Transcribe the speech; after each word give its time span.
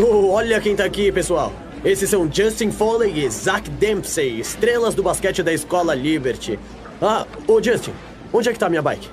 Oh, 0.00 0.30
olha 0.30 0.60
quem 0.60 0.76
tá 0.76 0.84
aqui, 0.84 1.10
pessoal. 1.10 1.52
Esses 1.84 2.08
são 2.08 2.30
Justin 2.32 2.70
Foley 2.70 3.24
e 3.24 3.28
Zach 3.28 3.68
Dempsey, 3.68 4.38
estrelas 4.38 4.94
do 4.94 5.02
basquete 5.02 5.42
da 5.42 5.52
escola 5.52 5.92
Liberty. 5.92 6.56
Ah, 7.02 7.26
ô 7.48 7.60
Justin, 7.60 7.92
onde 8.32 8.48
é 8.48 8.52
que 8.52 8.58
tá 8.60 8.68
minha 8.68 8.80
bike? 8.80 9.08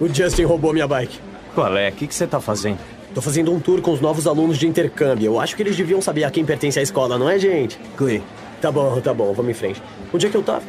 O 0.00 0.06
Justin 0.06 0.44
roubou 0.44 0.72
minha 0.72 0.86
bike. 0.86 1.18
Qual 1.56 1.76
é? 1.76 1.88
O 1.88 1.92
que 1.92 2.14
você 2.14 2.24
tá 2.24 2.40
fazendo? 2.40 2.78
Tô 3.12 3.20
fazendo 3.20 3.52
um 3.52 3.58
tour 3.58 3.80
com 3.80 3.90
os 3.90 4.00
novos 4.00 4.28
alunos 4.28 4.58
de 4.58 4.68
intercâmbio. 4.68 5.26
Eu 5.26 5.40
acho 5.40 5.56
que 5.56 5.62
eles 5.62 5.76
deviam 5.76 6.00
saber 6.00 6.22
a 6.22 6.30
quem 6.30 6.44
pertence 6.44 6.78
a 6.78 6.82
escola, 6.82 7.18
não 7.18 7.28
é, 7.28 7.36
gente? 7.36 7.76
Clay. 7.96 8.22
Tá 8.60 8.70
bom, 8.70 9.00
tá 9.00 9.12
bom, 9.12 9.32
vamos 9.32 9.50
em 9.50 9.54
frente. 9.54 9.82
Onde 10.14 10.24
é 10.24 10.30
que 10.30 10.36
eu 10.36 10.42
tava? 10.44 10.62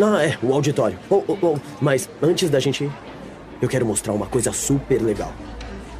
Ah, 0.00 0.24
é, 0.24 0.36
o 0.42 0.52
auditório. 0.52 0.98
Oh, 1.08 1.22
oh, 1.28 1.36
oh. 1.40 1.56
Mas 1.80 2.10
antes 2.20 2.50
da 2.50 2.58
gente 2.58 2.82
ir, 2.82 2.90
eu 3.60 3.68
quero 3.68 3.86
mostrar 3.86 4.14
uma 4.14 4.26
coisa 4.26 4.52
super 4.52 5.00
legal. 5.00 5.32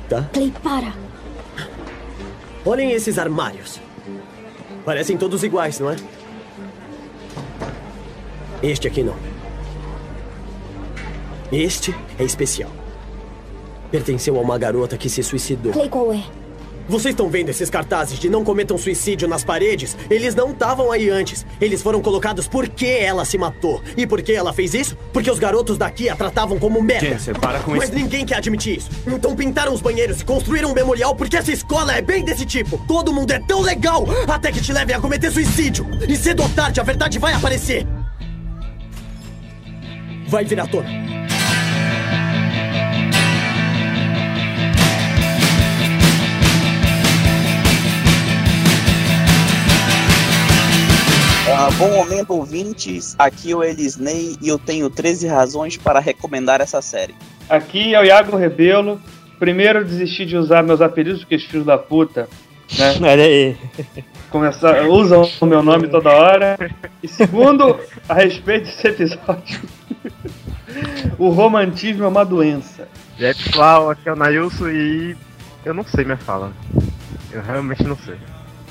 Tá? 0.08 0.28
Clay, 0.32 0.52
para. 0.60 0.92
Olhem 2.64 2.92
esses 2.92 3.18
armários. 3.18 3.80
Parecem 4.84 5.16
todos 5.16 5.42
iguais, 5.42 5.78
não 5.80 5.90
é? 5.90 5.96
Este 8.62 8.86
aqui 8.86 9.02
não. 9.02 9.16
Este 11.50 11.94
é 12.18 12.24
especial. 12.24 12.70
Pertenceu 13.90 14.36
a 14.38 14.40
uma 14.40 14.56
garota 14.56 14.96
que 14.96 15.10
se 15.10 15.22
suicidou. 15.22 15.72
Clay, 15.72 15.88
qual 15.88 16.12
é? 16.12 16.22
Vocês 16.88 17.12
estão 17.12 17.28
vendo 17.28 17.48
esses 17.48 17.70
cartazes 17.70 18.18
de 18.18 18.28
não 18.28 18.44
cometam 18.44 18.76
suicídio 18.76 19.28
nas 19.28 19.44
paredes? 19.44 19.96
Eles 20.10 20.34
não 20.34 20.50
estavam 20.50 20.90
aí 20.90 21.08
antes. 21.08 21.46
Eles 21.60 21.80
foram 21.80 22.00
colocados 22.00 22.48
porque 22.48 22.86
ela 22.86 23.24
se 23.24 23.38
matou. 23.38 23.80
E 23.96 24.06
por 24.06 24.20
que 24.22 24.32
ela 24.32 24.52
fez 24.52 24.74
isso? 24.74 24.96
Porque 25.12 25.30
os 25.30 25.38
garotos 25.38 25.78
daqui 25.78 26.08
a 26.08 26.16
tratavam 26.16 26.58
como 26.58 26.82
merda. 26.82 27.06
Jensen, 27.06 27.34
para 27.34 27.60
com 27.60 27.72
Mas 27.72 27.84
isso. 27.84 27.94
ninguém 27.94 28.26
quer 28.26 28.36
admitir 28.36 28.78
isso. 28.78 28.90
Então 29.06 29.34
pintaram 29.36 29.72
os 29.72 29.80
banheiros 29.80 30.20
e 30.20 30.24
construíram 30.24 30.70
um 30.70 30.74
memorial 30.74 31.14
porque 31.14 31.36
essa 31.36 31.52
escola 31.52 31.94
é 31.94 32.02
bem 32.02 32.24
desse 32.24 32.44
tipo. 32.44 32.78
Todo 32.86 33.12
mundo 33.12 33.30
é 33.30 33.38
tão 33.38 33.60
legal 33.60 34.04
até 34.28 34.50
que 34.50 34.60
te 34.60 34.72
levem 34.72 34.96
a 34.96 35.00
cometer 35.00 35.30
suicídio. 35.30 35.86
E 36.08 36.16
cedo 36.16 36.42
ou 36.42 36.48
tarde 36.50 36.80
a 36.80 36.82
verdade 36.82 37.18
vai 37.18 37.32
aparecer. 37.32 37.86
Vai 40.28 40.44
virar 40.44 40.66
tona. 40.66 40.88
Ah, 51.48 51.68
bom 51.76 51.90
momento, 51.90 52.32
ouvintes. 52.34 53.16
Aqui 53.18 53.50
é 53.50 53.56
o 53.56 53.64
Elisney 53.64 54.36
e 54.40 54.48
eu 54.48 54.58
tenho 54.58 54.88
13 54.88 55.26
razões 55.26 55.76
para 55.76 55.98
recomendar 55.98 56.60
essa 56.60 56.80
série. 56.80 57.14
Aqui 57.48 57.94
é 57.94 58.00
o 58.00 58.04
Iago 58.04 58.36
Rebelo. 58.36 59.00
Primeiro, 59.40 59.80
eu 59.80 59.84
desisti 59.84 60.24
de 60.24 60.36
usar 60.36 60.62
meus 60.62 60.80
apelidos, 60.80 61.20
porque 61.20 61.34
os 61.34 61.44
filhos 61.44 61.66
da 61.66 61.76
puta, 61.76 62.28
né? 62.78 62.94
Olha 63.02 63.24
aí. 63.24 63.56
Começar, 64.30 64.86
usam 64.86 65.28
o 65.40 65.46
meu 65.46 65.62
nome 65.64 65.88
toda 65.88 66.10
hora. 66.10 66.56
E 67.02 67.08
segundo, 67.08 67.78
a 68.08 68.14
respeito 68.14 68.66
desse 68.66 68.86
episódio, 68.86 69.60
o 71.18 71.28
romantismo 71.30 72.04
é 72.04 72.08
uma 72.08 72.24
doença. 72.24 72.86
E 73.18 73.26
aí, 73.26 73.34
pessoal, 73.34 73.90
aqui 73.90 74.08
é 74.08 74.12
o 74.12 74.16
Nailson 74.16 74.68
e 74.68 75.16
eu 75.64 75.74
não 75.74 75.84
sei 75.84 76.04
minha 76.04 76.16
fala. 76.16 76.52
Eu 77.32 77.42
realmente 77.42 77.82
não 77.82 77.96
sei. 77.96 78.16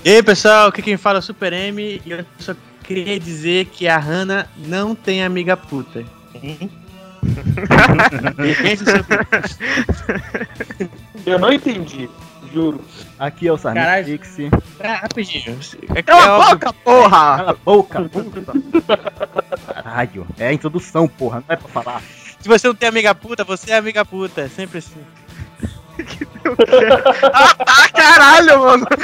E 0.04 0.10
aí, 0.10 0.24
pessoal, 0.24 0.68
aqui 0.70 0.82
quem 0.82 0.98
fala 0.98 1.18
é 1.18 1.20
o 1.20 1.22
Super 1.22 1.54
M 1.54 2.02
e 2.04 2.12
eu 2.12 2.26
só 2.40 2.56
queria 2.84 3.20
dizer 3.20 3.66
que 3.66 3.88
a 3.88 4.00
Hannah 4.00 4.48
não 4.58 4.96
tem 4.96 5.24
amiga 5.24 5.56
puta. 5.56 6.04
Hein? 6.42 6.72
Eu 11.24 11.38
não 11.38 11.54
entendi, 11.54 12.10
juro. 12.52 12.84
Aqui 13.20 13.48
é 13.48 13.54
o. 13.54 13.58
Dixie. 14.04 14.50
Ah, 14.80 14.96
rapidinho. 15.04 15.60
É, 15.94 16.02
Cala 16.02 16.24
é 16.24 16.28
a 16.28 16.34
óbvio- 16.38 16.56
boca, 16.58 16.74
porra! 16.74 17.38
Cala 17.38 17.52
a 17.52 17.54
boca, 17.54 18.02
puta. 18.02 18.54
Caralho. 19.72 20.26
É 20.40 20.48
a 20.48 20.54
introdução, 20.54 21.08
porra. 21.08 21.44
Não 21.48 21.54
é 21.54 21.58
pra 21.58 21.68
falar. 21.70 22.02
Se 22.40 22.50
você 22.50 22.66
não 22.68 22.74
tem 22.74 22.90
amiga 22.90 23.14
puta, 23.14 23.44
você 23.44 23.70
é 23.72 23.78
amiga 23.78 24.04
puta. 24.04 24.50
Sempre 24.50 24.80
assim. 24.80 24.98
Ah, 27.68 27.88
caralho, 27.90 28.60
mano! 28.62 28.88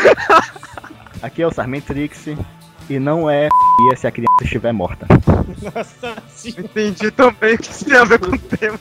Aqui 1.22 1.42
é 1.42 1.48
o 1.48 1.52
Sarmento 1.54 1.88
Trixie. 1.88 2.38
E 2.90 3.00
não 3.00 3.30
é 3.30 3.50
se 3.98 4.08
a 4.08 4.12
criança 4.12 4.44
estiver 4.44 4.72
morta. 4.72 5.06
Nossa 5.62 6.14
senhora. 6.30 6.62
Entendi 6.62 7.12
também 7.12 7.56
o 7.56 7.58
que 7.58 7.70
isso 7.70 7.84
tem 7.84 7.98
a 7.98 8.06
ver 8.06 8.18
com 8.18 8.28
o 8.34 8.40
tema. 8.40 8.80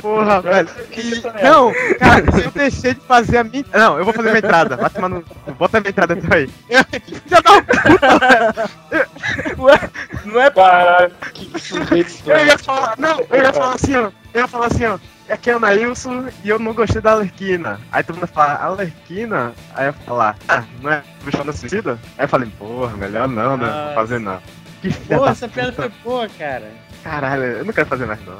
Porra, 0.00 0.40
velho. 0.40 0.68
E- 0.96 1.22
não, 1.42 1.72
cara, 1.98 2.24
eu 2.42 2.50
deixei 2.52 2.94
de 2.94 3.00
fazer 3.00 3.38
a 3.38 3.44
minha. 3.44 3.64
Não, 3.72 3.98
eu 3.98 4.04
vou 4.04 4.14
fazer 4.14 4.28
minha 4.28 4.38
entrada. 4.38 4.76
Vai 4.76 4.90
tomar 4.90 5.08
no. 5.08 5.24
Bota 5.58 5.78
a 5.78 5.80
minha 5.80 5.90
entrada 5.90 6.14
então 6.14 6.36
aí. 6.36 6.48
Já 7.26 7.40
dá 7.40 7.52
um 7.52 7.62
puta, 7.62 8.18
velho. 8.18 8.54
Não 10.24 10.40
é 10.40 10.50
Caralho, 10.50 11.12
que 11.34 11.60
sujeito. 11.60 12.14
Eu 12.26 12.46
ia 12.46 12.58
falar. 12.58 12.94
Não, 12.98 13.20
eu 13.30 13.42
ia 13.42 13.52
falar 13.52 13.74
assim, 13.74 13.94
ó. 13.96 14.10
Eu 14.32 14.40
ia 14.40 14.48
falar 14.48 14.66
assim, 14.66 14.84
ó. 14.86 14.98
Aqui 15.28 15.50
é 15.50 15.56
o 15.56 15.60
Nailson 15.60 16.28
e 16.44 16.48
eu 16.50 16.58
não 16.58 16.74
gostei 16.74 17.00
da 17.00 17.12
Alerquina. 17.12 17.80
Aí 17.90 18.02
todo 18.02 18.16
mundo 18.16 18.26
fala, 18.26 18.56
Alerquina? 18.56 19.52
Aí 19.74 19.86
eu 19.86 19.92
falar, 19.92 20.36
ah, 20.48 20.62
não 20.82 20.90
é 20.90 21.02
bichona 21.24 21.52
suicida? 21.52 21.98
Aí 22.18 22.24
eu 22.24 22.28
falei, 22.28 22.50
porra, 22.58 22.94
melhor 22.96 23.26
não, 23.26 23.56
né? 23.56 23.66
Não 23.66 23.84
vou 23.86 23.94
fazer 23.94 24.20
não. 24.20 24.38
Que 24.82 24.92
Pô, 24.92 25.26
essa 25.26 25.48
piada 25.48 25.72
foi 25.72 25.88
boa, 26.02 26.28
cara. 26.28 26.70
Caralho, 27.02 27.42
eu 27.42 27.64
não 27.64 27.72
quero 27.72 27.88
fazer 27.88 28.06
mais 28.06 28.20
não. 28.26 28.38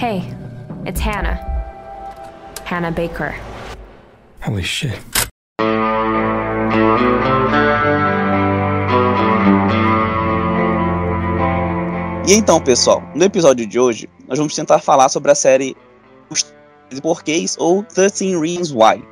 Hey, 0.00 0.24
it's 0.86 1.00
Hannah. 1.00 1.38
Hannah 2.64 2.90
Baker. 2.90 3.32
Holy 4.44 4.64
shit. 4.64 5.00
E 12.24 12.34
então, 12.34 12.60
pessoal, 12.60 13.02
no 13.16 13.24
episódio 13.24 13.66
de 13.66 13.80
hoje, 13.80 14.08
nós 14.28 14.38
vamos 14.38 14.54
tentar 14.54 14.78
falar 14.78 15.08
sobre 15.08 15.32
a 15.32 15.34
série 15.34 15.76
Os 16.30 16.44
13 16.88 17.02
Porquês 17.02 17.56
ou 17.58 17.82
13 17.82 18.38
Reasons 18.38 18.70
Why. 18.70 19.02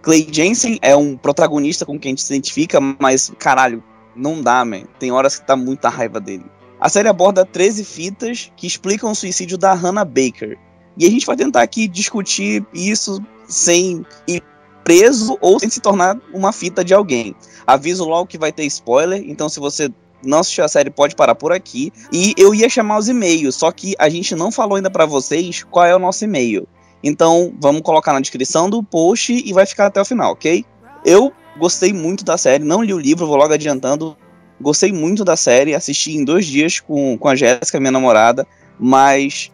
Clay 0.00 0.26
Jensen 0.32 0.78
é 0.80 0.96
um 0.96 1.14
protagonista 1.14 1.84
com 1.84 1.98
quem 1.98 2.08
a 2.08 2.12
gente 2.12 2.22
se 2.22 2.32
identifica, 2.32 2.80
mas 2.80 3.30
caralho, 3.38 3.84
não 4.16 4.40
dá, 4.40 4.64
man. 4.64 4.84
Tem 4.98 5.12
horas 5.12 5.36
que 5.36 5.46
tá 5.46 5.54
muita 5.54 5.90
raiva 5.90 6.18
dele. 6.18 6.46
A 6.80 6.88
série 6.88 7.06
aborda 7.06 7.44
13 7.44 7.84
fitas 7.84 8.50
que 8.56 8.66
explicam 8.66 9.10
o 9.10 9.14
suicídio 9.14 9.58
da 9.58 9.74
Hannah 9.74 10.06
Baker. 10.06 10.58
E 10.96 11.06
a 11.06 11.10
gente 11.10 11.26
vai 11.26 11.36
tentar 11.36 11.60
aqui 11.60 11.86
discutir 11.86 12.66
isso 12.72 13.20
sem 13.46 14.06
ir 14.26 14.42
preso 14.82 15.36
ou 15.40 15.60
sem 15.60 15.68
se 15.68 15.80
tornar 15.80 16.18
uma 16.32 16.50
fita 16.50 16.82
de 16.82 16.94
alguém. 16.94 17.36
Aviso 17.66 18.04
logo 18.04 18.26
que 18.26 18.38
vai 18.38 18.52
ter 18.52 18.64
spoiler, 18.64 19.22
então 19.26 19.50
se 19.50 19.60
você 19.60 19.92
não 20.24 20.38
assistiu 20.38 20.64
a 20.64 20.68
série 20.68 20.90
pode 20.90 21.14
parar 21.14 21.34
por 21.34 21.52
aqui. 21.52 21.92
E 22.12 22.34
eu 22.36 22.54
ia 22.54 22.68
chamar 22.68 22.98
os 22.98 23.08
e-mails, 23.08 23.56
só 23.56 23.70
que 23.70 23.94
a 23.98 24.08
gente 24.08 24.34
não 24.34 24.50
falou 24.50 24.76
ainda 24.76 24.90
pra 24.90 25.06
vocês 25.06 25.64
qual 25.64 25.84
é 25.86 25.94
o 25.94 25.98
nosso 25.98 26.24
e-mail. 26.24 26.66
Então 27.02 27.52
vamos 27.60 27.82
colocar 27.82 28.12
na 28.12 28.20
descrição 28.20 28.70
do 28.70 28.82
post 28.82 29.32
e 29.32 29.52
vai 29.52 29.66
ficar 29.66 29.86
até 29.86 30.00
o 30.00 30.04
final, 30.04 30.32
ok? 30.32 30.64
Eu 31.04 31.32
gostei 31.58 31.92
muito 31.92 32.24
da 32.24 32.38
série, 32.38 32.64
não 32.64 32.82
li 32.82 32.94
o 32.94 32.98
livro, 32.98 33.26
vou 33.26 33.36
logo 33.36 33.52
adiantando. 33.52 34.16
Gostei 34.60 34.92
muito 34.92 35.24
da 35.24 35.36
série, 35.36 35.74
assisti 35.74 36.16
em 36.16 36.24
dois 36.24 36.46
dias 36.46 36.78
com, 36.78 37.18
com 37.18 37.28
a 37.28 37.34
Jéssica, 37.34 37.80
minha 37.80 37.90
namorada, 37.90 38.46
mas 38.78 39.50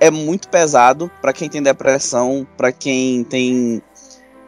é 0.00 0.10
muito 0.10 0.48
pesado 0.48 1.10
pra 1.20 1.32
quem 1.32 1.48
tem 1.48 1.62
depressão, 1.62 2.46
pra 2.56 2.72
quem 2.72 3.22
tem 3.24 3.82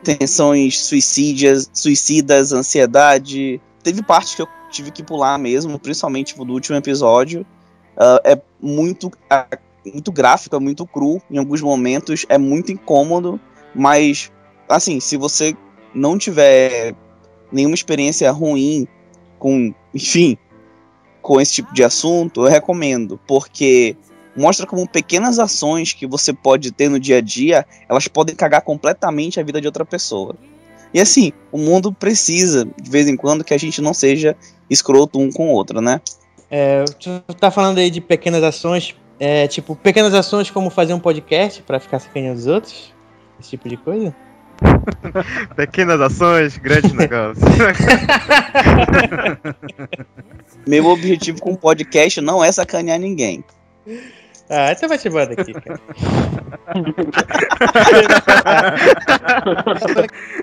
tensões 0.02 0.80
suicídias, 0.80 1.68
suicidas, 1.74 2.52
ansiedade. 2.52 3.60
Teve 3.82 4.02
partes 4.02 4.34
que 4.34 4.42
eu 4.42 4.48
tive 4.70 4.90
que 4.90 5.02
pular 5.02 5.38
mesmo, 5.38 5.78
principalmente 5.78 6.28
tipo, 6.28 6.44
do 6.44 6.52
último 6.52 6.76
episódio. 6.76 7.46
Ah, 7.96 8.20
é 8.24 8.40
muito, 8.60 9.10
ah, 9.28 9.46
muito 9.84 10.12
gráfico, 10.12 10.54
é 10.54 10.58
muito 10.58 10.86
cru 10.86 11.20
em 11.30 11.38
alguns 11.38 11.60
momentos, 11.60 12.24
é 12.28 12.38
muito 12.38 12.70
incômodo, 12.70 13.40
mas 13.74 14.30
assim, 14.68 15.00
se 15.00 15.16
você 15.16 15.56
não 15.94 16.18
tiver 16.18 16.94
nenhuma 17.50 17.74
experiência 17.74 18.30
ruim 18.30 18.86
com, 19.38 19.74
enfim, 19.94 20.36
com 21.22 21.40
esse 21.40 21.54
tipo 21.54 21.72
de 21.74 21.82
assunto, 21.82 22.44
eu 22.44 22.50
recomendo, 22.50 23.18
porque 23.26 23.96
mostra 24.36 24.66
como 24.66 24.88
pequenas 24.88 25.38
ações 25.38 25.92
que 25.92 26.06
você 26.06 26.32
pode 26.32 26.70
ter 26.70 26.88
no 26.88 27.00
dia 27.00 27.18
a 27.18 27.20
dia, 27.20 27.66
elas 27.88 28.06
podem 28.06 28.36
cagar 28.36 28.62
completamente 28.62 29.40
a 29.40 29.42
vida 29.42 29.60
de 29.60 29.66
outra 29.66 29.84
pessoa. 29.84 30.36
E 30.92 31.00
assim, 31.00 31.32
o 31.52 31.58
mundo 31.58 31.92
precisa, 31.92 32.64
de 32.80 32.90
vez 32.90 33.08
em 33.08 33.16
quando, 33.16 33.44
que 33.44 33.52
a 33.52 33.58
gente 33.58 33.82
não 33.82 33.92
seja 33.92 34.36
escroto 34.70 35.18
um 35.18 35.30
com 35.30 35.48
o 35.48 35.52
outro, 35.52 35.80
né? 35.80 36.00
É, 36.50 36.84
tu 36.84 37.20
tá 37.34 37.50
falando 37.50 37.78
aí 37.78 37.90
de 37.90 38.00
pequenas 38.00 38.42
ações, 38.42 38.96
é, 39.20 39.46
tipo, 39.46 39.76
pequenas 39.76 40.14
ações 40.14 40.50
como 40.50 40.70
fazer 40.70 40.94
um 40.94 41.00
podcast 41.00 41.62
pra 41.62 41.78
ficar 41.78 41.98
sacaneando 41.98 42.38
os 42.38 42.46
outros? 42.46 42.94
Esse 43.38 43.50
tipo 43.50 43.68
de 43.68 43.76
coisa? 43.76 44.14
Pequenas 45.54 46.00
ações, 46.00 46.56
grandes 46.58 46.92
negócios. 46.92 47.44
Meu 50.66 50.86
objetivo 50.86 51.40
com 51.40 51.52
o 51.52 51.56
podcast 51.56 52.20
não 52.20 52.42
é 52.42 52.50
sacanear 52.50 52.98
ninguém. 52.98 53.44
Ah, 54.50 54.72
então 54.72 54.88
vai 54.88 54.98
te 54.98 55.08
embora 55.08 55.34
daqui, 55.34 55.52
cara. 55.52 55.80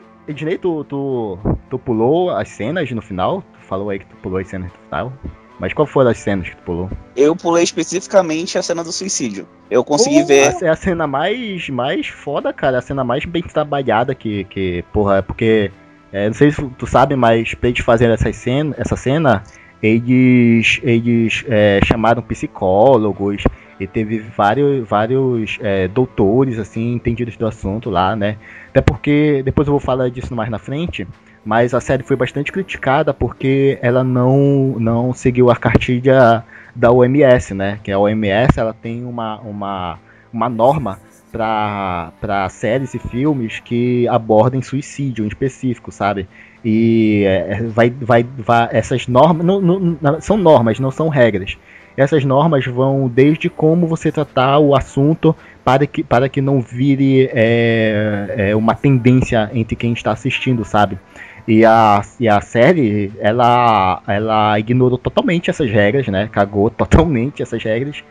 Ednei, 0.27 0.57
tu, 0.57 0.83
tu, 0.85 1.37
tu 1.69 1.77
pulou 1.77 2.31
as 2.31 2.49
cenas 2.49 2.89
no 2.91 3.01
final? 3.01 3.41
Tu 3.41 3.67
falou 3.67 3.89
aí 3.89 3.99
que 3.99 4.05
tu 4.05 4.15
pulou 4.17 4.39
as 4.39 4.47
cenas 4.47 4.71
no 4.71 4.79
final. 4.87 5.13
Mas 5.59 5.73
qual 5.73 5.85
foram 5.85 6.09
as 6.09 6.17
cenas 6.17 6.49
que 6.49 6.55
tu 6.57 6.63
pulou? 6.63 6.89
Eu 7.15 7.35
pulei 7.35 7.63
especificamente 7.63 8.57
a 8.57 8.61
cena 8.61 8.83
do 8.83 8.91
suicídio. 8.91 9.47
Eu 9.69 9.83
consegui 9.83 10.23
ver. 10.23 10.55
É 10.61 10.69
a 10.69 10.75
cena 10.75 11.07
mais, 11.07 11.69
mais 11.69 12.07
foda, 12.07 12.51
cara. 12.51 12.79
A 12.79 12.81
cena 12.81 13.03
mais 13.03 13.23
bem 13.25 13.41
trabalhada 13.41 14.13
que, 14.13 14.43
que 14.45 14.83
porra, 14.91 15.17
é 15.17 15.21
porque. 15.21 15.71
é, 16.11 16.27
não 16.27 16.33
sei 16.33 16.51
se 16.51 16.61
tu 16.77 16.85
sabe, 16.85 17.15
mas 17.15 17.53
pra 17.53 17.69
eles 17.69 17.83
fazerem 17.83 18.13
essa 18.13 18.33
cena, 18.33 18.75
essa 18.77 18.95
cena 18.95 19.43
eles, 19.81 20.79
eles 20.83 21.45
é, 21.47 21.79
chamaram 21.85 22.21
psicólogos 22.21 23.43
e 23.79 23.85
teve 23.85 24.19
vários, 24.19 24.87
vários 24.87 25.57
é, 25.61 25.87
doutores, 25.87 26.57
assim, 26.57 26.93
entendidos 26.93 27.35
do 27.35 27.45
assunto 27.45 27.89
lá, 27.89 28.15
né? 28.15 28.37
Até 28.69 28.81
porque, 28.81 29.41
depois 29.43 29.67
eu 29.67 29.73
vou 29.73 29.79
falar 29.79 30.09
disso 30.09 30.35
mais 30.35 30.49
na 30.49 30.59
frente, 30.59 31.07
mas 31.43 31.73
a 31.73 31.79
série 31.79 32.03
foi 32.03 32.15
bastante 32.15 32.51
criticada 32.51 33.13
porque 33.13 33.77
ela 33.81 34.03
não, 34.03 34.75
não 34.79 35.13
seguiu 35.13 35.49
a 35.49 35.55
cartilha 35.55 36.43
da 36.75 36.91
OMS, 36.91 37.53
né? 37.53 37.79
Que 37.83 37.91
a 37.91 37.99
OMS 37.99 38.59
ela 38.59 38.73
tem 38.73 39.05
uma, 39.05 39.39
uma, 39.41 39.99
uma 40.31 40.49
norma 40.49 40.99
para 41.35 42.47
séries 42.49 42.93
e 42.93 42.99
filmes 42.99 43.59
que 43.59 44.07
abordem 44.07 44.61
suicídio 44.61 45.25
em 45.25 45.27
específico, 45.27 45.91
sabe? 45.91 46.27
E 46.63 47.23
é, 47.25 47.63
vai, 47.63 47.89
vai, 47.89 48.23
vai, 48.23 48.69
essas 48.71 49.07
normas 49.07 49.45
não- 49.45 49.61
não- 49.61 50.21
são 50.21 50.37
normas, 50.37 50.79
não 50.79 50.91
são 50.91 51.09
regras. 51.09 51.57
Essas 51.97 52.25
normas 52.25 52.65
vão 52.65 53.07
desde 53.07 53.49
como 53.49 53.87
você 53.87 54.11
tratar 54.11 54.59
o 54.59 54.75
assunto 54.75 55.35
para 55.63 55.85
que, 55.87 56.03
para 56.03 56.27
que 56.27 56.41
não 56.41 56.61
vire 56.61 57.29
é, 57.33 58.49
é, 58.51 58.55
uma 58.55 58.75
tendência 58.75 59.49
entre 59.53 59.75
quem 59.75 59.93
está 59.93 60.11
assistindo, 60.11 60.65
sabe? 60.65 60.99
E 61.47 61.63
a, 61.63 62.01
e 62.19 62.27
a 62.27 62.41
série, 62.41 63.13
ela, 63.19 64.01
ela 64.07 64.59
ignorou 64.59 64.97
totalmente 64.97 65.49
essas 65.49 65.69
regras, 65.69 66.07
né? 66.07 66.27
Cagou 66.31 66.69
totalmente 66.71 67.41
essas 67.41 67.63
regras. 67.63 68.03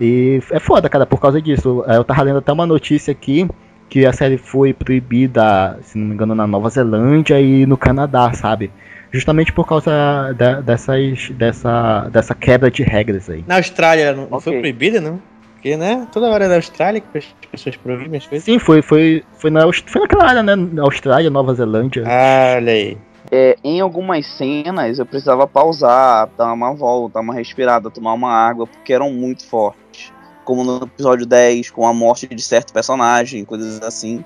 E 0.00 0.40
é 0.50 0.58
foda, 0.60 0.88
cara, 0.88 1.06
por 1.06 1.20
causa 1.20 1.40
disso. 1.40 1.84
Eu 1.86 2.04
tava 2.04 2.22
lendo 2.22 2.38
até 2.38 2.52
uma 2.52 2.66
notícia 2.66 3.10
aqui 3.12 3.48
que 3.88 4.04
a 4.04 4.12
série 4.12 4.36
foi 4.36 4.72
proibida, 4.72 5.78
se 5.82 5.96
não 5.96 6.06
me 6.08 6.14
engano, 6.14 6.34
na 6.34 6.46
Nova 6.46 6.68
Zelândia 6.68 7.40
e 7.40 7.64
no 7.66 7.76
Canadá, 7.76 8.32
sabe? 8.32 8.70
Justamente 9.12 9.52
por 9.52 9.66
causa 9.66 10.34
da- 10.36 10.60
dessas, 10.60 11.30
dessa, 11.30 12.08
dessa 12.10 12.34
quebra 12.34 12.70
de 12.70 12.82
regras 12.82 13.30
aí. 13.30 13.44
Na 13.46 13.56
Austrália 13.56 14.12
não, 14.12 14.28
não 14.28 14.40
foi 14.40 14.58
proibida, 14.58 15.00
não? 15.00 15.20
Porque, 15.54 15.76
né? 15.76 16.06
Toda 16.12 16.26
hora 16.28 16.44
é 16.44 16.48
na 16.48 16.56
Austrália 16.56 17.00
que 17.00 17.16
as 17.16 17.24
pessoas 17.50 17.76
proíbem 17.76 18.18
as 18.18 18.26
coisas. 18.26 18.44
Sim, 18.44 18.58
foi, 18.58 18.82
foi, 18.82 19.22
foi, 19.38 19.50
na, 19.50 19.60
foi 19.72 20.02
naquela 20.02 20.28
área, 20.28 20.42
né? 20.42 20.54
Na 20.56 20.82
Austrália, 20.82 21.30
Nova 21.30 21.54
Zelândia. 21.54 22.02
Ah, 22.06 22.54
olha 22.56 22.72
aí. 22.72 22.98
É, 23.30 23.56
em 23.64 23.80
algumas 23.80 24.26
cenas 24.26 24.98
eu 24.98 25.06
precisava 25.06 25.46
pausar, 25.46 26.28
dar 26.36 26.52
uma 26.52 26.72
volta, 26.72 27.20
uma 27.20 27.34
respirada, 27.34 27.90
tomar 27.90 28.12
uma 28.12 28.32
água, 28.32 28.66
porque 28.66 28.92
eram 28.92 29.12
muito 29.12 29.46
fortes. 29.46 30.12
Como 30.44 30.62
no 30.62 30.84
episódio 30.84 31.26
10, 31.26 31.70
com 31.70 31.86
a 31.86 31.92
morte 31.92 32.26
de 32.26 32.42
certo 32.42 32.72
personagem, 32.72 33.44
coisas 33.44 33.82
assim. 33.82 34.24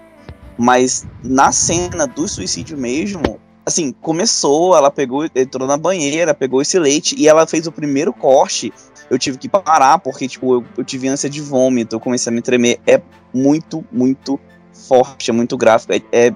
Mas 0.58 1.06
na 1.24 1.50
cena 1.50 2.06
do 2.06 2.28
suicídio 2.28 2.76
mesmo, 2.76 3.40
assim, 3.64 3.92
começou, 3.92 4.76
ela 4.76 4.90
pegou, 4.90 5.26
entrou 5.34 5.66
na 5.66 5.76
banheira, 5.76 6.34
pegou 6.34 6.60
esse 6.60 6.78
leite 6.78 7.14
e 7.18 7.26
ela 7.26 7.46
fez 7.46 7.66
o 7.66 7.72
primeiro 7.72 8.12
corte. 8.12 8.72
Eu 9.08 9.18
tive 9.18 9.38
que 9.38 9.48
parar, 9.48 9.98
porque, 9.98 10.28
tipo, 10.28 10.56
eu, 10.56 10.64
eu 10.76 10.84
tive 10.84 11.08
ânsia 11.08 11.30
de 11.30 11.40
vômito, 11.40 11.96
eu 11.96 12.00
comecei 12.00 12.30
a 12.30 12.34
me 12.34 12.42
tremer. 12.42 12.78
É 12.86 13.00
muito, 13.32 13.84
muito 13.90 14.38
forte, 14.72 15.30
é 15.30 15.32
muito 15.32 15.56
gráfico, 15.56 15.92
é, 15.92 16.02
é 16.12 16.34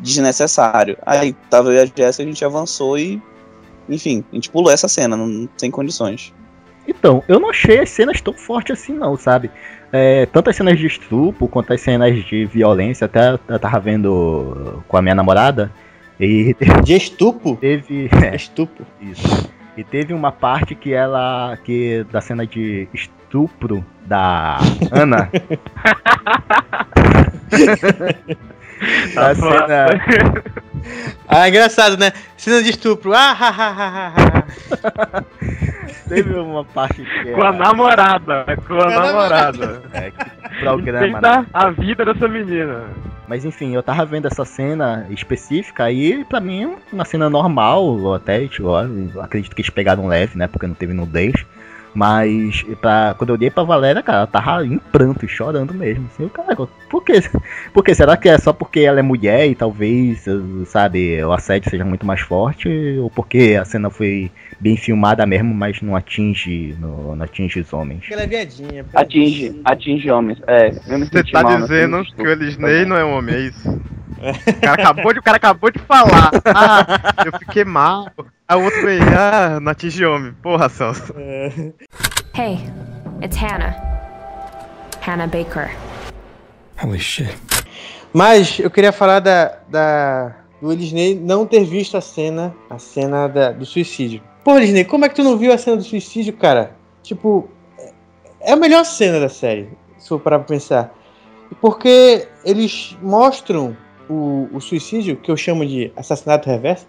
desnecessário. 0.00 0.96
Aí 1.04 1.34
tava 1.48 1.68
eu 1.68 1.74
e 1.74 1.78
a 1.80 1.84
Jéssica, 1.86 2.22
a 2.22 2.26
gente 2.26 2.44
avançou 2.44 2.98
e. 2.98 3.20
Enfim, 3.88 4.24
a 4.30 4.34
gente 4.34 4.50
pulou 4.50 4.70
essa 4.70 4.88
cena, 4.88 5.16
não, 5.16 5.46
tem 5.58 5.70
condições. 5.70 6.32
Então, 6.86 7.22
eu 7.28 7.38
não 7.38 7.50
achei 7.50 7.78
as 7.80 7.90
cenas 7.90 8.20
tão 8.20 8.32
fortes 8.32 8.80
assim, 8.80 8.92
não, 8.92 9.16
sabe? 9.16 9.50
É, 9.92 10.26
tanto 10.26 10.50
as 10.50 10.56
cenas 10.56 10.78
de 10.78 10.86
estupro 10.86 11.48
quanto 11.48 11.72
as 11.72 11.80
cenas 11.80 12.24
de 12.24 12.44
violência, 12.46 13.04
até 13.04 13.38
eu 13.48 13.58
tava 13.58 13.80
vendo 13.80 14.82
com 14.88 14.96
a 14.96 15.02
minha 15.02 15.14
namorada. 15.14 15.72
E 16.18 16.54
De 16.84 16.96
estupro? 16.96 17.56
teve. 17.56 18.08
é, 18.24 18.36
Estupro. 18.36 18.86
Isso. 19.00 19.50
E 19.76 19.82
teve 19.82 20.12
uma 20.12 20.30
parte 20.30 20.74
que 20.74 20.92
ela. 20.92 21.56
que 21.64 22.04
da 22.12 22.20
cena 22.20 22.46
de 22.46 22.88
estupro 22.92 23.84
da 24.06 24.58
Ana. 24.92 25.30
a 29.16 29.34
cena. 29.34 29.86
Ah, 31.28 31.48
engraçado, 31.48 31.98
né? 31.98 32.10
Cena 32.36 32.62
de 32.62 32.70
estupro. 32.70 33.12
Ah, 33.12 33.32
ha, 33.32 33.48
ha, 33.48 33.68
ha, 33.68 34.14
ha. 34.16 35.24
Teve 36.08 36.34
uma 36.34 36.64
parte 36.64 37.04
que. 37.04 37.32
Com 37.32 37.42
a 37.42 37.52
namorada, 37.52 38.44
com 38.66 38.74
a 38.74 38.86
a 38.86 38.90
namorada. 38.90 39.82
É, 39.92 40.10
que 40.10 40.58
programa, 40.60 41.20
né? 41.20 41.46
A 41.52 41.70
vida 41.70 42.04
dessa 42.04 42.26
menina. 42.26 42.84
Mas 43.28 43.44
enfim, 43.44 43.74
eu 43.74 43.82
tava 43.82 44.04
vendo 44.04 44.26
essa 44.26 44.44
cena 44.44 45.06
específica 45.10 45.84
aí, 45.84 46.24
pra 46.24 46.40
mim, 46.40 46.74
uma 46.92 47.04
cena 47.04 47.30
normal, 47.30 47.84
ou 47.84 48.14
até, 48.14 48.48
tipo, 48.48 48.66
ó, 48.66 48.84
acredito 49.20 49.54
que 49.54 49.62
eles 49.62 49.70
pegaram 49.70 50.08
leve, 50.08 50.36
né? 50.36 50.48
Porque 50.48 50.66
não 50.66 50.74
teve 50.74 50.92
nudez. 50.92 51.46
Mas 51.94 52.64
pra, 52.80 53.14
quando 53.18 53.30
eu 53.30 53.36
olhei 53.36 53.50
pra 53.50 53.62
Valéria, 53.62 54.02
cara, 54.02 54.18
ela 54.18 54.26
tava 54.26 54.64
em 54.64 54.78
pranto, 54.78 55.26
chorando 55.26 55.74
mesmo. 55.74 56.06
Assim, 56.06 56.22
eu, 56.24 56.30
cara, 56.30 56.54
por 56.88 57.04
quê? 57.04 57.20
Por 57.72 57.84
quê? 57.84 57.94
Será 57.94 58.16
que 58.16 58.28
é 58.28 58.38
só 58.38 58.52
porque 58.52 58.80
ela 58.80 59.00
é 59.00 59.02
mulher 59.02 59.48
e 59.48 59.54
talvez, 59.54 60.24
sabe, 60.66 61.22
o 61.24 61.32
assédio 61.32 61.70
seja 61.70 61.84
muito 61.84 62.06
mais 62.06 62.20
forte? 62.20 62.68
Ou 62.98 63.10
porque 63.10 63.58
a 63.60 63.64
cena 63.64 63.90
foi 63.90 64.30
bem 64.60 64.76
filmada 64.76 65.24
mesmo, 65.26 65.54
mas 65.54 65.80
não 65.80 65.96
atinge, 65.96 66.76
não, 66.78 67.16
não 67.16 67.24
atinge 67.24 67.60
os 67.60 67.72
homens? 67.72 68.04
Ela 68.10 68.22
é 68.22 68.26
viadinha. 68.26 68.84
Atinge, 68.94 69.60
atinge 69.64 70.10
homens. 70.10 70.38
É, 70.46 70.70
Você 70.70 71.24
tá 71.24 71.42
mal 71.42 71.52
nessa 71.52 71.66
dizendo 71.66 72.04
que 72.04 72.22
o 72.22 72.30
Elisney 72.30 72.84
não 72.84 72.96
é 72.96 73.04
um 73.04 73.16
homem, 73.16 73.34
é 73.34 73.40
isso? 73.40 73.80
O 74.20 74.60
cara 74.60 74.82
acabou 74.82 75.12
de, 75.14 75.18
o 75.18 75.22
cara 75.22 75.36
acabou 75.38 75.70
de 75.70 75.78
falar. 75.78 76.30
Ah, 76.44 77.14
eu 77.24 77.32
fiquei 77.38 77.64
mal. 77.64 78.06
Aí 78.46 78.58
o 78.58 78.64
outro 78.64 78.82
veio, 78.82 79.02
ah, 79.18 79.58
não 79.60 79.72
atinge 79.72 80.04
homem. 80.04 80.32
Porra, 80.42 80.68
Celso. 80.68 81.14
Hey, 82.36 82.58
it's 83.22 83.36
Hannah. 83.36 83.74
Hannah 85.00 85.26
Baker. 85.26 85.70
Holy 86.82 86.98
shit. 86.98 87.34
Mas 88.12 88.58
eu 88.58 88.70
queria 88.70 88.92
falar 88.92 89.20
da, 89.20 89.56
da 89.70 90.36
do 90.60 90.70
Elisney 90.70 91.14
não 91.14 91.46
ter 91.46 91.64
visto 91.64 91.96
a 91.96 92.00
cena, 92.02 92.54
a 92.68 92.78
cena 92.78 93.26
da- 93.28 93.52
do 93.52 93.64
suicídio. 93.64 94.20
Pô, 94.42 94.56
Elisney, 94.56 94.84
como 94.84 95.04
é 95.04 95.08
que 95.08 95.16
tu 95.16 95.22
não 95.22 95.36
viu 95.36 95.52
a 95.52 95.58
cena 95.58 95.76
do 95.76 95.82
suicídio, 95.82 96.32
cara? 96.32 96.74
Tipo, 97.02 97.48
é 98.40 98.52
a 98.52 98.56
melhor 98.56 98.84
cena 98.84 99.20
da 99.20 99.28
série, 99.28 99.68
se 99.98 100.08
for 100.08 100.18
parar 100.18 100.38
pra 100.38 100.48
pensar. 100.48 100.94
Porque 101.60 102.26
eles 102.44 102.96
mostram 103.02 103.76
o, 104.08 104.48
o 104.52 104.60
suicídio, 104.60 105.16
que 105.16 105.30
eu 105.30 105.36
chamo 105.36 105.66
de 105.66 105.92
assassinato 105.94 106.48
reverso, 106.48 106.86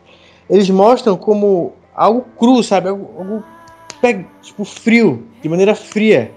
eles 0.50 0.70
mostram 0.70 1.17
como 1.17 1.74
algo 1.93 2.25
cru, 2.39 2.63
sabe? 2.63 2.88
Algo, 2.88 3.10
algo 3.17 3.43
tipo 4.41 4.63
frio, 4.63 5.27
de 5.41 5.50
maneira 5.50 5.75
fria. 5.75 6.31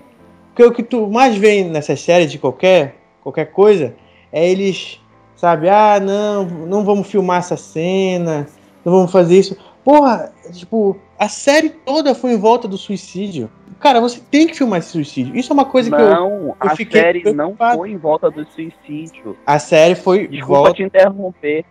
Porque 0.49 0.65
o 0.65 0.73
que 0.73 0.83
tu 0.83 1.09
mais 1.09 1.37
vê 1.37 1.63
nessas 1.63 2.01
séries 2.01 2.31
de 2.31 2.39
qualquer, 2.39 2.97
qualquer 3.23 3.53
coisa 3.53 3.95
é 4.33 4.49
eles, 4.49 5.01
sabe, 5.37 5.69
ah, 5.69 6.01
não, 6.01 6.45
não 6.45 6.85
vamos 6.85 7.07
filmar 7.07 7.39
essa 7.39 7.57
cena, 7.57 8.49
não 8.85 8.93
vamos 8.93 9.13
fazer 9.13 9.39
isso. 9.39 9.57
Porra, 9.85 10.33
tipo, 10.53 10.97
a 11.19 11.29
série 11.29 11.69
toda 11.71 12.15
foi 12.15 12.33
em 12.33 12.39
volta 12.39 12.67
do 12.67 12.79
suicídio. 12.79 13.51
Cara, 13.79 14.01
você 14.01 14.19
tem 14.31 14.47
que 14.47 14.55
filmar 14.57 14.79
esse 14.79 14.91
suicídio. 14.91 15.37
Isso 15.37 15.53
é 15.53 15.55
uma 15.55 15.67
coisa 15.67 15.91
que 15.91 16.01
eu. 16.01 16.11
Não, 16.11 16.57
a 16.59 16.75
fiquei 16.75 17.01
série 17.03 17.23
não 17.25 17.35
preocupado. 17.55 17.79
foi 17.79 17.91
em 17.91 17.97
volta 17.99 18.31
do 18.31 18.47
suicídio. 18.47 19.37
A 19.47 19.59
série 19.59 19.95
foi 19.95 20.27
Desculpa 20.27 20.55
volta. 20.63 20.73
te 20.75 20.83
interromper. 20.83 21.65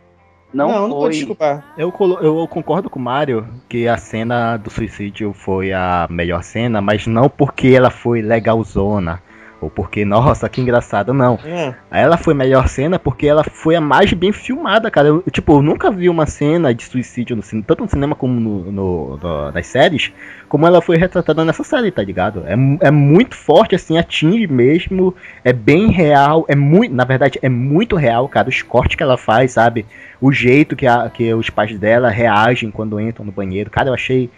Não, 0.54 0.68
não, 0.72 0.82
não 0.82 0.90
vou 0.90 1.02
foi. 1.02 1.10
desculpar. 1.12 1.74
Eu, 1.76 1.92
colo- 1.92 2.20
eu 2.22 2.48
concordo 2.48 2.88
com 2.88 3.00
o 3.00 3.02
Mário 3.02 3.48
que 3.68 3.88
a 3.88 3.98
cena 3.98 4.56
do 4.58 4.70
suicídio 4.70 5.34
foi 5.34 5.74
a 5.74 6.06
melhor 6.08 6.44
cena, 6.44 6.80
mas 6.80 7.08
não 7.08 7.28
porque 7.28 7.70
ela 7.70 7.90
foi 7.90 8.22
legalzona. 8.22 9.20
Ou 9.64 9.70
porque, 9.70 10.04
nossa, 10.06 10.48
que 10.50 10.62
engraçado, 10.62 11.14
não. 11.14 11.40
É. 11.46 11.74
Ela 11.92 12.18
foi 12.18 12.34
a 12.34 12.38
melhor 12.38 12.68
cena 12.68 13.00
porque 13.00 13.26
ela 13.28 13.44
foi 13.44 13.76
a 13.76 13.82
mais 13.82 14.12
bem 14.14 14.32
filmada, 14.32 14.90
cara. 14.92 15.08
Eu, 15.08 15.24
tipo, 15.32 15.54
eu 15.58 15.62
nunca 15.62 15.90
vi 15.92 16.10
uma 16.10 16.26
cena 16.26 16.74
de 16.74 16.84
suicídio 16.84 17.36
no 17.36 17.42
cinema, 17.44 17.66
tanto 17.68 17.84
no 17.84 17.90
cinema 17.90 18.16
como 18.16 18.40
no, 18.40 18.72
no- 18.72 19.18
no- 19.18 19.52
nas 19.52 19.68
séries, 19.68 20.12
como 20.50 20.68
ela 20.68 20.82
foi 20.82 20.98
retratada 20.98 21.44
nessa 21.46 21.64
série, 21.64 21.92
tá 21.92 22.04
ligado? 22.04 22.44
É, 22.46 22.88
é 22.88 22.92
muito 22.92 23.36
forte, 23.36 23.76
assim, 23.76 23.98
atinge 23.98 24.48
mesmo, 24.48 25.16
é 25.44 25.54
bem 25.54 25.90
real, 25.90 26.46
é 26.48 26.56
muito, 26.56 26.94
na 26.94 27.04
verdade, 27.06 27.40
é 27.42 27.50
muito 27.50 27.96
real, 27.96 28.28
cara, 28.28 28.50
os 28.50 28.62
cortes 28.62 28.96
que 28.96 29.04
ela 29.04 29.18
faz, 29.18 29.52
sabe? 29.52 29.86
O 30.22 30.32
jeito 30.32 30.76
que, 30.76 30.88
a- 30.88 31.10
que 31.10 31.34
os 31.34 31.50
pais 31.50 31.78
dela 31.78 32.10
reagem 32.10 32.70
quando 32.72 33.00
entram 33.00 33.26
no 33.26 33.32
banheiro, 33.32 33.70
cara, 33.70 33.90
eu 33.90 33.94
achei 33.94 34.30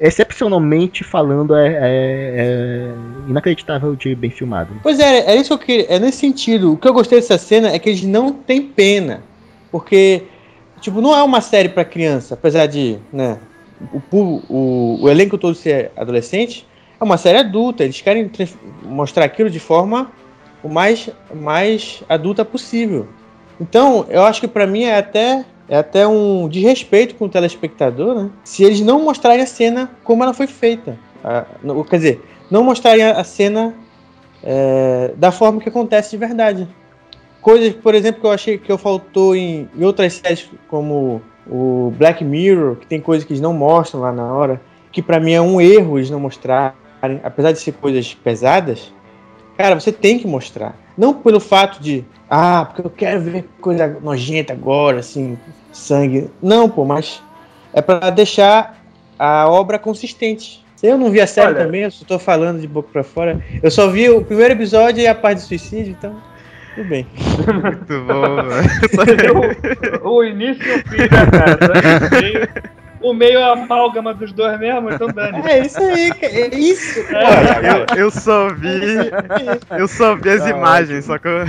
excepcionalmente 0.00 1.04
falando, 1.04 1.54
é, 1.54 1.68
é- 1.68 1.78
é 1.80 2.88
inacreditável 3.28 3.94
de 3.94 4.14
bem 4.14 4.30
filmado. 4.30 4.72
Pois 4.82 4.98
é, 4.98 5.32
é 5.32 5.36
isso 5.36 5.56
que. 5.58 5.86
É 5.88 5.98
nesse 5.98 6.18
sentido. 6.18 6.72
O 6.72 6.76
que 6.76 6.88
eu 6.88 6.92
gostei 6.94 7.20
dessa 7.20 7.36
cena 7.38 7.68
é 7.70 7.78
que 7.78 7.88
eles 7.90 8.02
não 8.02 8.32
têm 8.32 8.62
pena. 8.62 9.22
Porque, 9.70 10.22
tipo, 10.80 11.00
não 11.00 11.14
é 11.16 11.22
uma 11.22 11.40
série 11.40 11.68
pra 11.68 11.84
criança, 11.84 12.34
apesar 12.34 12.66
de, 12.66 12.98
né, 13.12 13.38
o, 14.10 14.42
o, 14.48 14.98
o 15.02 15.08
elenco 15.08 15.38
todo 15.38 15.54
ser 15.54 15.92
adolescente. 15.96 16.66
É 17.00 17.04
uma 17.04 17.16
série 17.16 17.38
adulta. 17.38 17.84
Eles 17.84 18.00
querem 18.00 18.30
mostrar 18.82 19.24
aquilo 19.24 19.48
de 19.50 19.60
forma 19.60 20.10
o 20.62 20.68
mais, 20.68 21.08
mais 21.34 22.02
adulta 22.08 22.44
possível. 22.44 23.06
Então, 23.60 24.06
eu 24.08 24.22
acho 24.24 24.40
que 24.40 24.48
pra 24.48 24.66
mim 24.66 24.84
é 24.84 24.96
até, 24.98 25.44
é 25.70 25.76
até 25.76 26.06
um 26.06 26.48
desrespeito 26.48 27.14
com 27.14 27.26
o 27.26 27.28
telespectador, 27.28 28.14
né? 28.16 28.30
Se 28.42 28.64
eles 28.64 28.80
não 28.80 29.04
mostrarem 29.04 29.40
a 29.40 29.46
cena 29.46 29.88
como 30.02 30.24
ela 30.24 30.34
foi 30.34 30.48
feita. 30.48 30.98
Ah, 31.22 31.46
quer 31.88 31.96
dizer, 31.96 32.24
não 32.50 32.64
mostrarem 32.64 33.04
a 33.04 33.22
cena 33.22 33.72
é, 34.42 35.12
da 35.16 35.30
forma 35.30 35.60
que 35.60 35.68
acontece 35.68 36.10
de 36.10 36.16
verdade. 36.16 36.68
Coisas, 37.40 37.72
por 37.72 37.94
exemplo, 37.94 38.20
que 38.20 38.26
eu 38.26 38.32
achei 38.32 38.58
que 38.58 38.70
eu 38.70 38.76
faltou 38.76 39.36
em, 39.36 39.68
em 39.76 39.84
outras 39.84 40.14
séries, 40.14 40.50
como 40.68 41.22
o 41.46 41.92
Black 41.96 42.24
Mirror, 42.24 42.74
que 42.74 42.86
tem 42.88 43.00
coisas 43.00 43.24
que 43.24 43.32
eles 43.32 43.40
não 43.40 43.54
mostram 43.54 44.00
lá 44.00 44.10
na 44.10 44.34
hora, 44.34 44.60
que 44.90 45.00
pra 45.00 45.20
mim 45.20 45.32
é 45.32 45.40
um 45.40 45.60
erro 45.60 45.98
eles 45.98 46.10
não 46.10 46.18
mostrarem, 46.18 46.74
apesar 47.22 47.52
de 47.52 47.60
ser 47.60 47.72
coisas 47.74 48.12
pesadas. 48.12 48.92
Cara, 49.56 49.78
você 49.78 49.92
tem 49.92 50.18
que 50.18 50.26
mostrar. 50.26 50.74
Não 50.96 51.14
pelo 51.14 51.40
fato 51.40 51.80
de, 51.82 52.04
ah, 52.28 52.64
porque 52.66 52.86
eu 52.86 52.90
quero 52.90 53.20
ver 53.20 53.48
coisa 53.60 53.96
nojenta 54.02 54.52
agora, 54.52 54.98
assim, 55.00 55.38
sangue. 55.72 56.30
Não, 56.42 56.68
pô, 56.68 56.84
mas 56.84 57.22
é 57.72 57.80
pra 57.80 58.10
deixar 58.10 58.78
a 59.18 59.48
obra 59.48 59.78
consistente. 59.78 60.64
Eu 60.82 60.96
não 60.96 61.10
vi 61.10 61.20
a 61.20 61.26
série 61.26 61.48
Olha- 61.54 61.64
também, 61.64 61.82
eu 61.82 61.90
só 61.90 62.04
tô 62.06 62.18
falando 62.18 62.60
de 62.60 62.66
boca 62.66 62.88
pra 62.92 63.04
fora. 63.04 63.38
Eu 63.62 63.70
só 63.70 63.88
vi 63.88 64.08
o 64.08 64.24
primeiro 64.24 64.54
episódio 64.54 65.02
e 65.02 65.06
a 65.06 65.14
parte 65.14 65.38
do 65.38 65.42
suicídio, 65.46 65.92
então 65.98 66.16
tudo 66.74 66.88
bem. 66.88 67.06
Muito 67.62 68.04
bom, 68.06 68.36
velho. 68.48 70.00
o, 70.04 70.08
o 70.16 70.24
início 70.24 70.62
e 70.66 70.74
o 70.80 70.88
fim, 70.88 70.96
né, 70.98 71.08
cara? 71.30 72.70
O 73.02 73.12
meio, 73.14 73.38
é 73.38 73.42
a 73.42 73.52
amálgama 73.52 74.12
dos 74.12 74.30
dois 74.32 74.58
mesmo, 74.60 74.90
então 74.92 75.08
dane. 75.08 75.40
É 75.48 75.64
isso 75.64 75.78
aí, 75.80 76.10
é 76.20 76.54
isso. 76.54 77.00
Eu, 77.00 77.96
eu 78.04 78.10
só 78.10 78.48
vi. 78.52 78.70
Eu 79.78 79.88
só 79.88 80.14
vi 80.16 80.28
as 80.30 80.46
imagens, 80.46 81.04
só 81.06 81.16
que 81.18 81.26
eu. 81.28 81.44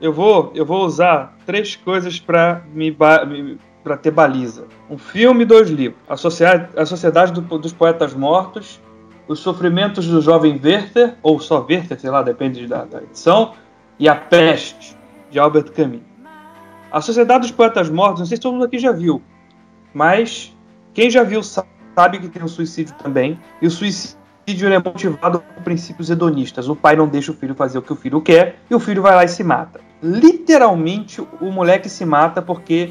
Eu 0.00 0.12
vou, 0.12 0.52
eu 0.54 0.66
vou 0.66 0.84
usar 0.84 1.36
três 1.46 1.76
coisas 1.76 2.18
pra 2.18 2.62
me, 2.74 2.90
ba- 2.90 3.24
me 3.24 3.58
para 3.84 3.96
ter 3.96 4.10
baliza. 4.10 4.64
Um 4.90 4.98
filme 4.98 5.42
e 5.42 5.46
dois 5.46 5.68
livros. 5.70 6.00
A 6.08 6.16
Sociedade, 6.16 6.68
a 6.76 6.84
Sociedade 6.86 7.32
do- 7.32 7.58
dos 7.58 7.72
Poetas 7.72 8.12
Mortos, 8.14 8.80
Os 9.28 9.38
Sofrimentos 9.40 10.06
do 10.06 10.20
Jovem 10.20 10.60
Werther, 10.62 11.14
ou 11.22 11.40
só 11.40 11.64
Werther, 11.68 11.98
sei 11.98 12.10
lá, 12.10 12.22
depende 12.22 12.66
da, 12.66 12.84
da 12.84 12.98
edição, 13.02 13.54
e 13.98 14.08
A 14.08 14.14
Peste, 14.14 14.96
de 15.30 15.38
Albert 15.38 15.70
Camus. 15.72 16.00
A 16.92 17.00
Sociedade 17.00 17.40
dos 17.40 17.50
Poetas 17.50 17.88
Mortos, 17.88 18.20
não 18.20 18.26
sei 18.26 18.36
se 18.36 18.42
todo 18.42 18.52
mundo 18.52 18.66
aqui 18.66 18.78
já 18.78 18.92
viu, 18.92 19.22
mas 19.94 20.54
quem 20.92 21.08
já 21.08 21.22
viu 21.22 21.42
sa- 21.42 21.64
sabe 21.94 22.18
que 22.18 22.28
tem 22.28 22.42
um 22.42 22.48
suicídio 22.48 22.94
também, 23.02 23.40
e 23.62 23.66
o 23.66 23.70
suicídio 23.70 24.18
é 24.70 24.78
motivado 24.78 25.40
por 25.40 25.62
princípios 25.62 26.10
hedonistas. 26.10 26.68
O 26.68 26.76
pai 26.76 26.94
não 26.94 27.08
deixa 27.08 27.32
o 27.32 27.34
filho 27.34 27.54
fazer 27.54 27.78
o 27.78 27.82
que 27.82 27.92
o 27.92 27.96
filho 27.96 28.20
quer, 28.20 28.56
e 28.70 28.74
o 28.74 28.78
filho 28.80 29.00
vai 29.00 29.14
lá 29.14 29.24
e 29.24 29.28
se 29.28 29.42
mata. 29.42 29.80
Literalmente, 30.02 31.26
o 31.40 31.50
moleque 31.50 31.88
se 31.88 32.04
mata 32.04 32.42
porque 32.42 32.90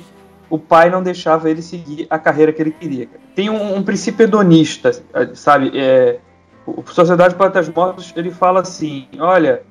o 0.49 0.57
pai 0.57 0.89
não 0.89 1.03
deixava 1.03 1.49
ele 1.49 1.61
seguir 1.61 2.07
a 2.09 2.17
carreira 2.17 2.51
que 2.51 2.61
ele 2.61 2.71
queria. 2.71 3.07
Tem 3.35 3.49
um, 3.51 3.75
um 3.75 3.83
princípio 3.83 4.23
hedonista, 4.23 4.91
sabe? 5.35 5.71
É, 5.75 6.19
o 6.65 6.83
Sociedade 6.87 7.33
de 7.33 7.37
Poetas 7.37 7.69
Mortos 7.69 8.11
ele 8.15 8.31
fala 8.31 8.61
assim: 8.61 9.07
olha, 9.19 9.61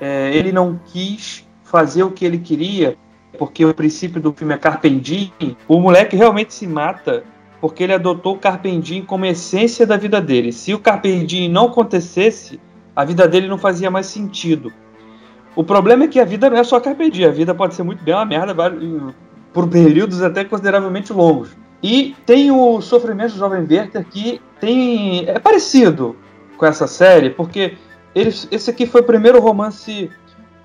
é, 0.00 0.30
ele 0.32 0.52
não 0.52 0.78
quis 0.86 1.44
fazer 1.64 2.04
o 2.04 2.10
que 2.10 2.24
ele 2.24 2.38
queria 2.38 2.96
porque 3.38 3.64
o 3.64 3.74
princípio 3.74 4.20
do 4.20 4.32
filme 4.32 4.54
é 4.54 4.58
Carpe 4.58 4.90
Diem. 4.90 5.32
O 5.68 5.80
moleque 5.80 6.16
realmente 6.16 6.54
se 6.54 6.66
mata 6.66 7.24
porque 7.60 7.82
ele 7.82 7.94
adotou 7.94 8.34
o 8.34 8.38
Carpe 8.38 8.76
Diem 8.78 9.02
como 9.02 9.24
essência 9.24 9.86
da 9.86 9.96
vida 9.96 10.20
dele. 10.20 10.52
Se 10.52 10.74
o 10.74 10.78
Carpe 10.78 11.24
Diem 11.24 11.48
não 11.48 11.66
acontecesse, 11.66 12.60
a 12.94 13.04
vida 13.04 13.26
dele 13.26 13.48
não 13.48 13.58
fazia 13.58 13.90
mais 13.90 14.06
sentido. 14.06 14.72
O 15.56 15.64
problema 15.64 16.04
é 16.04 16.08
que 16.08 16.20
a 16.20 16.24
vida 16.24 16.50
não 16.50 16.58
é 16.58 16.64
só 16.64 16.78
Carpe 16.80 17.10
Diem, 17.10 17.28
a 17.28 17.32
vida 17.32 17.54
pode 17.54 17.74
ser 17.74 17.82
muito 17.82 18.04
bem 18.04 18.14
uma 18.14 18.24
merda 18.24 18.54
por 19.52 19.68
períodos 19.68 20.22
até 20.22 20.44
consideravelmente 20.44 21.12
longos. 21.12 21.56
E 21.82 22.16
tem 22.26 22.50
o 22.50 22.80
Sofrimento 22.80 23.32
do 23.32 23.38
Jovem 23.38 23.60
Werther 23.60 24.04
que 24.04 24.40
tem 24.60 25.28
é 25.28 25.38
parecido 25.38 26.16
com 26.56 26.66
essa 26.66 26.86
série, 26.86 27.30
porque 27.30 27.74
ele, 28.14 28.30
esse 28.50 28.70
aqui 28.70 28.86
foi 28.86 29.00
o 29.00 29.04
primeiro 29.04 29.40
romance 29.40 30.10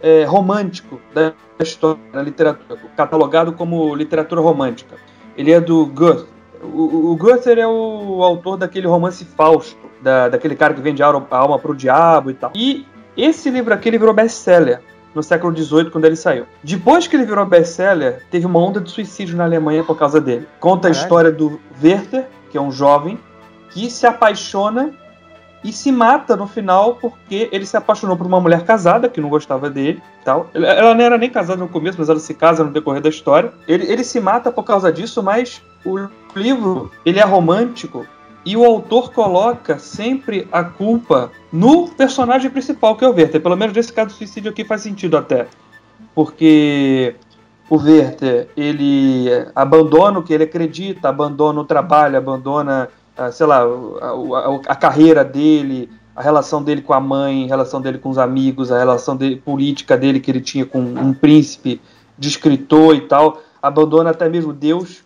é, 0.01 0.23
romântico 0.23 0.99
da 1.13 1.33
história 1.59 1.99
da 2.13 2.21
literatura, 2.21 2.79
catalogado 2.95 3.53
como 3.53 3.93
literatura 3.95 4.41
romântica. 4.41 4.95
Ele 5.37 5.51
é 5.51 5.59
do 5.59 5.85
Goethe. 5.85 6.27
O, 6.61 7.11
o 7.11 7.15
Goethe 7.15 7.49
é 7.49 7.67
o 7.67 8.21
autor 8.23 8.57
daquele 8.57 8.87
romance 8.87 9.23
Fausto, 9.25 9.77
da, 10.01 10.29
daquele 10.29 10.55
cara 10.55 10.73
que 10.73 10.81
vende 10.81 11.01
a 11.01 11.07
alma- 11.07 11.27
a 11.31 11.37
alma 11.37 11.59
pro 11.59 11.75
diabo 11.75 12.29
e 12.31 12.33
tal. 12.33 12.51
E 12.55 12.85
esse 13.15 13.49
livro 13.49 13.73
aqui 13.73 13.87
ele 13.89 13.97
virou 13.97 14.13
best-seller 14.13 14.81
no 15.15 15.23
século 15.23 15.55
XVIII, 15.55 15.89
quando 15.89 16.05
ele 16.05 16.15
saiu. 16.15 16.45
Depois 16.63 17.07
que 17.07 17.15
ele 17.15 17.25
virou 17.25 17.45
best-seller, 17.45 18.21
teve 18.29 18.45
uma 18.45 18.59
onda 18.59 18.79
de 18.79 18.91
suicídio 18.91 19.35
na 19.35 19.43
Alemanha 19.45 19.83
por 19.83 19.97
causa 19.97 20.21
dele. 20.21 20.47
Conta 20.59 20.87
a 20.87 20.91
história 20.91 21.31
do 21.31 21.59
Werther, 21.83 22.27
que 22.51 22.57
é 22.57 22.61
um 22.61 22.71
jovem, 22.71 23.17
que 23.71 23.89
se 23.89 24.05
apaixona 24.05 24.91
e 25.63 25.73
se 25.73 25.91
mata 25.91 26.35
no 26.35 26.47
final 26.47 26.95
porque 26.95 27.49
ele 27.51 27.65
se 27.65 27.75
apaixonou 27.75 28.15
por 28.15 28.25
uma 28.25 28.39
mulher 28.39 28.63
casada 28.63 29.09
que 29.09 29.19
não 29.19 29.29
gostava 29.29 29.69
dele 29.69 30.01
tal. 30.23 30.49
Ela- 30.53 30.95
não 30.95 31.03
era 31.03 31.17
nem 31.17 31.29
casada 31.29 31.59
no 31.59 31.67
começo, 31.67 31.97
mas 31.99 32.09
ela 32.09 32.19
se 32.19 32.33
casa 32.33 32.63
no 32.63 32.71
decorrer 32.71 33.01
da 33.01 33.09
história. 33.09 33.51
Ele, 33.67 33.91
ele 33.91 34.03
se 34.03 34.19
mata 34.19 34.51
por 34.51 34.63
causa 34.63 34.91
disso, 34.91 35.21
mas 35.21 35.61
o 35.85 36.07
livro 36.35 36.91
ele 37.05 37.19
é 37.19 37.25
romântico 37.25 38.05
e 38.45 38.55
o 38.55 38.63
autor 38.63 39.11
coloca 39.11 39.77
sempre 39.79 40.47
a 40.51 40.63
culpa 40.63 41.29
no 41.51 41.89
personagem 41.89 42.49
principal, 42.49 42.95
que 42.95 43.03
é 43.03 43.07
o 43.07 43.13
Werther. 43.13 43.41
Pelo 43.41 43.57
menos 43.57 43.75
nesse 43.75 43.91
caso 43.91 44.09
do 44.09 44.13
suicídio 44.13 44.51
aqui 44.51 44.63
faz 44.63 44.81
sentido 44.81 45.17
até. 45.17 45.47
Porque 46.15 47.15
o 47.69 47.77
Werther, 47.77 48.47
ele 48.57 49.27
abandona 49.55 50.19
o 50.19 50.23
que 50.23 50.33
ele 50.33 50.45
acredita, 50.45 51.09
abandona 51.09 51.61
o 51.61 51.65
trabalho, 51.65 52.17
abandona, 52.17 52.89
sei 53.31 53.45
lá, 53.45 53.59
a, 53.61 53.65
a- 53.65 54.61
a 54.67 54.75
carreira 54.75 55.23
dele, 55.23 55.89
a 56.15 56.21
relação 56.21 56.61
dele 56.63 56.81
com 56.81 56.93
a 56.93 56.99
mãe, 56.99 57.45
a 57.45 57.47
relação 57.47 57.81
dele 57.81 57.97
com 57.97 58.09
os 58.09 58.17
amigos, 58.17 58.71
a 58.71 58.77
relação 58.77 59.17
política 59.43 59.97
dele 59.97 60.19
que 60.19 60.29
ele 60.31 60.41
tinha 60.41 60.65
com 60.65 60.79
um 60.79 61.13
príncipe 61.13 61.81
de 62.17 62.27
escritor 62.27 62.95
e 62.95 63.01
tal, 63.01 63.41
abandona 63.61 64.09
até 64.09 64.27
mesmo 64.27 64.51
Deus 64.53 65.03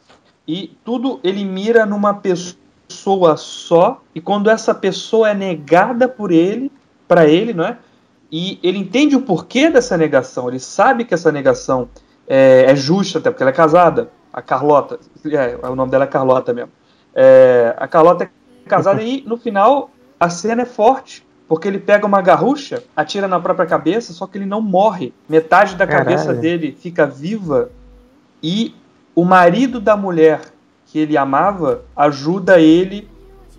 e 0.48 0.76
tudo 0.84 1.20
ele 1.24 1.44
mira 1.46 1.86
numa 1.86 2.14
pessoa 2.16 3.38
só 3.38 4.02
e 4.14 4.20
quando 4.22 4.50
essa 4.50 4.74
pessoa 4.74 5.30
é 5.30 5.34
negada 5.34 6.08
por 6.08 6.32
ele, 6.32 6.72
para 7.08 7.28
ele, 7.28 7.54
não 7.54 7.66
é? 7.66 7.78
E 8.32 8.58
ele 8.64 8.80
entende 8.80 9.16
o 9.16 9.22
porquê 9.22 9.70
dessa 9.70 9.96
negação, 9.96 10.50
ele 10.50 10.60
sabe 10.60 11.06
que 11.06 11.14
essa 11.14 11.32
negação 11.32 11.88
é, 12.28 12.66
é 12.68 12.76
justa, 12.76 13.20
até 13.20 13.30
porque 13.30 13.44
ela 13.44 13.52
é 13.52 13.54
casada, 13.54 14.10
a 14.32 14.42
Carlota, 14.42 15.00
é, 15.26 15.68
o 15.68 15.76
nome 15.76 15.92
dela 15.92 16.06
é 16.06 16.08
Carlota 16.08 16.52
mesmo. 16.54 16.72
É, 17.16 17.76
a 17.78 17.88
Carlota 17.88 18.26
é 18.26 18.30
casada 18.68 19.02
e 19.02 19.24
no 19.26 19.38
final 19.38 19.90
a 20.20 20.30
cena 20.30 20.62
é 20.62 20.66
forte, 20.66 21.26
porque 21.48 21.68
ele 21.68 21.80
pega 21.80 22.06
uma 22.06 22.22
garrucha, 22.22 22.84
atira 22.96 23.28
na 23.28 23.40
própria 23.40 23.66
cabeça, 23.66 24.14
só 24.14 24.26
que 24.26 24.38
ele 24.38 24.46
não 24.46 24.62
morre. 24.62 25.14
Metade 25.28 25.76
da 25.76 25.86
Caralho. 25.86 26.06
cabeça 26.06 26.34
dele 26.34 26.76
fica 26.80 27.06
viva 27.06 27.70
e 28.42 28.74
o 29.16 29.24
marido 29.24 29.80
da 29.80 29.96
mulher 29.96 30.42
que 30.88 31.00
ele 31.00 31.18
amava 31.18 31.84
ajuda 31.96 32.60
ele 32.60 33.08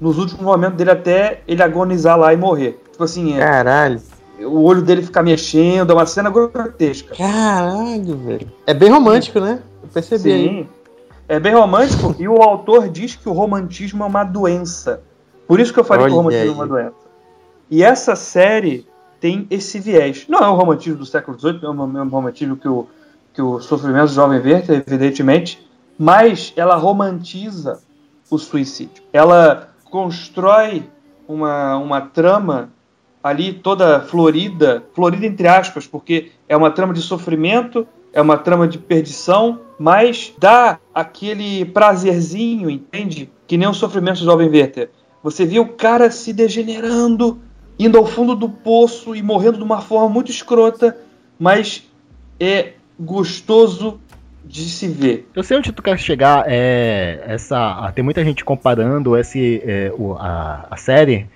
nos 0.00 0.18
últimos 0.18 0.42
momentos 0.44 0.76
dele 0.76 0.90
até 0.90 1.42
ele 1.46 1.62
agonizar 1.62 2.18
lá 2.18 2.32
e 2.32 2.36
morrer. 2.36 2.80
Tipo 2.90 3.04
assim, 3.04 3.36
é, 3.36 3.38
Caralho. 3.38 4.00
o 4.40 4.62
olho 4.62 4.82
dele 4.82 5.02
fica 5.02 5.22
mexendo, 5.22 5.90
é 5.90 5.94
uma 5.94 6.06
cena 6.06 6.30
grotesca. 6.30 7.14
Caralho, 7.14 8.16
velho. 8.16 8.52
É 8.66 8.74
bem 8.74 8.90
romântico, 8.90 9.40
né? 9.40 9.60
Eu 9.82 9.88
percebi 9.88 10.32
aí. 10.32 10.68
É 11.26 11.40
bem 11.40 11.54
romântico 11.54 12.14
e 12.18 12.28
o 12.28 12.42
autor 12.42 12.88
diz 12.88 13.16
que 13.16 13.28
o 13.28 13.32
romantismo 13.32 14.04
é 14.04 14.06
uma 14.06 14.24
doença. 14.24 15.02
Por 15.46 15.58
isso 15.58 15.72
que 15.72 15.80
eu 15.80 15.84
falei 15.84 16.06
que 16.06 16.12
o 16.12 16.16
Olha 16.16 16.22
romantismo 16.22 16.46
é 16.46 16.50
aí. 16.50 16.54
uma 16.54 16.66
doença. 16.66 16.96
E 17.70 17.82
essa 17.82 18.14
série 18.14 18.86
tem 19.18 19.46
esse 19.50 19.80
viés. 19.80 20.26
Não 20.28 20.40
é 20.40 20.48
o 20.48 20.54
romantismo 20.54 20.98
do 20.98 21.06
século 21.06 21.38
XVIII, 21.38 21.62
não 21.62 21.70
é 21.70 21.84
o 21.84 21.86
mesmo 21.86 22.10
romantismo 22.10 22.56
que 22.56 22.68
o, 22.68 22.86
que 23.32 23.40
o 23.40 23.58
Sofrimento 23.58 24.08
do 24.08 24.14
Jovem 24.14 24.38
Werther, 24.38 24.84
evidentemente, 24.86 25.66
mas 25.98 26.52
ela 26.56 26.76
romantiza 26.76 27.80
o 28.30 28.38
suicídio. 28.38 29.02
Ela 29.12 29.70
constrói 29.84 30.88
uma, 31.26 31.76
uma 31.76 32.00
trama 32.02 32.68
ali 33.22 33.54
toda 33.54 34.00
florida, 34.00 34.84
florida 34.92 35.24
entre 35.24 35.48
aspas, 35.48 35.86
porque 35.86 36.32
é 36.46 36.54
uma 36.54 36.70
trama 36.70 36.92
de 36.92 37.00
sofrimento, 37.00 37.86
é 38.14 38.22
uma 38.22 38.38
trama 38.38 38.68
de 38.68 38.78
perdição, 38.78 39.60
mas 39.76 40.32
dá 40.38 40.78
aquele 40.94 41.64
prazerzinho, 41.64 42.70
entende? 42.70 43.28
Que 43.46 43.56
nem 43.56 43.68
o 43.68 43.74
sofrimento 43.74 44.20
do 44.20 44.24
Jovem 44.24 44.48
Werther. 44.48 44.88
Você 45.22 45.44
vê 45.44 45.58
o 45.58 45.66
cara 45.66 46.10
se 46.12 46.32
degenerando, 46.32 47.40
indo 47.76 47.98
ao 47.98 48.06
fundo 48.06 48.36
do 48.36 48.48
poço 48.48 49.16
e 49.16 49.22
morrendo 49.22 49.58
de 49.58 49.64
uma 49.64 49.80
forma 49.80 50.08
muito 50.08 50.30
escrota, 50.30 50.96
mas 51.38 51.90
é 52.38 52.74
gostoso 52.98 54.00
de 54.44 54.62
se 54.68 54.86
ver. 54.86 55.28
Eu 55.34 55.42
sei 55.42 55.56
onde 55.56 55.72
tu 55.72 55.82
quer 55.82 55.98
chegar. 55.98 56.44
É, 56.46 57.24
essa, 57.26 57.90
tem 57.96 58.04
muita 58.04 58.24
gente 58.24 58.44
comparando 58.44 59.16
esse, 59.16 59.60
é, 59.64 59.92
o, 59.98 60.14
a, 60.14 60.68
a 60.70 60.76
série 60.76 61.26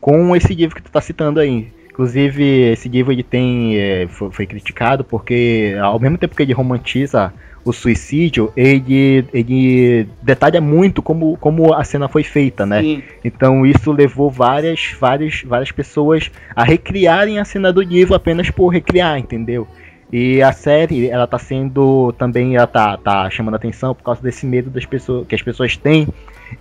com 0.00 0.36
esse 0.36 0.54
livro 0.54 0.76
que 0.76 0.82
tu 0.82 0.90
tá 0.92 1.00
citando 1.00 1.40
aí. 1.40 1.72
Inclusive, 1.98 2.70
esse 2.70 2.88
livro 2.88 3.10
ele 3.10 3.24
tem, 3.24 3.76
é, 3.76 4.06
foi, 4.06 4.30
foi, 4.30 4.46
criticado 4.46 5.02
porque, 5.02 5.76
ao 5.82 5.98
mesmo 5.98 6.16
tempo 6.16 6.36
que 6.36 6.44
ele 6.44 6.52
romantiza 6.52 7.34
o 7.64 7.72
suicídio, 7.72 8.52
ele, 8.56 9.24
ele 9.34 10.08
detalha 10.22 10.60
muito 10.60 11.02
como, 11.02 11.36
como 11.38 11.74
a 11.74 11.82
cena 11.82 12.06
foi 12.06 12.22
feita, 12.22 12.64
né? 12.64 12.82
Sim. 12.82 13.02
Então 13.24 13.66
isso 13.66 13.90
levou 13.90 14.30
várias, 14.30 14.94
várias, 15.00 15.42
várias 15.42 15.72
pessoas 15.72 16.30
a 16.54 16.62
recriarem 16.62 17.40
a 17.40 17.44
cena 17.44 17.72
do 17.72 17.82
livro 17.82 18.14
apenas 18.14 18.48
por 18.48 18.68
recriar, 18.68 19.18
entendeu? 19.18 19.66
E 20.12 20.40
a 20.40 20.52
série, 20.52 21.08
ela 21.08 21.26
tá 21.26 21.36
sendo 21.36 22.12
também, 22.12 22.54
ela 22.54 22.68
tá, 22.68 22.96
tá 22.96 23.28
chamando 23.28 23.56
atenção 23.56 23.92
por 23.92 24.04
causa 24.04 24.22
desse 24.22 24.46
medo 24.46 24.70
das 24.70 24.86
pessoas, 24.86 25.26
que 25.26 25.34
as 25.34 25.42
pessoas 25.42 25.76
têm 25.76 26.06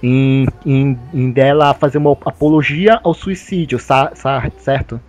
em, 0.02 0.48
em, 0.66 0.98
em 1.14 1.32
dela 1.32 1.76
fazer 1.76 2.00
uma 2.00 2.14
apologia 2.26 3.00
ao 3.04 3.14
suicídio, 3.14 3.78
certo? 3.80 5.00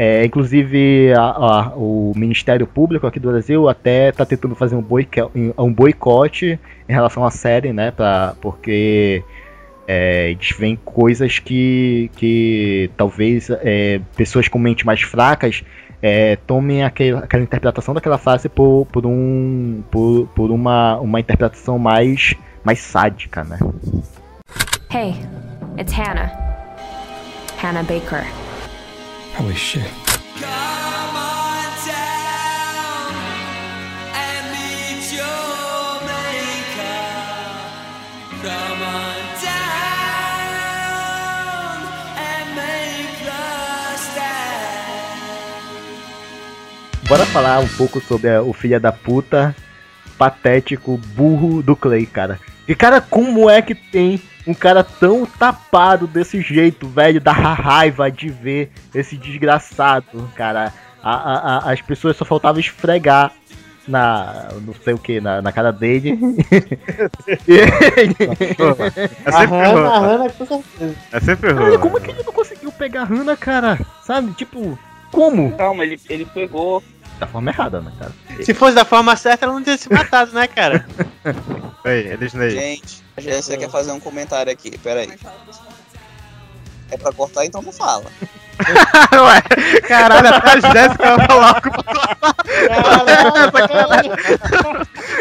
É, 0.00 0.24
inclusive, 0.24 1.12
a, 1.12 1.22
a, 1.22 1.72
o 1.74 2.12
Ministério 2.14 2.68
Público 2.68 3.04
aqui 3.04 3.18
do 3.18 3.32
Brasil 3.32 3.68
até 3.68 4.10
está 4.10 4.24
tentando 4.24 4.54
fazer 4.54 4.76
um, 4.76 4.80
boicote, 4.80 5.52
um 5.58 5.72
boicote 5.72 6.56
em 6.88 6.92
relação 6.92 7.24
à 7.24 7.32
série, 7.32 7.72
né? 7.72 7.90
Pra, 7.90 8.36
porque 8.40 9.24
é, 9.88 10.30
eles 10.30 10.50
veem 10.56 10.76
coisas 10.84 11.40
que, 11.40 12.12
que 12.14 12.88
talvez 12.96 13.50
é, 13.50 14.00
pessoas 14.16 14.46
com 14.46 14.56
mente 14.56 14.86
mais 14.86 15.02
fracas 15.02 15.64
é, 16.00 16.36
tomem 16.46 16.84
aquela, 16.84 17.24
aquela 17.24 17.42
interpretação 17.42 17.92
daquela 17.92 18.18
frase 18.18 18.48
por, 18.48 18.86
por, 18.92 19.04
um, 19.04 19.82
por, 19.90 20.28
por 20.28 20.52
uma, 20.52 20.96
uma 21.00 21.18
interpretação 21.18 21.76
mais, 21.76 22.36
mais 22.62 22.78
sádica, 22.78 23.42
né? 23.42 23.58
Hey, 24.94 25.16
it's 25.76 25.92
Hannah. 25.92 26.30
Hannah 27.60 27.82
Baker. 27.82 28.47
Holy 29.38 29.54
shit. 29.54 29.84
Bora 47.08 47.24
falar 47.24 47.60
um 47.60 47.68
pouco 47.68 48.02
sobre 48.02 48.36
o 48.38 48.52
filho 48.52 48.78
da 48.78 48.92
puta 48.92 49.56
patético 50.18 50.98
burro 51.14 51.62
do 51.62 51.74
Clay, 51.74 52.04
cara. 52.04 52.38
E 52.66 52.74
cara, 52.74 53.00
como 53.00 53.48
é 53.48 53.62
que 53.62 53.74
tem 53.74 54.20
um 54.48 54.54
cara 54.54 54.82
tão 54.82 55.26
tapado 55.26 56.06
desse 56.06 56.40
jeito, 56.40 56.88
velho, 56.88 57.20
dá 57.20 57.32
raiva 57.32 58.10
de 58.10 58.30
ver 58.30 58.72
esse 58.94 59.14
desgraçado, 59.14 60.26
cara. 60.34 60.72
A, 61.02 61.12
a, 61.12 61.58
a, 61.68 61.72
as 61.72 61.82
pessoas 61.82 62.16
só 62.16 62.24
faltavam 62.24 62.58
esfregar 62.58 63.30
na. 63.86 64.48
não 64.62 64.72
sei 64.72 64.94
o 64.94 64.98
que, 64.98 65.20
na, 65.20 65.42
na 65.42 65.52
cara 65.52 65.70
dele. 65.70 66.18
é 69.26 69.30
sempre 69.30 69.56
a 69.56 69.68
Hannah, 69.68 69.90
a 69.90 69.98
Hannah, 69.98 70.30
com 70.30 70.46
certeza. 70.46 70.96
É 71.12 71.20
sempre 71.20 71.52
Olha, 71.52 71.78
como 71.78 71.98
é 71.98 72.00
que 72.00 72.10
ele 72.10 72.22
não 72.22 72.32
conseguiu 72.32 72.72
pegar 72.72 73.02
a 73.02 73.04
Hannah, 73.04 73.36
cara? 73.36 73.78
Sabe? 74.02 74.32
Tipo, 74.32 74.78
como? 75.12 75.52
Calma, 75.52 75.84
ele, 75.84 76.00
ele 76.08 76.24
pegou 76.24 76.82
da 77.20 77.26
forma 77.26 77.50
errada, 77.50 77.82
né, 77.82 77.92
cara? 77.98 78.12
Se 78.42 78.54
fosse 78.54 78.74
da 78.74 78.84
forma 78.86 79.14
certa, 79.14 79.44
ela 79.44 79.52
não 79.52 79.62
teria 79.62 79.76
se 79.76 79.92
matado, 79.92 80.32
né, 80.32 80.46
cara? 80.46 80.86
Ei, 81.84 82.06
eles 82.12 82.32
nem. 82.32 82.50
Gente, 82.50 83.07
a 83.18 83.20
Jéssica 83.20 83.58
quer 83.58 83.70
fazer 83.70 83.90
um 83.90 84.00
comentário 84.00 84.52
aqui, 84.52 84.78
peraí. 84.78 85.10
É 86.90 86.96
pra 86.96 87.12
cortar, 87.12 87.44
então 87.44 87.60
não 87.60 87.72
fala. 87.72 88.06
Ué, 89.12 89.42
caralho, 89.82 90.28
até 90.28 90.50
a 90.50 90.60
Jéssica 90.72 91.16
vai 91.16 91.26
falar 91.26 91.60
com 91.60 91.70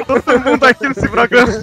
Todo 0.05 0.39
mundo 0.39 0.63
aqui 0.65 0.87
nesse 0.87 1.09
programa. 1.09 1.53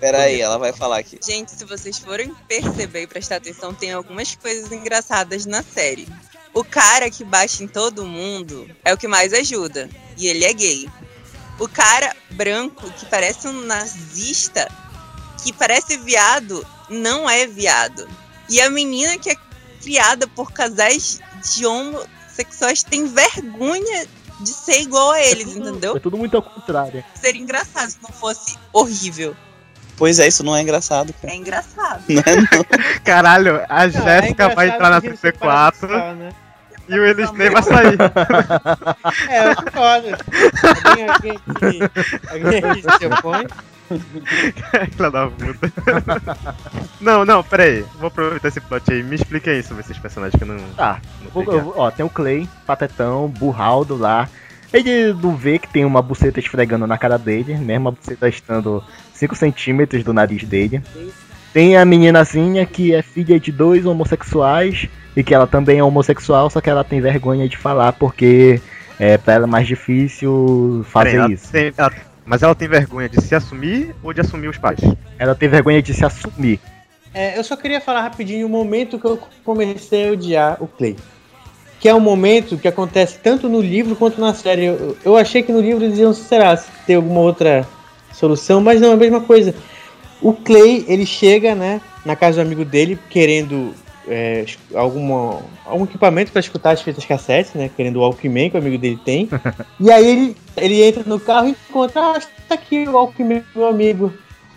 Peraí, 0.00 0.40
ela 0.40 0.58
vai 0.58 0.72
falar 0.72 0.98
aqui. 0.98 1.18
Gente, 1.24 1.52
se 1.52 1.64
vocês 1.64 1.98
forem 1.98 2.34
perceber 2.46 3.02
e 3.02 3.06
prestar 3.06 3.36
atenção, 3.36 3.72
tem 3.72 3.92
algumas 3.92 4.34
coisas 4.34 4.72
engraçadas 4.72 5.46
na 5.46 5.62
série. 5.62 6.08
O 6.52 6.64
cara 6.64 7.08
que 7.10 7.24
bate 7.24 7.62
em 7.62 7.68
todo 7.68 8.04
mundo 8.04 8.68
é 8.84 8.92
o 8.92 8.96
que 8.98 9.06
mais 9.06 9.32
ajuda. 9.32 9.88
E 10.16 10.26
ele 10.26 10.44
é 10.44 10.52
gay. 10.52 10.88
O 11.58 11.68
cara 11.68 12.14
branco 12.30 12.90
que 12.92 13.06
parece 13.06 13.48
um 13.48 13.64
nazista, 13.64 14.68
que 15.42 15.52
parece 15.52 15.96
viado, 15.98 16.66
não 16.88 17.28
é 17.28 17.46
viado. 17.46 18.08
E 18.48 18.60
a 18.60 18.70
menina 18.70 19.18
que 19.18 19.30
é 19.30 19.36
criada 19.82 20.26
por 20.26 20.52
casais 20.52 21.20
de 21.54 21.66
homossexuais 21.66 22.82
tem 22.82 23.06
vergonha 23.06 24.06
de 24.40 24.50
ser 24.50 24.80
igual 24.80 25.10
a 25.10 25.20
eles, 25.20 25.48
é 25.48 25.54
tudo, 25.54 25.68
entendeu? 25.68 25.96
É 25.96 26.00
tudo 26.00 26.16
muito 26.16 26.36
ao 26.36 26.42
contrário. 26.42 27.04
Seria 27.14 27.40
engraçado 27.40 27.90
se 27.90 27.98
não 28.02 28.10
fosse 28.10 28.56
horrível. 28.72 29.36
Pois 29.96 30.20
é, 30.20 30.28
isso 30.28 30.44
não 30.44 30.54
é 30.54 30.62
engraçado, 30.62 31.12
cara. 31.20 31.34
É 31.34 31.36
engraçado. 31.36 32.04
Não 32.08 32.22
é 32.24 32.36
não. 32.36 32.64
Caralho, 33.02 33.60
a 33.68 33.88
Jéssica 33.88 34.44
é 34.44 34.54
vai 34.54 34.68
entrar 34.68 34.90
na 34.90 35.02
CC4 35.02 36.14
né? 36.16 36.30
e 36.88 36.98
o 36.98 37.04
Elisney 37.04 37.50
vai 37.50 37.62
sair. 37.62 37.98
é, 39.28 39.50
eu 39.50 39.56
concordo. 39.56 40.08
Alguém, 40.84 41.08
alguém 41.08 41.38
aqui, 41.48 41.80
alguém 42.30 42.70
aqui 42.70 42.98
se 42.98 43.06
opõe? 43.06 43.46
Filha 44.92 45.10
da 45.10 45.28
puta. 45.28 45.72
não, 47.00 47.24
não, 47.24 47.42
peraí. 47.42 47.84
Vou 47.98 48.08
aproveitar 48.08 48.48
esse 48.48 48.60
plot 48.60 48.92
aí. 48.92 49.02
Me 49.02 49.16
explica 49.16 49.50
aí 49.50 49.62
sobre 49.62 49.82
esses 49.82 49.98
personagens 49.98 50.36
que 50.36 50.42
eu 50.42 50.54
não. 50.54 50.58
Tá. 50.76 51.00
Não 51.34 51.72
ó, 51.76 51.90
tem 51.90 52.04
o 52.04 52.10
Clay, 52.10 52.48
Patetão, 52.66 53.28
Burraldo 53.28 53.96
lá. 53.96 54.28
Ele 54.72 55.14
não 55.14 55.34
vê 55.34 55.58
que 55.58 55.68
tem 55.68 55.84
uma 55.84 56.02
buceta 56.02 56.38
esfregando 56.38 56.86
na 56.86 56.98
cara 56.98 57.18
dele, 57.18 57.56
mesmo 57.56 57.88
a 57.88 57.92
buceta 57.92 58.28
estando 58.28 58.84
5 59.14 59.34
centímetros 59.34 60.04
do 60.04 60.12
nariz 60.12 60.44
dele. 60.44 60.82
Tem 61.52 61.76
a 61.76 61.84
meninazinha 61.84 62.66
que 62.66 62.94
é 62.94 63.00
filha 63.00 63.40
de 63.40 63.50
dois 63.50 63.86
homossexuais 63.86 64.86
e 65.16 65.24
que 65.24 65.34
ela 65.34 65.46
também 65.46 65.78
é 65.78 65.84
homossexual, 65.84 66.50
só 66.50 66.60
que 66.60 66.68
ela 66.68 66.84
tem 66.84 67.00
vergonha 67.00 67.48
de 67.48 67.56
falar 67.56 67.94
porque 67.94 68.60
é 68.98 69.16
pra 69.16 69.34
ela 69.34 69.44
é 69.44 69.46
mais 69.48 69.66
difícil 69.66 70.84
fazer 70.88 71.12
Peraí, 71.12 71.32
isso. 71.32 71.50
Tem, 71.50 71.72
ela, 71.76 71.92
mas 72.28 72.42
ela 72.42 72.54
tem 72.54 72.68
vergonha 72.68 73.08
de 73.08 73.20
se 73.20 73.34
assumir 73.34 73.94
ou 74.02 74.12
de 74.12 74.20
assumir 74.20 74.48
os 74.48 74.58
pais? 74.58 74.78
Ela 75.18 75.34
tem 75.34 75.48
vergonha 75.48 75.82
de 75.82 75.94
se 75.94 76.04
assumir. 76.04 76.60
É, 77.14 77.38
eu 77.38 77.42
só 77.42 77.56
queria 77.56 77.80
falar 77.80 78.02
rapidinho 78.02 78.46
o 78.46 78.50
momento 78.50 78.98
que 78.98 79.06
eu 79.06 79.18
comecei 79.42 80.08
a 80.08 80.12
odiar 80.12 80.62
o 80.62 80.68
Clay 80.68 80.94
que 81.80 81.88
é 81.88 81.94
um 81.94 82.00
momento 82.00 82.58
que 82.58 82.66
acontece 82.66 83.18
tanto 83.22 83.48
no 83.48 83.60
livro 83.60 83.94
quanto 83.94 84.20
na 84.20 84.34
série. 84.34 84.64
Eu, 84.64 84.96
eu 85.04 85.16
achei 85.16 85.42
que 85.42 85.52
no 85.52 85.60
livro 85.60 85.84
eles 85.84 85.98
iam, 85.98 86.12
será, 86.12 86.56
se 86.56 86.68
ter 86.86 86.94
alguma 86.94 87.20
outra 87.20 87.66
solução, 88.12 88.60
mas 88.60 88.80
não, 88.80 88.90
é 88.90 88.94
a 88.94 88.96
mesma 88.96 89.20
coisa. 89.20 89.54
O 90.20 90.32
Clay, 90.32 90.84
ele 90.88 91.06
chega, 91.06 91.54
né, 91.54 91.80
na 92.04 92.16
casa 92.16 92.42
do 92.42 92.46
amigo 92.46 92.64
dele, 92.64 92.98
querendo 93.08 93.72
é, 94.08 94.44
alguma, 94.74 95.40
algum 95.64 95.84
equipamento 95.84 96.32
para 96.32 96.40
escutar 96.40 96.72
as 96.72 96.82
fitas 96.82 97.04
cassete, 97.04 97.56
né, 97.56 97.70
querendo 97.74 97.96
o 97.96 98.00
Walkman 98.00 98.50
que 98.50 98.56
o 98.56 98.60
amigo 98.60 98.78
dele 98.78 98.98
tem. 99.04 99.28
e 99.78 99.90
aí 99.90 100.06
ele, 100.06 100.36
ele 100.56 100.82
entra 100.82 101.02
no 101.04 101.20
carro 101.20 101.48
e 101.48 101.50
encontra, 101.50 102.00
ah, 102.00 102.20
tá 102.48 102.54
aqui 102.54 102.88
o 102.88 102.92
Walkman, 102.92 103.44
meu 103.54 103.66
amigo. 103.66 104.12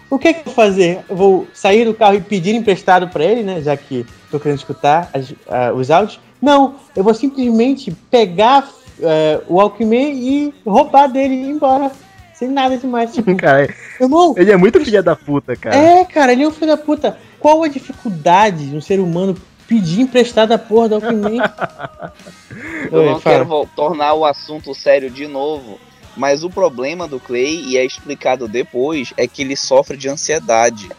O 0.10 0.20
que 0.20 0.28
é 0.28 0.34
que 0.34 0.40
eu 0.42 0.46
vou 0.46 0.54
fazer? 0.54 1.00
Eu 1.10 1.16
vou 1.16 1.48
sair 1.54 1.86
do 1.86 1.94
carro 1.94 2.16
e 2.16 2.22
pedir 2.22 2.54
emprestado 2.54 3.08
para 3.08 3.24
ele, 3.24 3.44
né, 3.44 3.62
já 3.62 3.78
que 3.78 4.06
tô 4.30 4.40
querendo 4.40 4.58
escutar 4.58 5.10
as, 5.14 5.30
uh, 5.32 5.74
os 5.76 5.92
áudios 5.92 6.20
não, 6.42 6.76
eu 6.96 7.04
vou 7.04 7.14
simplesmente 7.14 7.92
pegar 8.10 8.68
é, 9.00 9.42
o 9.48 9.62
Alckmin 9.62 10.12
e 10.12 10.54
roubar 10.66 11.08
dele 11.08 11.36
e 11.36 11.44
ir 11.44 11.50
embora. 11.50 11.92
Sem 12.42 12.50
nada 12.50 12.76
demais. 12.76 13.14
Tipo, 13.14 13.34
cara, 13.38 13.72
irmão, 14.00 14.34
ele 14.36 14.52
é 14.52 14.58
muito 14.58 14.84
filho 14.84 15.04
da 15.04 15.16
puta, 15.16 15.56
cara. 15.56 15.76
É, 15.76 16.04
cara, 16.06 16.32
ele 16.32 16.42
é 16.42 16.48
um 16.48 16.52
filho 16.52 16.66
da 16.66 16.78
puta. 16.78 17.16
Qual 17.40 17.62
a 17.62 17.68
dificuldade 17.68 18.68
de 18.68 18.76
um 18.76 18.82
ser 18.82 19.00
humano 19.00 19.38
pedir 19.68 20.02
emprestado 20.02 20.52
a 20.52 20.58
porra 20.58 20.90
do 20.90 20.96
Alckmin? 20.96 21.38
eu 22.92 23.06
não 23.06 23.20
quero 23.20 23.70
tornar 23.76 24.16
o 24.16 24.26
assunto 24.26 24.74
sério 24.74 25.12
de 25.12 25.28
novo. 25.28 25.80
Mas 26.18 26.44
o 26.44 26.50
problema 26.50 27.08
do 27.08 27.20
Clay, 27.20 27.64
e 27.64 27.78
é 27.78 27.86
explicado 27.86 28.48
depois, 28.48 29.14
é 29.16 29.28
que 29.28 29.44
ele 29.44 29.56
sofre 29.56 29.96
de 29.96 30.10
ansiedade. 30.10 30.90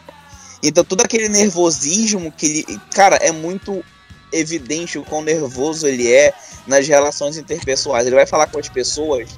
Então 0.62 0.84
todo 0.84 1.00
aquele 1.00 1.28
nervosismo 1.28 2.30
que 2.30 2.46
ele. 2.46 2.80
Cara, 2.94 3.16
é 3.16 3.32
muito 3.32 3.84
evidente 4.32 4.96
o 4.96 5.02
quão 5.02 5.22
nervoso 5.22 5.88
ele 5.88 6.10
é 6.10 6.32
nas 6.68 6.86
relações 6.86 7.36
interpessoais. 7.36 8.06
Ele 8.06 8.14
vai 8.14 8.26
falar 8.26 8.46
com 8.46 8.60
as 8.60 8.68
pessoas 8.68 9.28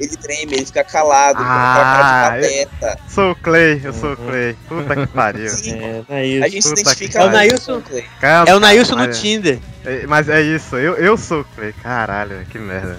ele 0.00 0.16
treme, 0.16 0.54
ele 0.54 0.66
fica 0.66 0.82
calado, 0.84 1.38
com 1.38 1.44
Ah, 1.44 1.72
aquela 1.72 1.94
cara 1.94 2.40
de 2.40 2.66
pateta. 2.66 2.98
Sou 3.08 3.30
o 3.30 3.36
Clay, 3.36 3.80
eu 3.84 3.92
sou 3.92 4.12
o 4.12 4.16
Clay. 4.16 4.56
Puta 4.68 4.96
que 4.96 5.06
pariu. 5.14 5.48
Sim, 5.48 5.78
É, 5.80 6.02
a 6.08 6.12
Nailson. 6.14 6.48
gente 6.48 6.62
se 6.62 6.72
identifica 6.72 7.12
que- 7.12 7.18
É 7.18 7.24
o 7.26 7.30
Nailson. 7.30 7.80
Clay. 7.80 8.04
Calma, 8.20 8.50
É 8.50 8.54
o 8.54 8.60
Nailson 8.60 8.96
no. 8.96 9.10
Tinder. 9.10 9.58
É, 9.84 10.06
Mas 10.06 10.28
é 10.28 10.40
isso, 10.42 10.76
eu, 10.76 10.94
eu 10.96 11.16
sou 11.16 11.40
o 11.40 11.44
Clay. 11.44 11.72
Caralho, 11.82 12.44
que 12.46 12.58
merda. 12.58 12.98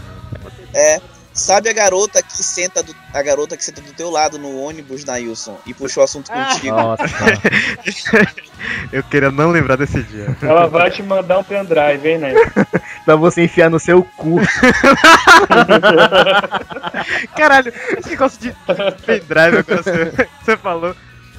É. 0.73 0.99
Sabe 1.33 1.67
a 1.67 1.73
garota 1.73 2.23
que 2.23 2.41
senta 2.41 2.81
do, 2.81 2.95
a 3.13 3.21
garota 3.21 3.57
que 3.57 3.65
senta 3.65 3.81
do 3.81 3.91
teu 3.91 4.09
lado 4.09 4.39
no 4.39 4.57
ônibus, 4.57 5.03
Nailson, 5.03 5.59
e 5.65 5.73
puxou 5.73 5.99
o 5.99 6.05
assunto 6.05 6.31
Ah. 6.31 6.45
contigo? 6.53 6.73
Nossa, 6.77 7.03
Eu 8.91 9.03
queria 9.03 9.29
não 9.31 9.51
lembrar 9.51 9.75
desse 9.75 10.01
dia. 10.03 10.35
Ela 10.41 10.67
vai 10.67 10.89
te 10.89 11.03
mandar 11.03 11.39
um 11.39 11.43
pendrive, 11.43 12.07
hein, 12.07 12.17
né? 12.19 12.33
pra 13.05 13.15
você 13.15 13.43
enfiar 13.43 13.69
no 13.69 13.79
seu 13.79 14.03
cu. 14.03 14.39
Caralho, 17.35 17.71
esse 17.97 18.09
negócio 18.09 18.41
de 18.41 18.55
pendrive 19.05 19.57
agora 19.59 19.83
você, 19.83 20.27
você 20.43 20.57
falou. 20.57 20.95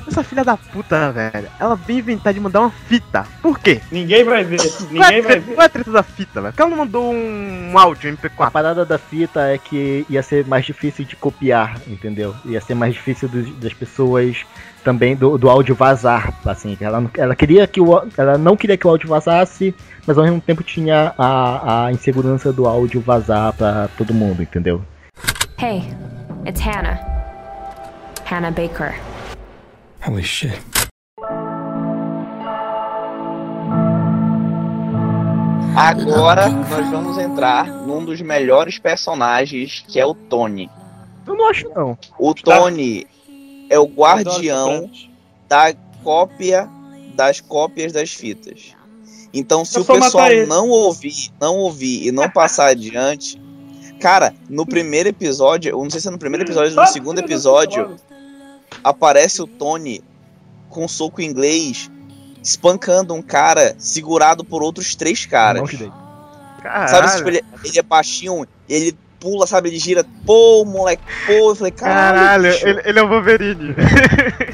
Essa 0.09 0.22
filha 0.22 0.44
da 0.44 0.57
puta, 0.57 1.11
velho, 1.11 1.48
ela 1.59 1.74
veio 1.74 1.98
inventar 1.98 2.33
de 2.33 2.38
mandar 2.38 2.61
uma 2.61 2.70
fita. 2.70 3.26
Por 3.42 3.59
quê? 3.59 3.81
Ninguém 3.90 4.22
vai 4.22 4.44
ver. 4.44 4.59
Qual 4.59 4.68
é, 4.68 4.92
Ninguém 4.92 5.02
a 5.02 5.11
vai 5.11 5.22
treta, 5.22 5.40
ver. 5.40 5.55
qual 5.55 5.62
é 5.62 5.66
a 5.66 5.68
treta 5.68 5.90
da 5.90 6.02
fita, 6.05 6.40
velho? 6.40 6.52
Porque 6.52 6.62
ela 6.62 6.70
não 6.70 6.79
mandou 6.79 7.12
um, 7.12 7.72
um 7.72 7.79
áudio 7.79 8.12
A 8.12 8.16
MP4. 8.29 8.50
parada 8.52 8.85
da 8.85 8.98
fita 8.98 9.40
é 9.48 9.59
que 9.59 10.07
ia 10.09 10.22
ser 10.22 10.46
mais 10.46 10.64
difícil 10.64 11.05
de 11.05 11.16
copiar, 11.16 11.81
entendeu? 11.88 12.37
Ia 12.44 12.61
ser 12.61 12.76
mais 12.76 12.94
difícil 12.94 13.29
das 13.61 13.72
pessoas 13.72 14.46
também 14.87 15.16
do, 15.16 15.37
do 15.37 15.51
áudio 15.51 15.75
vazar, 15.75 16.33
assim. 16.46 16.77
Ela, 16.81 17.01
não- 17.01 17.11
ela 17.18 17.35
queria 17.35 17.66
que 17.66 17.81
o, 17.81 18.01
ela 18.16 18.38
não 18.38 18.57
queria 18.57 18.77
que 18.77 18.87
o 18.87 18.90
áudio 18.90 19.09
vazasse, 19.09 19.75
mas 20.07 20.16
ao 20.16 20.22
mesmo 20.22 20.40
tempo 20.40 20.62
tinha 20.62 21.12
a, 21.18 21.87
a 21.87 21.92
insegurança 21.92 22.53
do 22.53 22.68
áudio 22.68 23.01
vazar 23.01 23.53
pra 23.55 23.88
todo 23.99 24.14
mundo, 24.14 24.44
entendeu? 24.44 24.81
Hey, 25.61 25.83
it's 26.46 26.61
Hannah. 26.61 27.01
Hannah 28.25 28.53
Baker. 28.53 28.94
Holy 30.07 30.22
shit. 30.22 30.57
Agora 35.77 36.49
nós 36.49 36.90
vamos 36.90 37.18
entrar 37.18 37.66
num 37.66 38.05
dos 38.05 38.20
melhores 38.20 38.79
personagens, 38.79 39.85
que 39.88 39.99
é 39.99 40.07
o 40.07 40.14
Tony. 40.14 40.70
Eu 41.27 41.35
não 41.35 41.51
acho 41.51 41.68
não. 41.75 41.99
O 42.18 42.33
Tony 42.33 43.05
é 43.68 43.79
o 43.79 43.87
guardião 43.87 44.90
da 45.48 45.74
cópia 46.02 46.68
das 47.14 47.40
cópias 47.40 47.92
das 47.92 48.12
fitas. 48.12 48.74
Então, 49.33 49.64
se 49.64 49.79
Eu 49.79 49.83
o 49.83 49.87
pessoal 49.87 50.29
não 50.46 50.68
ouvir, 50.68 51.33
não 51.40 51.57
ouvir 51.57 52.07
e 52.07 52.12
não 52.12 52.31
passar 52.31 52.68
adiante, 52.68 53.40
cara, 54.00 54.35
no 54.48 54.66
primeiro 54.66 55.09
episódio, 55.09 55.70
eu 55.70 55.83
não 55.83 55.90
sei 55.90 56.00
se 56.00 56.09
é 56.09 56.11
no 56.11 56.18
primeiro 56.18 56.44
episódio 56.44 56.76
ou 56.76 56.85
no 56.85 56.90
segundo 56.90 57.18
episódio, 57.18 57.96
aparece 58.85 59.42
o 59.42 59.46
Tony 59.46 60.02
com 60.68 60.85
um 60.85 60.88
soco 60.88 61.20
inglês 61.20 61.90
espancando 62.42 63.12
um 63.12 63.22
cara 63.22 63.74
segurado 63.79 64.44
por 64.44 64.62
outros 64.62 64.94
três 64.94 65.26
caras. 65.26 65.68
Dei. 65.70 65.90
Caralho. 66.62 66.88
Sabe, 66.88 67.16
tipo, 67.16 67.29
ele, 67.29 67.44
ele 67.64 67.79
é 67.79 67.83
baixinho, 67.83 68.46
ele 68.68 68.96
pula, 69.20 69.46
sabe, 69.46 69.68
ele 69.68 69.79
gira, 69.79 70.05
pô, 70.24 70.64
moleque, 70.64 71.02
pô, 71.26 71.50
eu 71.50 71.55
falei, 71.57 71.72
caralho, 71.72 72.50
Caralho, 72.52 72.68
ele, 72.68 72.83
ele 72.85 72.98
é 72.98 73.02
o 73.02 73.09
Wolverine. 73.09 73.74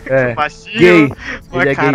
É, 0.06 0.34
Baixinho, 0.34 0.78
gay. 0.78 1.12
Ele 1.52 1.68
é 1.70 1.74
gay. 1.74 1.92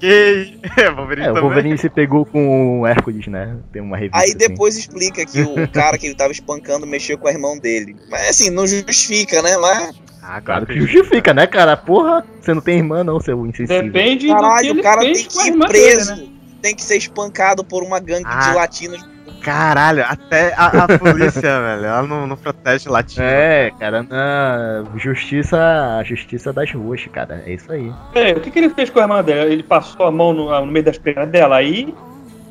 gay. 0.00 0.60
É, 0.76 0.90
Wolverine 0.90 1.26
É, 1.26 1.30
o 1.30 1.34
também. 1.34 1.42
Wolverine 1.48 1.78
se 1.78 1.88
pegou 1.90 2.24
com 2.24 2.80
o 2.80 2.86
Hércules, 2.86 3.26
né? 3.26 3.56
Tem 3.72 3.82
uma 3.82 3.96
revista 3.96 4.16
Aí 4.18 4.28
assim. 4.30 4.36
depois 4.38 4.76
explica 4.76 5.26
que 5.26 5.42
o 5.42 5.68
cara 5.68 5.98
que 5.98 6.06
ele 6.06 6.14
tava 6.14 6.32
espancando 6.32 6.86
mexeu 6.86 7.18
com 7.18 7.28
a 7.28 7.30
irmão 7.30 7.58
dele. 7.58 7.96
Mas 8.10 8.30
assim, 8.30 8.48
não 8.50 8.66
justifica, 8.66 9.42
né? 9.42 9.56
Mas, 9.58 9.94
Ah, 10.22 10.40
Claro 10.40 10.66
que 10.66 10.78
justifica, 10.80 11.34
né, 11.34 11.46
cara? 11.46 11.76
Porra, 11.76 12.24
você 12.40 12.54
não 12.54 12.62
tem 12.62 12.78
irmã 12.78 13.04
não, 13.04 13.20
seu 13.20 13.44
insensível. 13.46 13.82
Depende 13.82 14.26
do 14.28 14.34
que 14.34 14.40
caralho, 14.40 14.72
o 14.78 14.82
cara 14.82 15.00
tem 15.02 15.12
que 15.14 15.48
ir 15.48 15.58
preso. 15.58 16.14
dele, 16.14 16.22
né? 16.22 16.28
Tem 16.62 16.74
que 16.74 16.82
ser 16.82 16.96
espancado 16.96 17.62
por 17.64 17.82
uma 17.82 17.98
gangue 18.00 18.24
Ah. 18.26 18.48
de 18.50 18.54
latinos. 18.54 19.06
Caralho, 19.42 20.04
até 20.06 20.52
a, 20.54 20.66
a 20.84 20.98
polícia, 20.98 21.40
velho, 21.60 21.84
ela 21.86 22.02
não, 22.02 22.26
não 22.26 22.36
protege 22.36 22.88
latino. 22.88 23.24
É, 23.24 23.70
cara, 23.78 24.02
na 24.02 24.84
justiça, 24.96 25.58
a 25.98 26.04
justiça 26.04 26.52
das 26.52 26.70
ruas, 26.72 27.04
cara. 27.12 27.42
É 27.46 27.54
isso 27.54 27.70
aí. 27.72 27.92
É, 28.14 28.32
o 28.32 28.40
que, 28.40 28.50
que 28.50 28.58
ele 28.58 28.70
fez 28.70 28.90
com 28.90 28.98
a 28.98 29.02
irmã 29.02 29.22
dela? 29.22 29.50
Ele 29.50 29.62
passou 29.62 30.06
a 30.06 30.10
mão 30.10 30.32
no, 30.32 30.60
no 30.60 30.66
meio 30.66 30.84
das 30.84 30.98
pernas 30.98 31.28
dela. 31.28 31.56
Aí. 31.56 31.94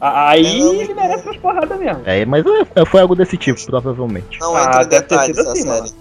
Aí 0.01 0.59
Não. 0.59 0.73
ele 0.75 0.93
merece 0.93 1.25
umas 1.25 1.37
porradas 1.37 1.77
mesmo. 1.77 2.01
É, 2.05 2.25
mas 2.25 2.43
é, 2.75 2.85
foi 2.85 3.01
algo 3.01 3.15
desse 3.15 3.35
tipo, 3.37 3.63
provavelmente. 3.65 4.39
Não 4.39 4.55
Ah, 4.55 4.63
entra 4.63 4.83
em 4.83 4.87
deve 4.87 5.01
ter 5.05 5.09
detalhes 5.09 5.35
sido 5.35 5.45
da 5.45 5.51
assim, 5.51 5.61
série. 5.63 5.93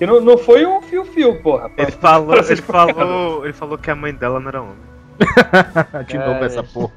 E 0.00 0.06
não, 0.06 0.20
não 0.20 0.38
foi 0.38 0.64
um 0.64 0.80
fio-fio, 0.80 1.42
porra. 1.42 1.70
Ele 1.76 1.90
falou, 1.90 2.36
ele 2.36 2.56
falou, 2.62 3.44
ele 3.44 3.52
falou 3.52 3.76
que 3.76 3.90
a 3.90 3.94
mãe 3.94 4.14
dela 4.14 4.40
não 4.40 4.48
era 4.48 4.62
homem. 4.62 4.76
De 6.06 6.18
novo 6.18 6.42
É. 6.42 6.46
essa 6.46 6.62
porra. 6.62 6.92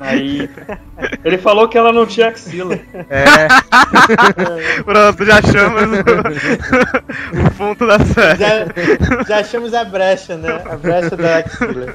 Aí. 0.00 0.50
Ele 1.24 1.38
falou 1.38 1.68
que 1.68 1.78
ela 1.78 1.92
não 1.92 2.06
tinha 2.06 2.28
axila. 2.28 2.74
É, 3.08 3.48
Pronto, 4.84 5.24
já 5.24 5.38
achamos 5.38 5.82
o, 5.82 7.46
o 7.46 7.50
ponto 7.52 7.86
da 7.86 7.98
série. 7.98 8.38
Já, 8.38 9.24
já 9.26 9.38
achamos 9.38 9.74
a 9.74 9.84
brecha, 9.84 10.36
né? 10.36 10.62
A 10.66 10.76
brecha 10.76 11.16
da 11.16 11.38
axila. 11.38 11.94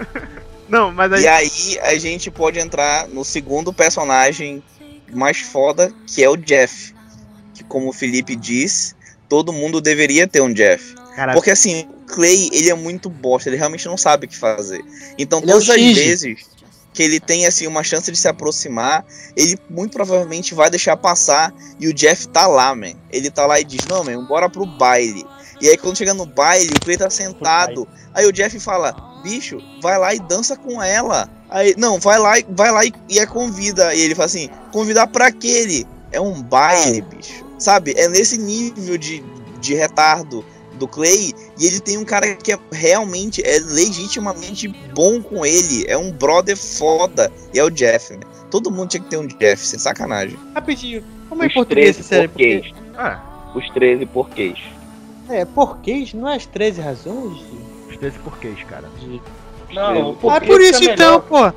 Não, 0.68 0.92
mas 0.92 1.14
aí. 1.14 1.24
E 1.24 1.28
aí 1.28 1.80
a 1.82 1.98
gente 1.98 2.32
pode 2.32 2.60
entrar 2.60 3.08
no 3.08 3.24
segundo 3.24 3.72
personagem 3.74 4.64
mais 5.14 5.40
foda, 5.42 5.92
que 6.08 6.24
é 6.24 6.30
o 6.30 6.38
Jeff. 6.38 6.94
Que 7.54 7.64
como 7.64 7.90
o 7.90 7.94
Felipe 7.94 8.36
diz, 8.36 8.96
todo 9.30 9.54
mundo 9.54 9.82
deveria 9.82 10.28
ter 10.28 10.42
um 10.42 10.52
Jeff. 10.52 10.96
Caralho, 11.16 11.38
Porque 11.38 11.52
assim, 11.52 11.82
o 11.82 12.06
Clay, 12.14 12.50
ele 12.52 12.70
é 12.70 12.74
muito 12.74 13.10
bosta, 13.10 13.50
ele 13.50 13.58
realmente 13.58 13.86
não 13.86 13.98
sabe 13.98 14.26
o 14.26 14.30
que 14.30 14.38
fazer. 14.38 14.84
Então, 15.18 15.40
Ele 15.40 15.50
é 15.52 15.54
todas 15.54 15.70
as 15.70 15.76
Shinji. 15.76 15.94
vezes 16.04 16.40
que 16.94 17.04
ele 17.04 17.20
tem 17.22 17.46
assim 17.46 17.68
uma 17.68 17.84
chance 17.84 18.12
de 18.12 18.18
se 18.18 18.28
aproximar, 18.28 19.06
ele 19.36 19.58
muito 19.70 19.94
provavelmente 19.94 20.54
vai 20.54 20.70
deixar 20.70 20.98
passar 20.98 21.54
e 21.80 21.88
o 21.88 21.94
Jeff 21.94 22.28
tá 22.28 22.48
lá, 22.48 22.76
man. 22.76 22.94
Ele 23.12 23.30
tá 23.30 23.46
lá 23.46 23.60
e 23.60 23.64
diz: 23.64 23.80
"Não, 23.88 24.04
man, 24.04 24.26
bora 24.26 24.50
pro 24.50 24.66
baile". 24.66 25.26
E 25.62 25.70
aí 25.70 25.78
quando 25.78 25.98
chega 25.98 26.14
no 26.14 26.26
baile, 26.26 26.70
o 26.76 26.82
Clay 26.84 26.98
tá 26.98 27.10
sentado. 27.10 27.88
Aí 28.14 28.26
o 28.26 28.32
Jeff 28.34 28.60
fala: 28.60 28.94
"Bicho, 29.24 29.58
vai 29.82 29.98
lá 29.98 30.14
e 30.14 30.20
dança 30.20 30.58
com 30.58 30.82
ela". 30.84 31.30
Aí, 31.50 31.76
não, 31.78 32.00
vai 32.00 32.18
lá, 32.20 32.40
e- 32.40 32.46
vai 32.50 32.72
lá 32.72 32.86
e, 32.86 32.94
e 33.10 33.20
a 33.20 33.28
convida. 33.28 33.94
E 33.96 34.02
ele 34.02 34.16
fala 34.16 34.26
assim: 34.26 34.50
"Convidar 34.74 35.08
pra 35.08 35.28
aquele? 35.28 35.88
É 36.12 36.20
um 36.20 36.42
baile, 36.42 37.02
bicho". 37.02 37.46
Sabe? 37.58 37.94
É 37.96 38.08
nesse 38.10 38.38
nível 38.38 38.98
de, 38.98 39.24
de 39.62 39.76
retardo 39.76 40.44
do 40.82 40.88
Clay 40.88 41.32
e 41.60 41.66
ele 41.68 41.80
tem 41.80 41.98
um 41.98 42.04
cara 42.04 42.36
que 42.36 42.52
é 42.52 42.60
realmente 42.72 43.42
é 43.46 43.60
legitimamente 43.60 44.68
bom 44.96 45.22
com 45.22 45.46
ele, 45.46 45.86
é 45.88 45.96
um 45.96 46.12
brother 46.12 46.58
foda, 46.58 47.32
e 47.54 47.60
é 47.60 47.64
o 47.64 47.70
Jeff. 47.70 48.14
né? 48.14 48.20
Todo 48.50 48.72
mundo 48.72 48.90
tinha 48.90 49.04
que 49.04 49.10
ter 49.10 49.18
um 49.18 49.28
Jeff, 49.28 49.66
sem 49.66 49.78
sacanagem. 49.80 50.38
Rapidinho, 50.56 51.04
como 51.30 51.44
é 51.44 51.46
em 51.46 51.50
Os 51.50 51.54
português 51.54 51.96
13 51.96 52.00
essa 52.00 52.08
série? 52.10 52.28
Porque, 52.28 52.56
porquês. 52.62 52.76
ah, 52.98 53.52
Os 53.56 53.70
13 53.70 54.06
porquês. 54.08 54.60
é, 55.30 55.46
porquês? 55.46 56.14
Não 56.14 56.28
é 56.28 56.36
as 56.36 56.46
13 56.48 56.82
razões? 56.82 57.38
os 57.90 57.98
13 57.98 58.18
porquês, 58.20 58.58
cara. 58.64 58.90
Não, 59.72 60.18
Ah, 60.30 60.36
é 60.38 60.40
por 60.40 60.60
isso 60.60 60.84
então, 60.84 61.22
pô. 61.22 61.54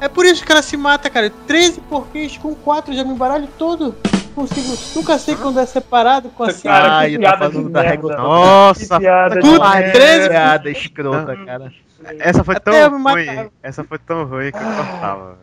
É 0.00 0.08
por 0.08 0.26
isso 0.26 0.44
que 0.44 0.52
ela 0.52 0.62
se 0.62 0.76
mata, 0.76 1.08
cara. 1.08 1.30
13 1.46 1.80
porquês 1.82 2.36
com 2.36 2.54
4 2.54 2.92
já 2.94 3.02
me 3.02 3.12
embaralho 3.14 3.48
todo. 3.58 3.94
Consigo, 4.34 4.74
nunca 4.96 5.18
sei 5.18 5.36
quando 5.36 5.60
é 5.60 5.66
separado 5.66 6.28
com 6.30 6.44
a 6.44 6.46
Cara, 6.46 6.56
cinco. 6.56 6.68
Ah, 6.74 7.00
que 7.00 7.06
ele 7.06 7.18
piada 7.18 7.36
tá 7.38 7.50
falando 7.50 7.68
da 7.70 7.82
régua. 7.82 8.16
nossa, 8.16 8.80
Que 8.94 9.00
piada 9.00 9.40
Puta, 9.40 9.68
merda. 9.70 9.92
13 9.92 10.28
Piada 10.30 10.70
escrota, 10.72 11.36
cara. 11.44 11.72
essa 12.18 12.42
foi 12.44 12.56
Até 12.56 12.88
tão 12.88 13.02
ruim. 13.02 13.50
Essa 13.62 13.84
foi 13.84 13.98
tão 13.98 14.24
ruim 14.24 14.50
que 14.50 14.56
eu 14.58 14.62
cortava. 14.62 15.38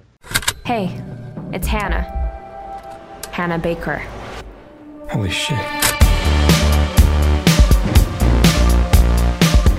Hey, 0.67 0.89
it's 1.53 1.67
Hannah. 1.67 2.05
Hannah 3.31 3.57
Baker. 3.59 4.01
Holy 5.13 5.29
shit. 5.29 5.55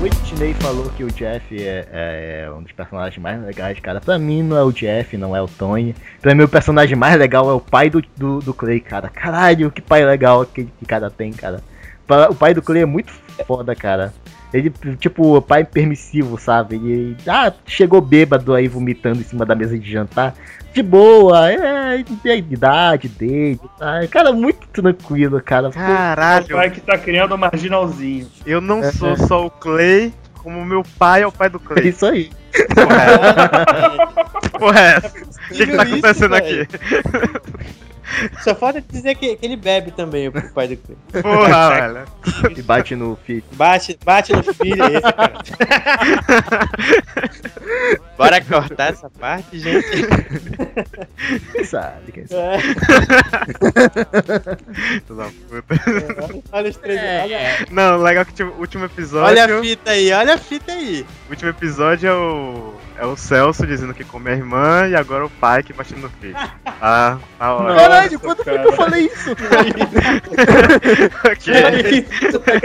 O 0.00 0.54
falou 0.54 0.88
que 0.96 1.04
o 1.04 1.08
Jeff 1.08 1.62
é, 1.62 2.44
é 2.46 2.50
um 2.50 2.62
dos 2.62 2.72
personagens 2.72 3.22
mais 3.22 3.38
legais, 3.44 3.78
cara. 3.80 4.00
Pra 4.00 4.18
mim 4.18 4.42
não 4.42 4.56
é 4.56 4.62
o 4.62 4.72
Jeff, 4.72 5.14
não 5.18 5.36
é 5.36 5.42
o 5.42 5.46
Tony. 5.46 5.94
Pra 6.22 6.34
mim 6.34 6.42
o 6.42 6.48
personagem 6.48 6.96
mais 6.96 7.18
legal 7.18 7.50
é 7.50 7.52
o 7.52 7.60
pai 7.60 7.90
do, 7.90 8.02
do, 8.16 8.38
do 8.38 8.54
Clay, 8.54 8.80
cara. 8.80 9.10
Caralho, 9.10 9.70
que 9.70 9.82
pai 9.82 10.02
legal 10.06 10.46
que, 10.46 10.64
que 10.64 10.86
cara 10.86 11.10
tem, 11.10 11.30
cara. 11.34 11.62
O 12.30 12.34
pai 12.34 12.54
do 12.54 12.62
Clay 12.62 12.80
é 12.80 12.86
muito 12.86 13.12
foda, 13.46 13.76
cara. 13.76 14.14
Ele, 14.52 14.72
tipo, 14.98 15.36
o 15.36 15.42
pai 15.42 15.64
permissivo, 15.64 16.38
sabe? 16.38 16.76
Ele 16.76 17.16
ah, 17.26 17.52
chegou 17.66 18.00
bêbado 18.00 18.54
aí 18.54 18.66
vomitando 18.68 19.20
em 19.20 19.24
cima 19.24 19.46
da 19.46 19.54
mesa 19.54 19.78
de 19.78 19.90
jantar. 19.90 20.34
De 20.72 20.82
boa, 20.82 21.50
é, 21.50 21.54
é 22.24 22.30
a 22.32 22.36
idade 22.36 23.08
dele, 23.08 23.60
tá? 23.78 24.06
Cara, 24.08 24.32
muito 24.32 24.66
tranquilo, 24.68 25.40
cara. 25.42 25.68
O 25.68 25.72
Caralho, 25.72 26.46
pai 26.48 26.70
que 26.70 26.80
tá 26.80 26.96
criando 26.96 27.34
um 27.34 27.38
marginalzinho. 27.38 28.28
eu 28.46 28.60
não 28.60 28.78
É. 28.80 28.92
sou 28.92 29.16
só 29.16 29.46
o 29.46 29.50
Clay, 29.50 30.12
como 30.34 30.64
meu 30.64 30.82
pai 30.98 31.22
é 31.22 31.26
o 31.26 31.32
pai 31.32 31.48
do 31.48 31.58
É 31.58 31.60
Clay. 31.74 31.88
isso 31.88 32.06
aí. 32.06 32.30
Porra, 32.74 33.02
é? 33.02 34.48
Porra, 34.58 34.80
é 34.80 34.96
essa? 34.96 35.08
O 35.18 35.54
que, 35.54 35.66
que 35.66 35.76
tá 35.76 35.82
Isso, 35.84 35.92
acontecendo 35.94 36.30
velho. 36.34 36.62
aqui? 36.62 36.76
Só 38.42 38.54
falta 38.54 38.80
dizer 38.80 39.14
que, 39.14 39.36
que 39.36 39.46
ele 39.46 39.56
bebe 39.56 39.90
também, 39.90 40.28
o 40.28 40.32
pai 40.52 40.68
do 40.68 40.76
Clay. 40.76 41.22
Porra, 41.22 41.70
velho. 41.70 42.04
E 42.56 42.62
bate 42.62 42.96
no 42.96 43.16
filho. 43.24 43.44
Bate, 43.52 43.98
bate 44.04 44.32
no 44.32 44.42
filho, 44.54 44.82
é 44.82 44.92
esse, 44.94 45.12
cara. 45.12 45.32
Bora 48.16 48.40
cortar 48.44 48.92
essa 48.92 49.08
parte, 49.08 49.58
gente. 49.58 49.86
Quem 51.52 51.64
sabe, 51.64 52.12
quem 52.12 52.26
sabe. 52.26 52.40
É, 52.40 52.58
puta. 55.48 55.74
olha 56.52 56.70
os 56.70 56.76
três. 56.76 57.00
Olha, 57.00 57.66
Não, 57.70 57.96
legal 57.98 58.24
que 58.24 58.42
o 58.42 58.54
último 58.58 58.84
episódio. 58.84 59.26
olha 59.26 59.44
a 59.58 59.62
fita 59.62 59.90
aí, 59.90 60.12
olha 60.12 60.34
a 60.34 60.38
fita 60.38 60.72
aí. 60.72 61.06
O 61.28 61.30
último 61.30 61.50
episódio 61.50 62.08
é 62.08 62.14
o. 62.14 62.74
É 63.00 63.06
o 63.06 63.16
Celso 63.16 63.66
dizendo 63.66 63.94
que 63.94 64.04
come 64.04 64.28
a 64.28 64.34
irmã 64.34 64.86
e 64.86 64.94
agora 64.94 65.24
o 65.24 65.30
pai 65.30 65.62
que 65.62 65.72
bate 65.72 65.96
no 65.96 66.10
filho. 66.10 66.36
Ah, 66.82 67.18
tá 67.38 67.54
ótimo. 67.56 67.76
Caralho, 67.76 68.20
quando 68.20 68.42
foi 68.42 68.58
que 68.58 68.66
eu 68.66 68.72
falei 68.72 69.04
isso? 69.04 69.32
Ok. 71.30 71.52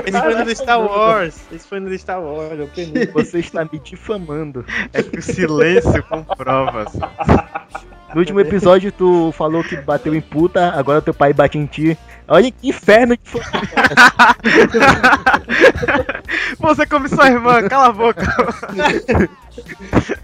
Esse 0.06 0.21
foi 0.21 0.36
no 0.36 0.56
Star 0.56 0.80
Wars. 0.80 1.41
Esse 1.52 1.67
foi 1.67 1.80
no 1.82 1.98
Star 1.98 2.21
Wars, 2.21 2.58
eu. 2.58 2.69
Você 3.12 3.39
está 3.39 3.65
me 3.65 3.78
difamando. 3.78 4.65
É 4.93 5.04
que 5.04 5.19
o 5.19 5.21
silêncio 5.21 6.02
comprova. 6.04 6.84
assim. 6.84 7.00
No 8.13 8.21
último 8.21 8.39
episódio, 8.39 8.89
tu 8.89 9.34
falou 9.34 9.62
que 9.62 9.76
bateu 9.76 10.15
em 10.15 10.21
puta, 10.21 10.69
agora 10.69 11.02
teu 11.02 11.13
pai 11.13 11.34
bate 11.34 11.58
em 11.58 11.65
ti. 11.65 11.98
Olha 12.28 12.52
que 12.52 12.68
inferno 12.70 13.16
de 13.16 13.30
fã. 13.30 13.40
Você 16.60 16.86
come 16.86 17.10
sua 17.10 17.28
irmã, 17.30 17.68
cala 17.68 17.88
a 17.88 17.92
boca. 17.92 18.26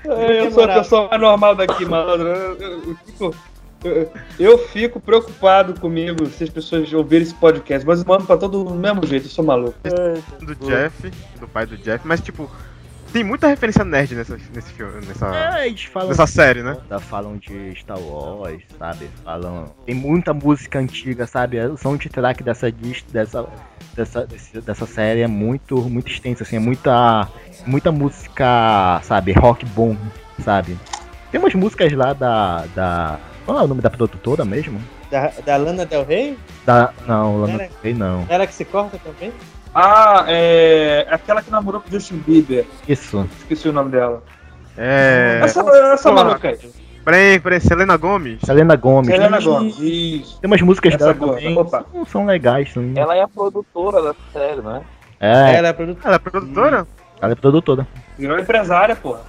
É, 0.06 0.46
eu 0.46 0.52
sou 0.52 0.66
a 0.66 0.74
pessoa 0.74 1.08
mais 1.10 1.22
normal 1.22 1.56
daqui, 1.56 1.86
malandro. 1.86 2.28
Eu, 2.28 2.58
eu- 2.60 2.84
eu 2.84 2.96
fico, 3.06 3.36
eu- 3.84 4.12
eu 4.38 4.58
fico 4.68 5.00
preocupado 5.00 5.80
comigo 5.80 6.26
se 6.26 6.44
as 6.44 6.50
pessoas 6.50 6.92
ouvirem 6.92 7.24
esse 7.24 7.34
podcast, 7.36 7.88
mas 7.88 8.02
eu 8.02 8.06
mando 8.06 8.26
pra 8.26 8.36
todo 8.36 8.58
mundo 8.58 8.74
do 8.74 8.80
mesmo 8.80 9.06
jeito, 9.08 9.28
eu 9.28 9.30
sou 9.30 9.46
maluco. 9.46 9.76
Do 10.42 10.56
Jeff, 10.68 11.10
do 11.40 11.48
pai 11.48 11.66
do 11.66 11.78
Jeff, 11.78 12.06
mas 12.06 12.20
tipo, 12.20 12.52
tem 13.12 13.24
muita 13.24 13.48
referência 13.48 13.84
nerd 13.84 14.16
nessa, 14.16 14.38
nesse 14.54 14.72
filme, 14.74 15.06
nessa, 15.06 15.28
É, 15.60 15.68
eles 15.68 15.84
falam. 15.84 16.10
nessa 16.10 16.26
série, 16.28 16.64
né? 16.64 16.78
Da- 16.90 17.00
Falam 17.00 17.38
de 17.38 17.76
Star 17.76 18.00
Wars, 18.00 18.62
sabe? 18.80 19.10
Falam. 19.24 19.66
Tem 19.86 19.94
muita 19.96 20.34
música 20.34 20.80
antiga, 20.80 21.28
sabe? 21.28 21.60
O 21.60 21.78
soundtrack 21.78 22.44
dessa 22.44 22.72
dis- 22.72 23.04
dessa 23.12 23.46
dessa, 23.94 24.26
dessa 24.66 24.86
série 24.86 25.20
é 25.22 25.28
muito 25.28 25.78
muito 25.90 26.10
extenso, 26.10 26.44
assim, 26.44 26.56
é 26.56 26.60
muita 26.60 27.28
muita 27.66 27.92
música, 27.92 29.00
sabe? 29.04 29.34
Rock 29.34 29.66
bom, 29.66 29.96
sabe? 30.44 30.78
Tem 31.32 31.40
umas 31.40 31.54
músicas 31.54 31.92
lá 31.94 32.14
da 32.14 32.66
da 32.76 33.20
qual 33.46 33.60
é 33.60 33.64
o 33.64 33.68
nome 33.68 33.82
da 33.82 33.90
produtora 33.90 34.46
mesmo? 34.46 34.80
Da, 35.10 35.28
da 35.46 35.58
Lana 35.58 35.86
Del 35.86 36.06
Rey? 36.06 36.38
Da 36.66 36.94
não, 37.06 37.42
Lana 37.42 37.54
Era- 37.54 37.64
Del 37.68 37.78
Rey 37.84 37.94
não. 37.94 38.26
Ela 38.30 38.48
que 38.48 38.54
se 38.54 38.64
corta 38.64 38.98
também? 39.00 39.34
Ah, 39.74 40.26
é. 40.28 41.08
Aquela 41.10 41.42
que 41.42 41.50
namorou 41.52 41.80
com 41.82 41.88
o 41.88 41.92
Justin 41.92 42.18
Bieber. 42.18 42.66
Isso. 42.88 43.28
Esqueci 43.40 43.70
o 43.70 43.74
nome 43.74 43.92
dela. 43.92 44.22
É. 44.78 45.40
Essa, 45.44 45.62
essa 45.94 46.12
maluca 46.12 46.50
aí. 46.50 46.58
Peraí, 47.04 47.40
peraí, 47.40 47.60
Selena 47.60 47.98
Gomes? 47.98 48.40
Selena 48.46 48.76
Gomes. 48.76 49.08
Selena 49.10 49.40
Gomez. 49.40 49.80
Isso. 49.80 50.40
Tem 50.40 50.48
umas 50.50 50.62
músicas 50.62 50.94
Essa 50.94 51.06
dela 51.06 51.14
gosta. 51.14 51.36
também. 51.38 51.58
Opa. 51.58 51.86
São, 51.92 52.06
são 52.06 52.26
legais, 52.26 52.72
são. 52.72 52.92
Ela 52.96 53.16
é 53.16 53.22
a 53.22 53.28
produtora 53.28 54.02
da 54.04 54.16
série, 54.32 54.62
né? 54.62 54.82
É, 55.20 55.56
Ela 55.56 55.68
é 55.70 55.74
produtora. 55.74 56.08
Ela 56.08 56.16
é 56.16 56.20
produtora? 56.20 56.88
ela 57.22 57.32
é 57.32 57.36
produtora. 57.36 57.88
Virou 58.18 58.40
empresária, 58.40 58.96
porra. 58.96 59.22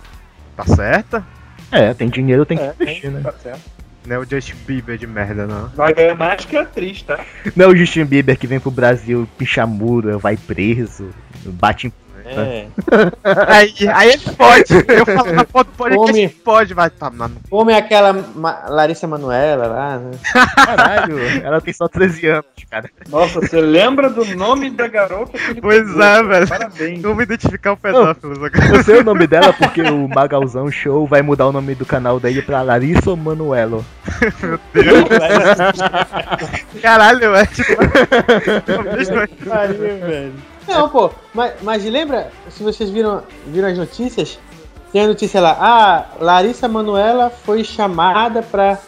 Tá 0.57 0.65
certa? 0.67 1.25
É, 1.71 1.95
tem 1.95 2.09
dinheiro, 2.11 2.45
tem 2.45 2.59
que 2.59 2.63
É, 2.65 2.75
investir, 2.79 3.11
né? 3.11 3.21
Tá 3.23 3.33
certo. 3.33 3.61
Não 4.07 4.17
é 4.17 4.19
o 4.19 4.25
Justin 4.25 4.55
Bieber 4.67 4.99
de 4.99 5.07
merda, 5.07 5.47
não. 5.47 5.69
Vai 5.69 5.95
ganhar 5.95 6.17
mais 6.17 6.45
que 6.45 6.57
atriz, 6.57 7.03
tá? 7.03 7.25
Não 7.55 7.67
é 7.67 7.69
o 7.69 7.77
Justin 7.77 8.05
Bieber 8.05 8.37
que 8.37 8.47
vem 8.47 8.59
pro 8.59 8.71
Brasil, 8.71 9.29
picha 9.39 9.67
muro, 9.67 10.19
vai 10.19 10.37
preso, 10.37 11.11
bate 11.45 11.87
em. 11.87 11.93
É. 12.25 12.67
Aí, 13.49 13.75
aí 13.93 14.09
ele 14.13 14.23
pode. 14.37 14.73
Eu 14.89 15.07
falo 15.07 15.33
na 15.33 15.45
foto 15.45 15.69
do 15.69 15.77
podcast 15.77 16.13
Come. 16.13 16.29
que 16.29 16.35
pode, 16.37 16.75
vai 16.75 16.91
tá 16.91 17.11
mano. 17.11 17.37
Como 17.51 17.71
é 17.71 17.77
aquela 17.77 18.13
Ma- 18.35 18.65
Larissa 18.69 19.07
Manoela 19.07 19.67
lá, 19.67 19.99
né? 19.99 20.11
Caralho, 20.55 21.19
ela 21.45 21.61
tem 21.61 21.73
só 21.73 21.89
13 21.89 22.27
anos, 22.29 22.45
cara. 22.71 22.89
Nossa, 23.09 23.41
você 23.41 23.61
lembra 23.61 24.09
do 24.11 24.25
nome 24.37 24.71
da 24.71 24.87
garota 24.89 25.37
que 25.39 25.51
ele 25.51 25.61
Pois 25.61 25.83
pegou, 25.87 26.03
é, 26.03 26.05
cara? 26.07 26.23
velho. 26.29 26.49
Parabéns. 26.49 27.03
Vamos 27.03 27.23
identificar 27.25 27.73
o 27.73 27.77
pedófilo 27.77 28.33
agora. 28.35 28.53
Eu 28.77 28.85
sei 28.85 28.97
o 29.01 29.05
nome 29.05 29.27
dela 29.27 29.53
porque 29.53 29.83
o 29.83 30.09
Magalzão 30.09 30.71
Show 30.71 31.07
vai 31.07 31.23
mudar 31.23 31.47
o 31.49 31.53
nome 31.53 31.75
do 31.75 31.85
canal 31.87 32.19
dele 32.21 32.43
pra 32.43 32.63
Larissa 32.63 33.15
Manuelo. 33.17 33.85
Caralho, 36.81 37.35
é 37.35 37.47
tipo. 37.47 37.73
eu 38.67 38.83
mesmo- 38.97 39.29
Pariu, 39.49 39.77
velho. 39.79 40.33
Não, 40.75 40.89
pô, 40.89 41.11
mas, 41.35 41.55
mas 41.63 41.85
lembra, 41.85 42.31
se 42.51 42.63
vocês 42.63 42.91
viram, 42.91 43.23
viram 43.47 43.69
as 43.69 43.79
notícias, 43.79 44.39
tem 44.93 45.03
a 45.03 45.07
notícia 45.07 45.41
lá, 45.41 45.57
ah, 45.59 46.07
Larissa 46.21 46.69
Manuela 46.69 47.31
foi 47.31 47.65
chamada 47.65 48.43
pra, 48.43 48.79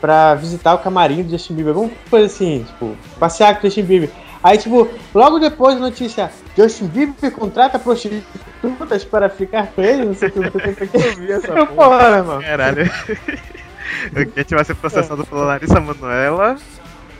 pra 0.00 0.34
visitar 0.34 0.74
o 0.74 0.78
camarim 0.78 1.22
do 1.22 1.30
Justin 1.30 1.54
Bieber, 1.54 1.74
alguma 1.74 1.92
coisa 2.10 2.26
assim, 2.26 2.64
tipo, 2.64 2.96
passear 3.18 3.54
com 3.54 3.66
o 3.66 3.70
Justin 3.70 3.84
Bieber. 3.84 4.10
Aí, 4.42 4.58
tipo, 4.58 4.86
logo 5.14 5.38
depois 5.38 5.74
da 5.74 5.80
notícia, 5.80 6.30
Justin 6.54 6.86
Bieber 6.88 7.30
contrata 7.30 7.78
prostitutas 7.78 9.02
para 9.04 9.30
ficar 9.30 9.68
com 9.68 9.80
ele, 9.80 10.04
não 10.04 10.14
sei 10.14 10.28
o 10.28 10.32
que, 10.32 10.40
não 10.40 10.50
sei 10.50 10.72
o 10.72 10.76
que. 10.76 10.96
Eu 10.96 11.16
vi 11.16 11.32
essa 11.32 11.48
Eu, 11.56 11.66
porra, 11.68 12.22
mano. 12.22 12.42
Caralho. 12.42 12.90
A 14.14 14.38
gente 14.38 14.54
vai 14.54 14.64
ser 14.64 14.74
processado 14.74 15.24
pela 15.24 15.44
Larissa 15.44 15.80
Manoela 15.80 16.56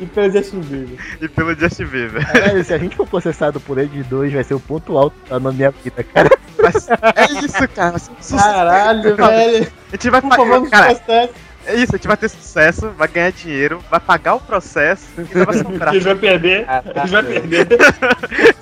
E 0.00 0.06
pelo 0.06 0.30
Justin 0.30 0.60
Bieber. 0.60 0.98
e 1.20 1.28
pelo 1.28 1.54
Justin 1.54 1.84
Bieber. 1.86 2.32
Caralho, 2.32 2.64
se 2.64 2.74
a 2.74 2.78
gente 2.78 2.96
for 2.96 3.06
processado 3.06 3.60
por 3.60 3.78
eles 3.78 4.06
dois, 4.06 4.32
vai 4.32 4.42
ser 4.42 4.54
o 4.54 4.60
ponto 4.60 4.98
alto 4.98 5.16
na 5.30 5.52
minha 5.52 5.70
vida, 5.70 6.02
cara. 6.02 6.30
Mas 6.60 6.88
é 6.88 7.44
isso, 7.44 7.68
cara. 7.68 7.96
Caralho, 8.36 9.16
velho. 9.16 9.72
A 9.88 9.96
gente 9.96 10.10
vai 10.10 10.20
Por 10.20 10.30
favor, 10.34 10.62
pagar. 10.62 10.70
Cara, 10.70 10.94
processo. 10.94 11.34
É 11.66 11.74
isso, 11.76 11.94
a 11.94 11.96
gente 11.96 12.06
vai 12.06 12.16
ter 12.16 12.28
sucesso, 12.28 12.90
vai 12.90 13.08
ganhar 13.08 13.32
dinheiro, 13.32 13.82
vai 13.90 14.00
pagar 14.00 14.34
o 14.34 14.40
processo 14.40 15.06
e 15.18 15.22
vai 15.44 15.56
sobrar. 15.58 15.88
A 15.90 15.94
gente 15.94 16.04
vai 16.04 16.14
perder. 16.14 16.64
A 16.68 16.82
gente 17.06 17.10
vai 17.10 17.22
perder. 17.22 17.68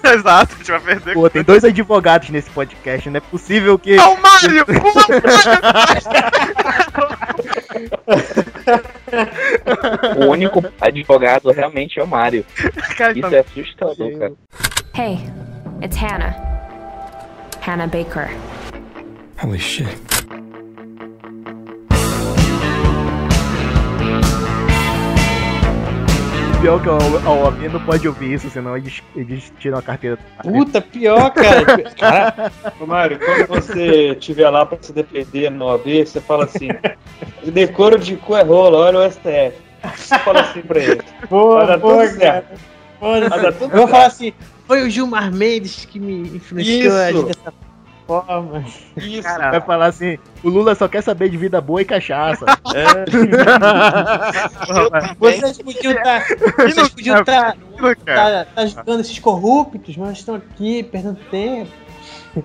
Exato, 0.14 0.54
a 0.54 0.58
gente 0.58 0.70
vai 0.70 0.80
perder. 0.80 1.14
Pô, 1.14 1.30
tem 1.30 1.42
dois 1.42 1.64
advogados 1.64 2.28
nesse 2.30 2.50
podcast, 2.50 3.08
não 3.08 3.16
é 3.16 3.20
possível 3.20 3.78
que. 3.78 3.98
Ah, 3.98 4.10
o 4.10 4.20
Mário! 4.20 4.64
O 10.16 10.26
único 10.30 10.62
advogado 10.80 11.50
realmente 11.50 11.98
é 11.98 12.02
o 12.02 12.06
Mario. 12.06 12.44
Cara, 12.96 13.12
Isso 13.12 13.30
tá- 13.30 13.36
é 13.36 13.40
assustador, 13.40 14.18
cara. 14.18 14.32
Hey, 14.96 15.18
it's 15.82 15.96
Hannah. 15.96 16.34
Hannah 17.60 17.86
Baker. 17.86 18.28
Holy 19.42 19.58
shit. 19.58 19.88
Pior 26.62 26.80
que 26.80 26.88
o 26.88 27.28
Alvin 27.28 27.66
não 27.66 27.84
pode 27.84 28.06
ouvir 28.06 28.34
isso, 28.34 28.48
senão 28.48 28.76
eles, 28.76 29.02
eles 29.16 29.52
tiram 29.58 29.78
a 29.78 29.82
carteira. 29.82 30.16
Puta, 30.44 30.80
pior, 30.80 31.32
cara. 31.32 31.90
Cara, 31.98 32.52
Mário, 32.86 33.18
quando 33.18 33.48
você 33.48 34.10
estiver 34.12 34.48
lá 34.48 34.64
pra 34.64 34.78
se 34.80 34.92
defender 34.92 35.50
no 35.50 35.64
OAB, 35.64 36.06
você 36.06 36.20
fala 36.20 36.44
assim: 36.44 36.68
decoro 37.44 37.98
de 37.98 38.16
cu 38.16 38.36
é 38.36 38.44
rola, 38.44 38.78
olha 38.78 38.98
o 39.00 39.10
STF. 39.10 39.56
Você 39.96 40.16
fala 40.20 40.40
assim 40.42 40.62
pra 40.62 40.78
ele. 40.78 41.02
Vai 41.18 41.28
boa, 41.28 41.76
boa, 41.78 42.06
tudo 42.06 42.16
certo. 42.18 42.60
Vai 43.00 43.20
tudo 43.20 43.64
Eu 43.64 43.68
vou 43.68 43.68
certo. 43.78 43.88
falar 43.88 44.06
assim, 44.06 44.32
foi 44.68 44.86
o 44.86 44.90
Gilmar 44.90 45.32
Mendes 45.32 45.84
que 45.84 45.98
me 45.98 46.36
influenciou 46.36 46.96
a 46.96 47.10
Isso. 47.10 47.18
agir 47.18 47.26
dessa 47.26 47.52
forma. 48.20 48.64
Isso, 48.96 49.22
Vai 49.22 49.60
falar 49.60 49.86
assim: 49.86 50.18
o 50.42 50.48
Lula 50.48 50.74
só 50.74 50.88
quer 50.88 51.02
saber 51.02 51.28
de 51.30 51.36
vida 51.36 51.60
boa 51.60 51.80
e 51.82 51.84
cachaça. 51.84 52.44
Vocês 55.18 55.58
podiam 55.58 55.92
estar. 55.92 56.24
Vocês 56.56 56.88
podiam 56.88 57.20
estar 57.20 57.56
tá, 58.04 58.44
tá 58.54 58.94
esses 59.00 59.18
corruptos, 59.18 59.96
mas 59.96 60.18
estão 60.18 60.34
aqui 60.34 60.82
perdendo 60.82 61.18
tempo. 61.30 61.70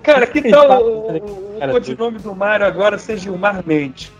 Cara, 0.02 0.26
que 0.26 0.50
tal 0.50 0.82
o, 0.82 1.12
o, 1.12 1.58
o 1.64 1.70
codinome 1.70 2.18
do 2.18 2.34
Mário 2.34 2.66
agora 2.66 2.98
ser 2.98 3.16
Gilmar 3.16 3.62
Mendes? 3.66 4.12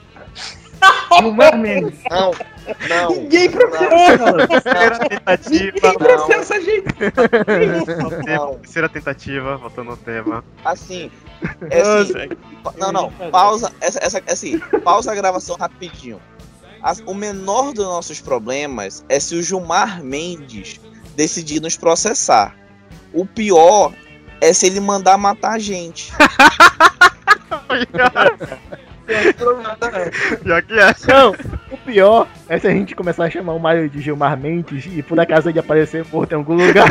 Gilmar 1.21 1.59
Mendes. 1.59 2.01
Não, 2.11 2.33
não. 2.89 3.11
Ninguém 3.15 3.51
processa, 3.51 4.17
mano. 4.19 4.49
Terceira 4.49 4.99
tentativa. 5.09 5.73
Ninguém 5.75 5.95
processa 5.99 6.55
a 6.55 6.61
gente. 6.61 6.95
Terceira 8.63 8.89
tentativa, 8.89 9.57
voltando 9.57 9.91
ao 9.91 9.97
tema. 9.97 10.45
Assim, 10.65 11.11
é 11.71 11.81
assim, 11.81 12.29
não, 12.77 12.93
não, 12.93 13.11
pausa, 13.31 13.73
essa, 13.81 13.99
essa, 14.03 14.23
assim, 14.29 14.59
pausa 14.85 15.13
a 15.13 15.15
gravação 15.15 15.57
rapidinho. 15.57 16.21
As- 16.83 17.03
o 17.07 17.15
menor 17.15 17.73
dos 17.73 17.85
nossos 17.85 18.21
problemas 18.21 19.05
é 19.09 19.19
se 19.19 19.35
o 19.35 19.43
Gilmar 19.43 20.03
Mendes 20.03 20.81
decidir 21.17 21.61
nos 21.61 21.77
processar. 21.77 22.55
O 23.13 23.25
pior 23.27 23.93
é 24.41 24.53
se 24.53 24.67
ele 24.67 24.79
mandar 24.81 25.17
matar 25.19 25.53
a 25.55 25.59
gente. 25.59 26.13
Pior 30.43 30.63
que 30.63 30.75
é. 30.79 30.95
Não, 31.09 31.35
o 31.71 31.77
pior 31.79 32.29
é 32.47 32.59
se 32.59 32.67
a 32.67 32.71
gente 32.71 32.95
começar 32.95 33.25
a 33.25 33.31
chamar 33.31 33.55
o 33.55 33.59
Mario 33.59 33.89
de 33.89 34.03
Gilmar 34.03 34.37
Mendes 34.37 34.85
e 34.87 35.03
por 35.03 35.19
acaso 35.19 35.49
ele 35.49 35.59
aparecer 35.59 36.05
morto 36.13 36.33
em 36.33 36.35
algum 36.35 36.55
lugar. 36.55 36.87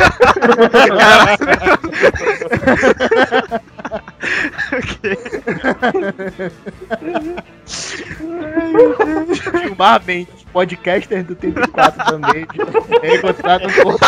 Gilmar 9.62 10.02
Mendes, 10.04 10.42
podcaster 10.52 11.22
do 11.22 11.36
34 11.36 12.04
também. 12.04 12.44
É 13.02 13.14
encontrado 13.14 13.62
no 13.62 13.72
corpo. 13.72 14.04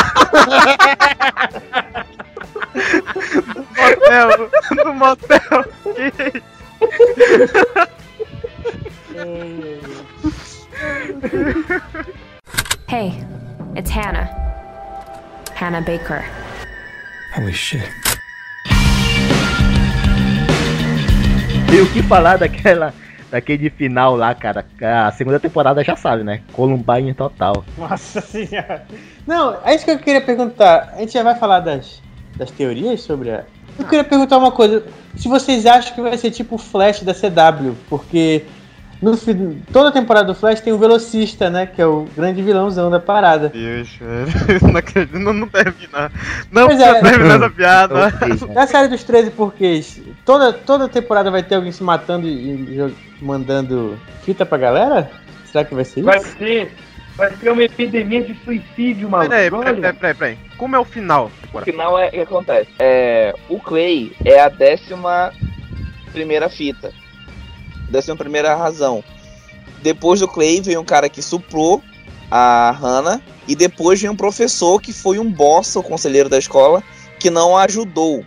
Motel, 3.76 4.50
no 4.84 4.94
motel. 4.94 5.64
Hannah 15.70 15.82
Baker. 15.82 16.24
Holy 17.36 17.52
shit. 17.52 17.88
E 21.72 21.80
o 21.80 21.92
que 21.92 22.02
falar 22.02 22.38
daquela. 22.38 22.92
Daquele 23.30 23.70
final 23.70 24.16
lá, 24.16 24.34
cara. 24.34 24.66
A 24.82 25.12
segunda 25.12 25.38
temporada 25.38 25.84
já 25.84 25.94
sabe, 25.94 26.24
né? 26.24 26.40
Columbine 26.52 27.14
total. 27.14 27.64
Nossa 27.78 28.18
senhora. 28.26 28.84
Não, 29.24 29.58
é 29.64 29.76
isso 29.76 29.84
que 29.84 29.92
eu 29.92 29.98
queria 30.00 30.20
perguntar. 30.20 30.92
A 30.96 30.98
gente 30.98 31.12
já 31.12 31.22
vai 31.22 31.36
falar 31.36 31.60
das, 31.60 32.02
das 32.36 32.50
teorias 32.50 33.02
sobre 33.02 33.30
a. 33.30 33.44
Eu 33.78 33.84
queria 33.84 34.02
perguntar 34.02 34.38
uma 34.38 34.50
coisa. 34.50 34.84
Se 35.14 35.28
vocês 35.28 35.64
acham 35.66 35.94
que 35.94 36.00
vai 36.00 36.18
ser 36.18 36.32
tipo 36.32 36.56
o 36.56 36.58
Flash 36.58 37.04
da 37.04 37.14
CW, 37.14 37.76
porque 37.88 38.44
no 39.02 39.16
fim, 39.16 39.62
toda 39.72 39.90
temporada 39.90 40.26
do 40.26 40.34
Flash 40.34 40.60
tem 40.60 40.72
o 40.72 40.78
velocista, 40.78 41.48
né? 41.48 41.66
Que 41.66 41.80
é 41.80 41.86
o 41.86 42.06
grande 42.16 42.42
vilãozão 42.42 42.90
da 42.90 43.00
parada. 43.00 43.48
Deus, 43.48 43.88
velho. 43.96 44.60
Não 44.70 44.76
acredito, 44.76 45.18
não, 45.18 45.32
não 45.32 45.48
terminar. 45.48 46.12
Não 46.52 46.66
Pois 46.66 46.76
precisa 46.78 46.98
é. 46.98 47.00
terminar 47.02 47.36
essa 47.36 47.50
piada. 47.50 47.94
Na 48.54 48.66
série 48.66 48.88
dos 48.88 49.02
13 49.02 49.30
porquês, 49.30 50.00
toda, 50.24 50.52
toda 50.52 50.88
temporada 50.88 51.30
vai 51.30 51.42
ter 51.42 51.54
alguém 51.54 51.72
se 51.72 51.82
matando 51.82 52.26
e, 52.26 52.76
e 52.76 52.94
mandando 53.22 53.98
fita 54.22 54.44
pra 54.44 54.58
galera? 54.58 55.10
Será 55.46 55.64
que 55.64 55.74
vai 55.74 55.84
ser 55.84 56.02
Vai 56.02 56.18
isso? 56.18 56.36
ser. 56.38 56.72
Vai 57.16 57.30
ser 57.36 57.50
uma 57.50 57.62
epidemia 57.62 58.22
de 58.22 58.34
suicídio, 58.44 59.10
maluco. 59.10 59.30
Peraí, 59.30 59.50
peraí, 59.50 59.74
peraí, 59.74 59.92
peraí, 59.92 60.14
peraí. 60.14 60.38
Como 60.56 60.76
é 60.76 60.78
o 60.78 60.84
final? 60.84 61.30
O 61.52 61.60
final 61.60 61.98
é 61.98 62.06
o 62.08 62.10
que 62.10 62.20
acontece. 62.20 62.70
É, 62.78 63.34
o 63.48 63.58
Clay 63.58 64.12
é 64.24 64.40
a 64.40 64.48
décima 64.48 65.32
primeira 66.12 66.48
fita. 66.48 66.92
Décima 67.90 68.16
primeira 68.16 68.54
razão. 68.54 69.02
Depois 69.82 70.20
do 70.20 70.28
Clay 70.28 70.60
veio 70.60 70.80
um 70.80 70.84
cara 70.84 71.08
que 71.08 71.22
suprou 71.22 71.82
a 72.30 72.70
Hannah. 72.70 73.20
E 73.48 73.56
depois 73.56 74.00
veio 74.00 74.12
um 74.12 74.16
professor 74.16 74.80
que 74.80 74.92
foi 74.92 75.18
um 75.18 75.30
boss, 75.30 75.74
o 75.74 75.82
conselheiro 75.82 76.28
da 76.28 76.38
escola, 76.38 76.82
que 77.18 77.28
não 77.30 77.56
a 77.56 77.64
ajudou. 77.64 78.24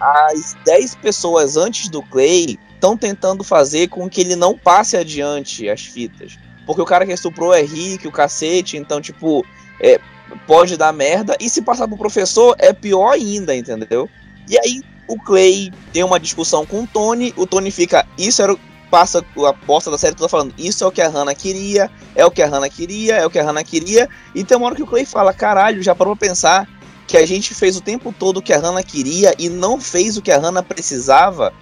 As 0.00 0.56
10 0.64 0.96
pessoas 0.96 1.56
antes 1.56 1.88
do 1.88 2.02
Clay 2.02 2.58
estão 2.74 2.96
tentando 2.96 3.44
fazer 3.44 3.88
com 3.88 4.10
que 4.10 4.20
ele 4.20 4.34
não 4.34 4.58
passe 4.58 4.96
adiante 4.96 5.68
as 5.68 5.82
fitas. 5.82 6.36
Porque 6.66 6.82
o 6.82 6.84
cara 6.84 7.06
que 7.06 7.12
estuprou 7.12 7.54
é 7.54 7.62
rico, 7.62 8.08
o 8.08 8.12
cacete, 8.12 8.76
então, 8.76 9.00
tipo, 9.00 9.46
é, 9.80 10.00
pode 10.46 10.76
dar 10.76 10.92
merda. 10.92 11.36
E 11.40 11.48
se 11.48 11.62
passar 11.62 11.86
pro 11.86 11.96
professor, 11.96 12.56
é 12.58 12.72
pior 12.72 13.12
ainda, 13.12 13.54
entendeu? 13.54 14.10
E 14.48 14.58
aí 14.58 14.82
o 15.06 15.16
Clay 15.16 15.70
tem 15.92 16.02
uma 16.02 16.18
discussão 16.18 16.66
com 16.66 16.82
o 16.82 16.86
Tony, 16.86 17.32
o 17.36 17.46
Tony 17.46 17.70
fica, 17.70 18.04
isso 18.18 18.42
era 18.42 18.52
o- 18.52 18.58
passa 18.96 19.22
a 19.46 19.52
bosta 19.52 19.90
da 19.90 19.98
série 19.98 20.14
toda 20.14 20.26
falando, 20.26 20.54
isso 20.56 20.82
é 20.82 20.86
o 20.86 20.90
que 20.90 21.02
a 21.02 21.08
Hannah 21.10 21.34
queria, 21.34 21.90
é 22.14 22.24
o 22.24 22.30
que 22.30 22.40
a 22.40 22.46
Hannah 22.46 22.70
queria, 22.70 23.16
é 23.16 23.26
o 23.26 23.28
que 23.28 23.38
a 23.38 23.44
Hannah 23.44 23.62
queria. 23.62 24.08
E 24.34 24.42
tem 24.42 24.56
uma 24.56 24.64
hora 24.64 24.74
que 24.74 24.82
o 24.82 24.86
Clay 24.86 25.04
fala, 25.04 25.34
caralho, 25.34 25.82
já 25.82 25.94
parou 25.94 26.16
pra 26.16 26.28
pensar 26.28 26.66
que 27.06 27.18
a 27.18 27.26
gente 27.26 27.52
fez 27.52 27.76
o 27.76 27.82
tempo 27.82 28.10
todo 28.18 28.38
o 28.38 28.42
que 28.42 28.54
a 28.54 28.58
Hannah 28.58 28.82
queria 28.82 29.34
e 29.38 29.50
não 29.50 29.78
fez 29.78 30.16
o 30.16 30.22
que 30.22 30.32
a 30.32 30.38
Hannah 30.38 30.62
precisava. 30.62 31.52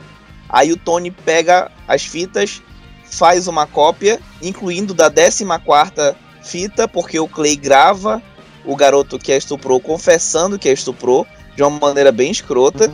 Aí 0.49 0.70
o 0.70 0.77
Tony 0.77 1.11
pega 1.11 1.73
as 1.88 2.05
fitas, 2.05 2.62
faz 3.03 3.49
uma 3.49 3.66
cópia, 3.66 4.20
incluindo 4.40 4.94
da 4.94 5.11
14ª 5.11 6.14
fita, 6.40 6.87
porque 6.87 7.18
o 7.18 7.27
Clay 7.27 7.57
grava 7.57 8.23
o 8.64 8.77
garoto 8.77 9.18
que 9.18 9.33
a 9.33 9.37
estuprou 9.37 9.81
confessando 9.81 10.57
que 10.57 10.68
a 10.68 10.73
estuprou 10.73 11.27
de 11.57 11.64
uma 11.64 11.81
maneira 11.81 12.12
bem 12.12 12.31
escrota. 12.31 12.88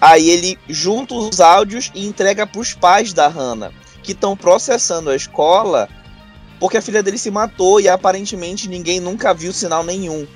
Aí 0.00 0.28
ele 0.28 0.58
junta 0.68 1.14
os 1.14 1.40
áudios 1.40 1.90
e 1.94 2.06
entrega 2.06 2.46
pros 2.46 2.74
pais 2.74 3.12
da 3.12 3.28
Hannah, 3.28 3.72
que 4.02 4.12
estão 4.12 4.36
processando 4.36 5.10
a 5.10 5.16
escola 5.16 5.88
porque 6.58 6.76
a 6.76 6.82
filha 6.82 7.02
dele 7.02 7.18
se 7.18 7.30
matou 7.30 7.80
e 7.80 7.88
aparentemente 7.88 8.68
ninguém 8.68 8.98
nunca 9.00 9.34
viu 9.34 9.52
sinal 9.52 9.84
nenhum. 9.84 10.26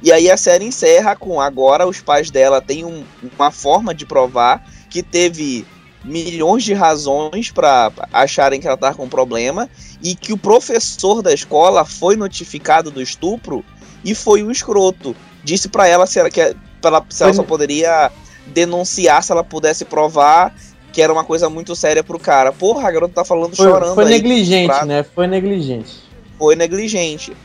E 0.00 0.12
aí 0.12 0.30
a 0.30 0.36
série 0.36 0.64
encerra 0.64 1.16
com 1.16 1.40
agora 1.40 1.86
os 1.86 2.00
pais 2.00 2.30
dela 2.30 2.60
têm 2.60 2.84
um- 2.84 3.04
uma 3.36 3.50
forma 3.50 3.92
de 3.92 4.06
provar 4.06 4.64
que 4.88 5.02
teve 5.02 5.66
milhões 6.04 6.62
de 6.62 6.72
razões 6.72 7.50
para 7.50 7.90
acharem 8.12 8.60
que 8.60 8.68
ela 8.68 8.76
tá 8.76 8.94
com 8.94 9.04
um 9.04 9.08
problema 9.08 9.68
e 10.00 10.14
que 10.14 10.32
o 10.32 10.38
professor 10.38 11.22
da 11.22 11.34
escola 11.34 11.84
foi 11.84 12.14
notificado 12.14 12.90
do 12.90 13.02
estupro 13.02 13.64
e 14.04 14.14
foi 14.14 14.44
um 14.44 14.50
escroto. 14.52 15.16
Disse 15.42 15.68
pra 15.68 15.88
ela 15.88 16.06
se 16.06 16.20
ela, 16.20 16.30
que, 16.30 16.40
ela, 16.40 17.04
se 17.10 17.24
ela 17.24 17.32
só 17.34 17.42
poderia 17.42 18.12
denunciar 18.48 19.22
se 19.22 19.32
ela 19.32 19.44
pudesse 19.44 19.84
provar 19.84 20.54
que 20.92 21.02
era 21.02 21.12
uma 21.12 21.22
coisa 21.24 21.48
muito 21.50 21.76
séria 21.76 22.02
pro 22.02 22.18
cara. 22.18 22.50
Porra, 22.52 22.88
a 22.88 22.90
garota 22.90 23.14
tá 23.14 23.24
falando 23.24 23.54
Foi, 23.54 23.66
chorando 23.66 23.94
foi 23.94 24.04
aí. 24.04 24.10
negligente, 24.10 24.66
pra- 24.66 24.84
né? 24.84 25.02
Foi 25.02 25.26
negligente. 25.26 25.92
foi 26.38 26.56
negligente. 26.56 27.36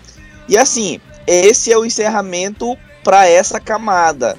E 0.48 0.58
assim, 0.58 1.00
esse 1.28 1.72
é 1.72 1.78
o 1.78 1.86
encerramento 1.86 2.76
para 3.04 3.28
essa 3.28 3.60
camada, 3.60 4.38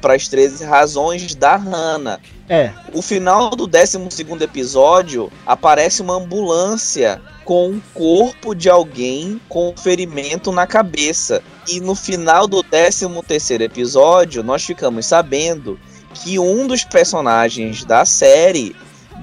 para 0.00 0.14
as 0.14 0.26
13 0.26 0.64
razões 0.64 1.34
da 1.34 1.56
Hannah. 1.56 2.18
É. 2.48 2.72
O 2.92 3.02
final 3.02 3.50
do 3.50 3.66
12 3.66 3.98
episódio 4.42 5.30
aparece 5.46 6.02
uma 6.02 6.14
ambulância 6.16 7.20
com 7.44 7.68
um 7.68 7.80
corpo 7.94 8.54
de 8.54 8.68
alguém 8.68 9.40
com 9.48 9.74
ferimento 9.76 10.50
na 10.50 10.66
cabeça. 10.66 11.42
E 11.68 11.78
no 11.80 11.94
final 11.94 12.48
do 12.48 12.62
13 12.62 13.06
episódio, 13.62 14.42
nós 14.42 14.64
ficamos 14.64 15.06
sabendo 15.06 15.78
que 16.14 16.38
um 16.38 16.66
dos 16.66 16.84
personagens 16.84 17.84
da 17.84 18.04
série 18.04 18.74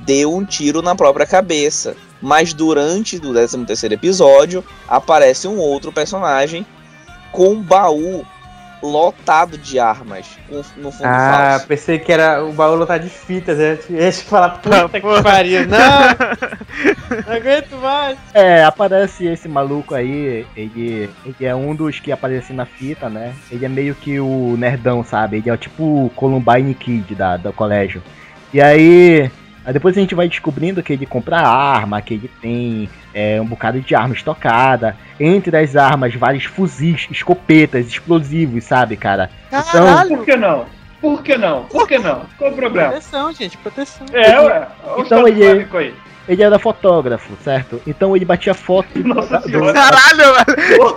deu 0.05 0.33
um 0.35 0.45
tiro 0.45 0.81
na 0.81 0.95
própria 0.95 1.25
cabeça. 1.25 1.95
Mas 2.21 2.53
durante 2.53 3.17
o 3.17 3.33
13 3.33 3.87
episódio 3.91 4.63
aparece 4.87 5.47
um 5.47 5.57
outro 5.57 5.91
personagem 5.91 6.65
com 7.31 7.49
um 7.49 7.61
baú 7.61 8.25
lotado 8.81 9.57
de 9.57 9.79
armas 9.79 10.27
no 10.77 10.91
fundo 10.91 11.03
Ah, 11.03 11.49
falso. 11.51 11.67
pensei 11.67 11.97
que 11.99 12.11
era 12.11 12.43
o 12.43 12.53
baú 12.53 12.75
lotado 12.75 13.03
de 13.03 13.09
fitas. 13.09 13.57
Eu 13.59 13.97
ia 13.97 14.11
te 14.11 14.23
falar, 14.23 14.49
puta 14.61 14.85
Ah, 14.85 14.89
que 14.89 15.23
pariu. 15.23 15.65
Não! 15.67 15.77
não 17.27 17.35
aguento 17.35 17.75
mais. 17.81 18.17
É, 18.33 18.63
aparece 18.63 19.25
esse 19.25 19.47
maluco 19.47 19.95
aí, 19.95 20.45
ele, 20.55 21.09
ele 21.25 21.45
é 21.45 21.55
um 21.55 21.73
dos 21.75 21.99
que 21.99 22.11
aparece 22.11 22.53
na 22.53 22.65
fita, 22.65 23.09
né? 23.09 23.33
Ele 23.51 23.65
é 23.65 23.69
meio 23.69 23.95
que 23.95 24.19
o 24.19 24.55
nerdão, 24.57 25.03
sabe? 25.03 25.37
Ele 25.37 25.49
é 25.49 25.53
o 25.53 25.57
tipo 25.57 25.83
o 26.05 26.09
Columbine 26.15 26.73
Kid 26.73 27.15
da, 27.15 27.37
do 27.37 27.51
colégio. 27.53 28.01
E 28.53 28.61
aí, 28.61 29.29
aí 29.65 29.73
depois 29.73 29.97
a 29.97 29.99
gente 29.99 30.15
vai 30.15 30.27
descobrindo 30.29 30.81
que 30.83 30.93
ele 30.93 31.05
compra 31.05 31.39
arma, 31.39 32.01
que 32.01 32.13
ele 32.13 32.31
tem 32.41 32.89
é, 33.17 33.41
um 33.41 33.45
bocado 33.45 33.81
de 33.81 33.95
arma 33.95 34.13
estocada. 34.13 34.95
Entre 35.19 35.57
as 35.57 35.75
armas, 35.75 36.13
vários 36.13 36.43
fuzis, 36.45 37.07
escopetas, 37.09 37.87
explosivos, 37.87 38.63
sabe, 38.63 38.95
cara? 38.95 39.29
Então, 39.47 40.07
Por 40.07 40.23
que 40.25 40.35
não? 40.35 40.65
Por 41.01 41.23
que 41.23 41.37
não? 41.37 41.63
Por 41.65 41.87
que 41.87 41.97
não? 41.97 42.21
Qual 42.37 42.51
o 42.51 42.55
problema? 42.55 42.89
Proteção, 42.89 43.33
gente, 43.33 43.57
proteção. 43.57 44.05
É, 44.13 44.39
ué. 44.41 44.67
Então 44.99 45.27
ele- 45.27 45.41
islâmico 45.43 45.77
aí. 45.77 45.93
ele 46.27 46.43
era 46.43 46.59
fotógrafo, 46.59 47.33
certo? 47.43 47.81
Então 47.87 48.15
ele 48.15 48.25
batia 48.25 48.53
foto 48.53 48.87
Nossa 49.03 49.39
do- 49.39 49.49
senhora. 49.49 49.73
Caralho, 49.73 50.33
velho. 50.33 50.95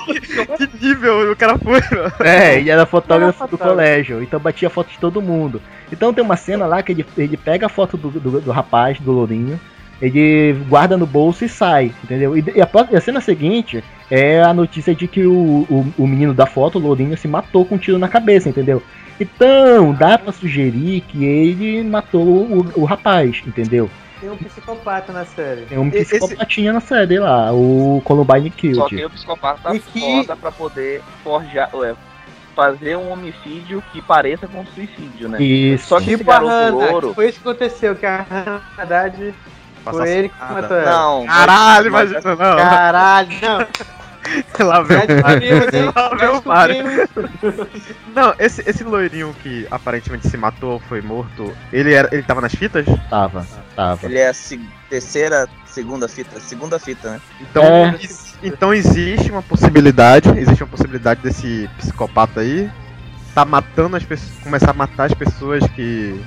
Que, 0.57 0.67
que 0.69 0.87
nível 0.87 1.33
o 1.33 1.37
cara 1.37 1.57
foi, 1.59 1.81
mano. 1.97 2.13
É, 2.21 2.59
ele 2.59 2.71
era 2.71 2.85
fotógrafo 2.87 3.43
Era 3.45 3.51
do 3.51 3.57
colégio, 3.59 4.23
então 4.23 4.41
batia 4.41 4.69
foto 4.71 4.91
de 4.91 4.99
todo 4.99 5.21
mundo. 5.23 5.61
Então 5.93 6.13
tem 6.15 6.25
uma 6.25 6.37
cena 6.37 6.67
lá 6.67 6.83
que 6.83 6.93
ele, 6.93 7.07
ele 7.17 7.37
pega 7.37 7.67
a 7.67 7.71
foto 7.71 7.97
do, 7.97 8.11
do, 8.11 8.41
do 8.41 8.51
rapaz, 8.51 8.99
do 9.01 9.13
Lourinho, 9.13 9.59
ele 10.01 10.53
guarda 10.69 10.97
no 10.97 11.07
bolso 11.07 11.45
e 11.45 11.49
sai, 11.49 11.93
entendeu? 12.03 12.37
E, 12.37 12.45
e 12.57 12.63
a, 12.63 12.69
e 12.91 12.97
a 12.97 13.01
cena 13.01 13.21
seguinte 13.21 13.83
é 14.11 14.43
a 14.43 14.53
notícia 14.55 14.95
de 14.95 15.07
que 15.07 15.27
o, 15.27 15.67
o, 15.69 15.95
o 15.99 16.07
menino 16.07 16.33
da 16.35 16.47
foto, 16.47 16.79
o 16.79 16.81
Lourinho, 16.81 17.17
se 17.17 17.29
matou 17.29 17.65
com 17.65 17.75
um 17.75 17.79
tiro 17.79 17.99
na 17.99 18.09
cabeça, 18.09 18.49
entendeu? 18.49 18.83
Então, 19.21 19.93
dá 19.93 20.17
pra 20.17 20.33
sugerir 20.33 21.03
que 21.03 21.25
ele 21.25 21.83
matou 21.85 22.23
o, 22.27 22.73
o 22.75 22.85
rapaz, 22.85 23.43
entendeu? 23.47 23.91
Tem 24.21 24.31
um 24.31 24.37
psicopata 24.37 25.13
na 25.13 25.25
série. 25.25 25.63
Tem 25.63 25.79
um 25.79 25.89
Esse- 25.89 26.19
psicopatinha 26.19 26.73
na 26.73 26.81
série 26.81 27.19
lá, 27.19 27.53
o 27.53 28.01
Columbine 28.05 28.51
Kill. 28.51 28.75
Só 28.75 28.87
que 28.87 29.05
o 29.05 29.11
psicopata 29.11 29.75
E 29.75 29.79
que- 29.81 30.01
foda 30.01 30.37
pra 30.37 30.51
poder 30.51 31.03
forjar, 31.23 31.69
ué, 31.75 31.95
fazer 32.57 32.97
um 32.97 33.11
homicídio 33.13 33.83
que 33.93 34.03
pareça 34.03 34.47
com 34.47 34.65
suicídio, 34.67 35.29
né? 35.29 35.43
Isso. 35.43 35.87
Só 35.89 35.99
que 36.01 36.09
esse 36.11 36.19
Tipo 36.19 36.31
a 36.31 36.35
garoto 36.35 36.53
Hannah, 36.53 36.91
louro, 36.91 37.15
foi 37.15 37.29
isso 37.29 37.41
que 37.41 37.49
aconteceu, 37.49 37.95
que 37.95 38.05
a 38.07 38.23
Hannah, 38.29 38.45
na 38.45 38.77
verdade, 38.77 39.35
Foi 39.85 40.09
ele 40.11 40.29
que 40.29 40.53
matou 40.53 40.77
ela. 40.77 40.91
Não. 40.91 41.27
Caralho, 41.27 41.93
mas- 41.93 42.11
imagina, 42.11 42.31
não. 42.37 42.57
Caralho, 42.57 43.29
não. 43.41 43.67
Lá 44.67 44.83
vem 44.83 44.99
o 44.99 45.03
hein? 45.03 45.93
Lá 46.45 46.67
vem 46.67 46.83
o. 46.83 46.91
Não, 48.15 48.35
esse, 48.39 48.63
esse 48.69 48.85
loirinho 48.85 49.35
que 49.43 49.67
aparentemente 49.71 50.29
se 50.29 50.37
matou, 50.37 50.79
foi 50.89 51.01
morto, 51.01 51.53
ele, 51.73 51.93
era, 51.95 52.09
ele 52.13 52.23
tava 52.23 52.41
nas 52.41 52.55
fitas? 52.55 52.85
Tava, 53.09 53.47
tava. 53.75 54.07
Ele 54.07 54.19
é 54.19 54.29
a 54.29 54.35
se- 54.35 54.61
terceira, 54.91 55.49
segunda 55.67 56.07
fita. 56.07 56.39
Segunda 56.39 56.79
fita, 56.79 57.13
né? 57.13 57.21
Então, 57.41 57.65
É. 57.65 57.97
ex- 58.01 58.35
então 58.43 58.75
existe 58.75 59.31
uma 59.33 59.43
possibilidade, 59.43 60.29
existe 60.39 60.63
uma 60.63 60.69
possibilidade 60.71 61.21
desse 61.23 61.69
psicopata 61.79 62.41
aí 62.41 62.71
tá 63.35 63.45
matando 63.45 63.97
as 63.97 64.03
pessoas, 64.05 64.31
começar 64.43 64.73
a 64.73 64.75
matar 64.75 65.05
as 65.05 65.15
pessoas 65.15 65.65
que 65.75 66.21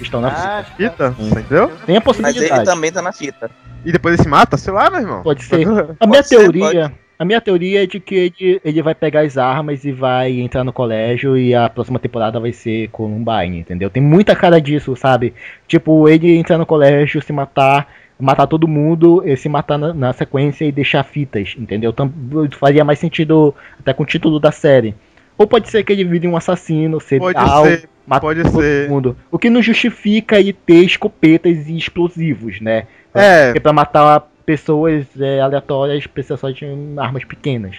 Estão 0.00 0.20
na 0.20 0.28
Ah, 0.28 0.64
fita, 0.76 1.12
Sim. 1.12 1.28
você 1.30 1.40
entendeu? 1.40 1.68
Tem 1.86 1.96
a 1.96 1.98
Mas 1.98 2.04
possibilidade. 2.04 2.52
ele 2.54 2.64
também 2.64 2.92
tá 2.92 3.02
na 3.02 3.12
fita. 3.12 3.50
E 3.84 3.92
depois 3.92 4.14
ele 4.14 4.22
se 4.22 4.28
mata, 4.28 4.56
sei 4.56 4.72
lá, 4.72 4.90
meu 4.90 5.00
irmão. 5.00 5.22
Pode 5.22 5.42
ser. 5.44 5.66
A 5.66 6.06
minha 6.06 6.22
Pode 6.22 6.28
ser, 6.28 6.38
teoria. 6.38 6.92
A 7.18 7.24
minha 7.24 7.40
teoria 7.40 7.82
é 7.82 7.86
de 7.86 7.98
que 7.98 8.14
ele, 8.14 8.60
ele 8.64 8.80
vai 8.82 8.94
pegar 8.94 9.22
as 9.22 9.36
armas 9.36 9.84
e 9.84 9.90
vai 9.90 10.38
entrar 10.38 10.62
no 10.62 10.72
colégio 10.72 11.36
e 11.36 11.52
a 11.52 11.68
próxima 11.68 11.98
temporada 11.98 12.38
vai 12.38 12.52
ser 12.52 12.88
Columbine, 12.90 13.58
entendeu? 13.58 13.90
Tem 13.90 14.00
muita 14.02 14.36
cara 14.36 14.60
disso, 14.60 14.94
sabe? 14.94 15.34
Tipo, 15.66 16.08
ele 16.08 16.36
entrar 16.36 16.58
no 16.58 16.64
colégio, 16.66 17.20
se 17.20 17.32
matar, 17.32 17.88
matar 18.20 18.46
todo 18.46 18.68
mundo, 18.68 19.20
e 19.26 19.36
se 19.36 19.48
matar 19.48 19.76
na, 19.78 19.92
na 19.92 20.12
sequência 20.12 20.64
e 20.64 20.70
deixar 20.70 21.02
fitas, 21.02 21.56
entendeu? 21.58 21.92
Tam- 21.92 22.12
faria 22.52 22.84
mais 22.84 23.00
sentido 23.00 23.52
até 23.80 23.92
com 23.92 24.04
o 24.04 24.06
título 24.06 24.38
da 24.38 24.52
série. 24.52 24.94
Ou 25.38 25.46
pode 25.46 25.70
ser 25.70 25.84
que 25.84 25.92
ele 25.92 26.04
vire 26.04 26.26
um 26.26 26.36
assassino, 26.36 26.98
Pode 26.98 27.08
serial, 27.08 27.64
ser, 27.64 27.88
mata 28.06 28.20
pode 28.20 28.42
todo 28.42 28.60
ser. 28.60 28.88
mundo. 28.88 29.16
O 29.30 29.38
que 29.38 29.48
não 29.48 29.62
justifica 29.62 30.38
ele 30.40 30.52
ter 30.52 30.84
escopetas 30.84 31.68
e 31.68 31.76
explosivos, 31.76 32.60
né? 32.60 32.86
É, 33.14 33.46
Porque 33.46 33.60
pra 33.60 33.72
matar 33.72 34.28
pessoas 34.44 35.06
é, 35.20 35.40
aleatórias 35.40 36.06
precisa 36.08 36.36
só 36.36 36.50
de 36.50 36.66
armas 36.98 37.24
pequenas. 37.24 37.76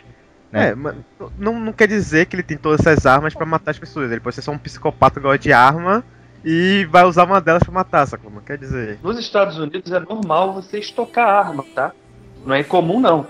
é, 0.53 0.73
mas 0.73 0.95
não, 1.37 1.59
não 1.59 1.73
quer 1.73 1.87
dizer 1.87 2.25
que 2.27 2.35
ele 2.35 2.43
tem 2.43 2.57
todas 2.57 2.79
essas 2.85 3.05
armas 3.05 3.33
pra 3.33 3.45
matar 3.45 3.71
as 3.71 3.79
pessoas. 3.79 4.09
Ele 4.09 4.21
pode 4.21 4.35
ser 4.35 4.41
só 4.41 4.51
um 4.51 4.57
psicopata 4.57 5.19
que 5.19 5.23
gosta 5.25 5.39
de 5.39 5.51
arma 5.51 6.03
e 6.45 6.87
vai 6.89 7.03
usar 7.03 7.25
uma 7.25 7.41
delas 7.41 7.63
pra 7.63 7.73
matar, 7.73 8.05
sacou? 8.07 8.31
Não 8.31 8.41
quer 8.41 8.57
dizer. 8.57 8.97
Nos 9.03 9.19
Estados 9.19 9.57
Unidos 9.57 9.91
é 9.91 9.99
normal 9.99 10.53
você 10.53 10.79
estocar 10.79 11.27
arma, 11.27 11.65
tá? 11.75 11.91
Não 12.45 12.55
é 12.55 12.61
incomum, 12.61 12.99
não. 13.01 13.27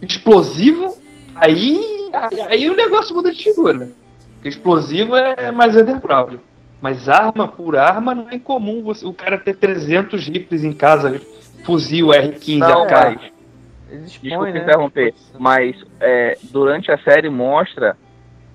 Explosivo, 0.00 0.96
aí, 1.36 2.10
aí, 2.12 2.40
aí 2.48 2.70
o 2.70 2.76
negócio 2.76 3.14
muda 3.14 3.32
de 3.32 3.42
figura. 3.42 3.88
Porque 4.34 4.48
explosivo 4.48 5.16
é 5.16 5.50
mais 5.50 5.76
underground. 5.76 6.38
Mas 6.80 7.08
arma 7.08 7.48
por 7.48 7.76
arma 7.76 8.14
não 8.14 8.28
é 8.28 8.36
incomum 8.36 8.82
você, 8.82 9.06
o 9.06 9.12
cara 9.12 9.38
ter 9.38 9.56
300 9.56 10.26
rifles 10.28 10.62
em 10.62 10.72
casa, 10.72 11.20
fuzil 11.64 12.08
R15 12.08 12.58
Não, 12.58 12.82
AK. 12.84 13.32
Expõem, 13.88 14.02
Desculpa 14.04 14.50
né? 14.50 14.58
interromper, 14.58 15.14
mas 15.38 15.76
é, 16.00 16.36
durante 16.50 16.90
a 16.90 16.98
série 16.98 17.30
mostra 17.30 17.96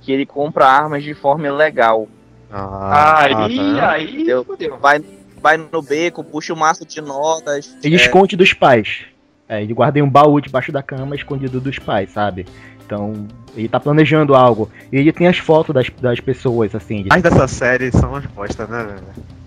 que 0.02 0.12
ele 0.12 0.26
compra 0.26 0.66
armas 0.66 1.04
de 1.04 1.14
forma 1.14 1.48
ilegal. 1.48 2.08
Ah, 2.52 3.24
aí, 3.24 3.76
tá. 3.76 3.92
aí. 3.92 4.26
Vai, 4.80 5.02
vai 5.42 5.58
no 5.58 5.82
beco, 5.82 6.24
puxa 6.24 6.54
o 6.54 6.58
maço 6.58 6.86
de 6.86 7.00
notas. 7.00 7.78
Ele 7.82 7.96
é, 7.96 7.98
esconde 7.98 8.36
dos 8.36 8.54
pais. 8.54 9.06
É, 9.48 9.62
ele 9.62 9.74
guarda 9.74 10.00
em 10.00 10.02
um 10.02 10.10
baú 10.10 10.40
debaixo 10.40 10.72
da 10.72 10.84
cama 10.84 11.16
escondido 11.16 11.60
dos 11.60 11.80
pais, 11.80 12.12
sabe? 12.12 12.46
Então, 12.92 13.26
ele 13.56 13.70
tá 13.70 13.80
planejando 13.80 14.36
algo. 14.36 14.70
E 14.92 14.98
ele 14.98 15.14
tem 15.14 15.26
as 15.26 15.38
fotos 15.38 15.74
das, 15.74 15.90
das 16.02 16.20
pessoas, 16.20 16.76
assim. 16.76 17.06
mais 17.10 17.24
dessa 17.24 17.48
série 17.48 17.90
são 17.90 18.14
as 18.14 18.26
postas, 18.26 18.68
né, 18.68 18.84
velho? 18.84 19.04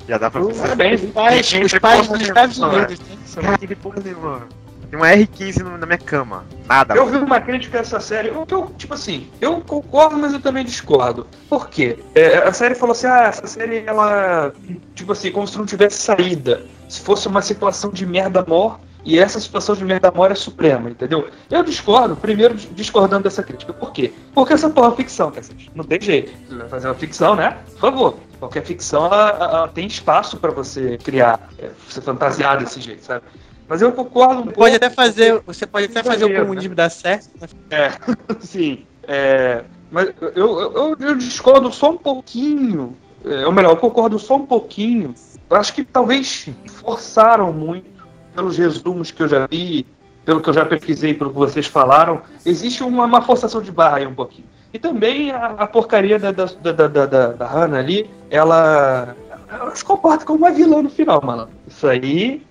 Já 0.09 0.17
dá 0.17 0.31
pra 0.31 0.41
Parabéns, 0.43 1.03
Os 1.03 1.11
pais, 1.11 1.53
os 1.53 1.79
pais 1.79 2.09
dos 2.09 2.21
Estados 2.23 2.59
Unidos. 2.59 2.99
Cara, 3.35 3.59
tem 3.59 3.69
porra 3.77 4.01
nenhuma. 4.03 4.43
Tem 4.91 4.99
uma 4.99 5.09
R15 5.09 5.59
no- 5.63 5.77
na 5.77 5.85
minha 5.87 5.99
cama. 5.99 6.45
Nada. 6.67 6.95
Eu 6.95 7.07
vi 7.07 7.17
uma 7.19 7.39
crítica 7.41 7.79
a 7.79 7.81
essa 7.83 8.01
série, 8.01 8.29
eu, 8.29 8.47
eu, 8.51 8.71
tipo 8.79 8.95
assim, 8.95 9.27
eu 9.41 9.61
concordo, 9.61 10.17
mas 10.17 10.33
eu 10.33 10.41
também 10.41 10.65
discordo. 10.65 11.27
Por 11.49 11.69
quê? 11.69 11.99
É, 12.15 12.39
a 12.39 12.53
série 12.53 12.75
falou 12.75 12.93
assim, 12.93 13.07
ah, 13.07 13.25
essa 13.25 13.47
série, 13.47 13.83
ela, 13.87 14.53
tipo 14.95 15.13
assim, 15.13 15.31
como 15.31 15.47
se 15.47 15.59
não 15.59 15.67
tivesse 15.67 15.99
saída. 15.99 16.65
Se 16.89 17.01
fosse 17.01 17.27
uma 17.29 17.43
situação 17.43 17.91
de 17.91 18.07
merda 18.07 18.43
mor, 18.47 18.79
e 19.05 19.19
essa 19.19 19.39
situação 19.39 19.75
de 19.75 19.85
merda 19.85 20.11
mor 20.11 20.31
é 20.31 20.35
suprema, 20.35 20.91
entendeu? 20.91 21.29
Eu 21.51 21.63
discordo, 21.63 22.17
primeiro 22.17 22.55
discordando 22.55 23.25
dessa 23.25 23.43
crítica. 23.43 23.73
Por 23.73 23.93
quê? 23.93 24.13
Porque 24.35 24.55
essa 24.55 24.71
porra 24.71 24.93
é 24.93 24.97
ficção, 24.97 25.31
cacete. 25.31 25.71
Não 25.75 25.85
tem 25.85 26.01
jeito. 26.01 26.33
Você 26.49 26.57
vai 26.57 26.69
fazer 26.69 26.89
uma 26.89 26.95
ficção, 26.95 27.37
né? 27.37 27.59
Por 27.73 27.81
favor. 27.81 28.17
Qualquer 28.39 28.65
ficção, 28.65 29.07
ela, 29.07 29.29
ela 29.31 29.69
tem 29.69 29.87
espaço 29.87 30.39
pra 30.39 30.51
você 30.51 30.99
criar, 30.99 31.49
é, 31.59 31.71
você 31.89 32.01
fantasiar 32.01 32.59
desse 32.59 32.81
jeito, 32.81 33.05
sabe? 33.05 33.25
Mas 33.69 33.83
eu 33.83 33.93
concordo 33.93 34.41
um 34.41 34.45
pouco. 34.45 34.59
Pode 34.59 34.75
até 34.75 34.91
fazer, 34.91 35.43
você 35.47 35.67
pode 35.67 35.87
até 35.87 36.03
fazer 36.03 36.25
o 36.25 36.29
Exagero, 36.29 36.47
comunismo 36.47 36.75
dar 36.75 36.91
certo. 36.91 37.31
mas 37.41 37.51
É, 37.71 37.93
sim. 38.41 38.87
É, 39.07 39.65
mas 39.91 40.13
eu, 40.21 40.33
eu, 40.35 40.73
eu, 40.73 40.97
eu 40.99 41.17
discordo 41.17 41.73
só 41.73 41.91
um 41.91 41.97
pouquinho. 41.99 42.97
É, 43.25 43.47
ou 43.47 43.53
melhor, 43.53 43.73
eu 43.73 43.77
concordo 43.77 44.19
só 44.19 44.37
um 44.37 44.47
pouquinho. 44.47 45.15
Eu 45.49 45.57
acho 45.57 45.73
que 45.75 45.85
talvez 45.85 46.49
forçaram 46.67 47.53
muito 47.53 47.94
pelos 48.35 48.59
resumos 48.59 49.11
que 49.11 49.23
eu 49.23 49.29
já 49.29 49.47
vi, 49.47 49.87
pelo 50.25 50.41
que 50.41 50.49
eu 50.49 50.55
já 50.55 50.65
pesquisei, 50.65 51.15
pelo 51.15 51.31
que 51.31 51.37
vocês 51.37 51.67
falaram. 51.67 52.23
Existe 52.45 52.83
uma, 52.83 53.05
uma 53.05 53.23
forçação 53.23 53.63
de 53.63 53.71
barra 53.71 53.99
aí 53.99 54.07
um 54.07 54.15
pouquinho. 54.15 54.47
E 54.73 54.79
também 54.79 55.31
a, 55.31 55.47
a 55.47 55.67
porcaria 55.67 56.19
da, 56.19 56.33
da, 56.33 56.47
da, 56.47 56.73
da, 56.73 57.07
da, 57.07 57.27
da 57.33 57.47
Hannah 57.47 57.79
ali, 57.79 58.11
ela, 58.29 59.17
ela 59.49 59.75
se 59.75 59.85
comporta 59.85 60.25
como 60.25 60.39
uma 60.39 60.51
vilã 60.51 60.83
no 60.83 60.91
final, 60.91 61.23
mano. 61.25 61.49
Isso 61.67 61.87
aí. 61.87 62.43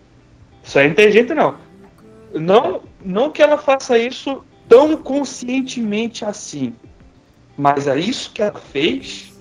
Isso 0.63 0.79
aí 0.79 0.87
não 0.87 0.95
tem 0.95 1.11
jeito, 1.11 1.35
não. 1.35 1.55
Não, 2.33 2.81
não 3.03 3.29
que 3.29 3.41
ela 3.41 3.57
faça 3.57 3.97
isso 3.97 4.43
tão 4.69 4.95
conscientemente 4.95 6.23
assim. 6.23 6.73
Mas 7.57 7.87
é 7.87 7.99
isso 7.99 8.31
que 8.31 8.41
ela 8.41 8.59
fez 8.59 9.33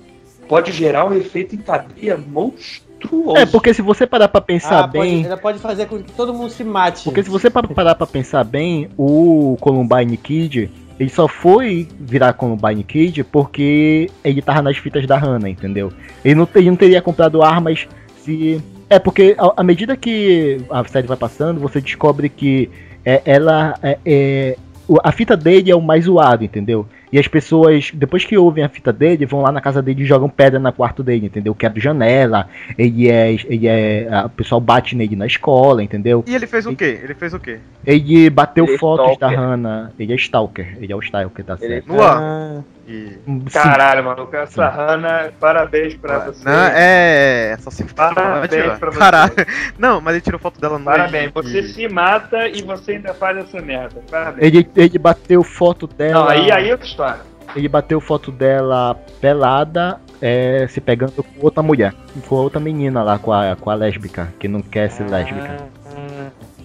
pode 0.48 0.72
gerar 0.72 1.06
um 1.06 1.14
efeito 1.14 1.54
em 1.54 1.58
cadeia 1.58 2.16
monstruoso. 2.16 2.91
É, 3.36 3.46
porque 3.46 3.72
se 3.74 3.82
você 3.82 4.06
parar 4.06 4.28
pra 4.28 4.40
pensar 4.40 4.84
Ah, 4.84 4.88
pode- 4.88 5.10
bem. 5.10 5.24
ela 5.24 5.36
pode 5.36 5.58
fazer 5.58 5.86
com 5.86 5.98
que 6.02 6.12
todo 6.12 6.32
mundo 6.34 6.50
se 6.50 6.62
mate. 6.64 7.04
Porque 7.04 7.22
se 7.22 7.30
você 7.30 7.48
pa- 7.50 7.62
parar 7.62 7.94
pra 7.94 8.06
pensar 8.06 8.44
bem, 8.44 8.88
o 8.96 9.56
Columbine 9.60 10.16
Kid, 10.16 10.70
ele 10.98 11.10
só 11.10 11.26
foi 11.26 11.88
virar 11.98 12.32
Columbine 12.34 12.84
Kid 12.84 13.24
porque 13.24 14.10
ele 14.22 14.40
tava 14.42 14.62
nas 14.62 14.76
fitas 14.76 15.06
da 15.06 15.16
Hannah, 15.16 15.48
entendeu? 15.48 15.92
Ele 16.24 16.34
não, 16.34 16.48
ele 16.54 16.70
não 16.70 16.76
teria 16.76 17.00
comprado 17.02 17.42
armas 17.42 17.86
se. 18.22 18.60
É, 18.90 18.98
porque 18.98 19.34
à 19.56 19.62
medida 19.62 19.96
que 19.96 20.60
a 20.70 20.84
série 20.84 21.06
vai 21.06 21.16
passando, 21.16 21.58
você 21.60 21.80
descobre 21.80 22.28
que 22.28 22.68
é, 23.04 23.22
ela. 23.24 23.74
É, 23.82 23.98
é- 24.04 24.56
o- 24.86 24.98
a 25.02 25.10
fita 25.12 25.36
dele 25.36 25.70
é 25.70 25.74
o 25.76 25.80
mais 25.80 26.04
zoado, 26.04 26.44
entendeu? 26.44 26.86
E 27.12 27.18
as 27.18 27.28
pessoas, 27.28 27.90
depois 27.92 28.24
que 28.24 28.38
ouvem 28.38 28.64
a 28.64 28.68
fita 28.70 28.90
dele, 28.90 29.26
vão 29.26 29.42
lá 29.42 29.52
na 29.52 29.60
casa 29.60 29.82
dele 29.82 30.02
e 30.02 30.06
jogam 30.06 30.30
pedra 30.30 30.58
no 30.58 30.72
quarto 30.72 31.02
dele, 31.02 31.26
entendeu? 31.26 31.54
Quebra 31.54 31.78
janela, 31.78 32.48
ele 32.78 33.10
é. 33.10 33.32
Ele 33.32 33.68
é. 33.68 34.08
O 34.24 34.30
pessoal 34.30 34.60
bate 34.60 34.96
nele 34.96 35.14
na 35.14 35.26
escola, 35.26 35.82
entendeu? 35.82 36.24
E 36.26 36.34
ele 36.34 36.46
fez 36.46 36.64
o 36.64 36.74
quê? 36.74 37.00
Ele 37.02 37.14
fez 37.14 37.34
o 37.34 37.38
quê? 37.38 37.58
Ele 37.86 38.30
bateu 38.30 38.64
Ele 38.64 38.74
é 38.74 38.78
fotos 38.78 39.18
da. 39.18 39.28
Hannah. 39.28 39.92
Ele 39.98 40.12
é 40.12 40.16
Stalker. 40.16 40.78
Ele 40.80 40.90
é 40.90 40.96
o 40.96 41.00
Stalker, 41.00 41.44
tá 41.44 41.58
Ele- 41.60 41.82
certo? 41.82 42.00
Ah, 42.00 42.62
E... 42.86 43.16
Caralho, 43.52 44.04
mano, 44.04 44.28
essa 44.32 44.68
Hannah, 44.68 45.30
parabéns 45.38 45.94
pra 45.94 46.18
você. 46.18 46.44
Não, 46.44 46.52
é. 46.52 47.56
Só 47.60 47.70
se 47.70 47.84
Parabéns 47.84 48.78
pra 48.78 48.90
você. 48.90 48.98
Caralho. 48.98 49.32
Não, 49.78 50.00
mas 50.00 50.14
ele 50.14 50.20
tirou 50.22 50.40
foto 50.40 50.60
dela 50.60 50.78
no. 50.78 50.84
Parabéns, 50.84 51.28
e- 51.28 51.32
você 51.32 51.62
se 51.62 51.88
mata 51.88 52.48
e 52.48 52.60
você 52.62 52.92
ainda 52.92 53.14
faz 53.14 53.36
essa 53.38 53.60
merda. 53.62 54.02
Parabéns. 54.10 54.44
Ele, 54.46 54.68
ele 54.76 54.98
bateu 54.98 55.42
foto 55.44 55.86
dela. 55.86 56.24
Não, 56.24 56.28
aí, 56.28 56.50
aí 56.50 56.68
é 56.68 56.72
outra 56.72 56.86
história. 56.86 57.20
Ele 57.54 57.68
bateu 57.68 58.00
foto 58.00 58.32
dela 58.32 58.94
pelada, 59.20 60.00
é, 60.20 60.66
se 60.68 60.80
pegando 60.80 61.22
com 61.22 61.24
outra 61.40 61.62
mulher. 61.62 61.94
Com 62.26 62.34
outra 62.36 62.58
menina 62.58 63.02
lá, 63.02 63.18
com 63.18 63.32
a, 63.32 63.54
com 63.56 63.68
a 63.70 63.74
lésbica, 63.74 64.32
que 64.40 64.48
não 64.48 64.60
quer 64.62 64.90
ser 64.90 65.08
lésbica. 65.08 65.56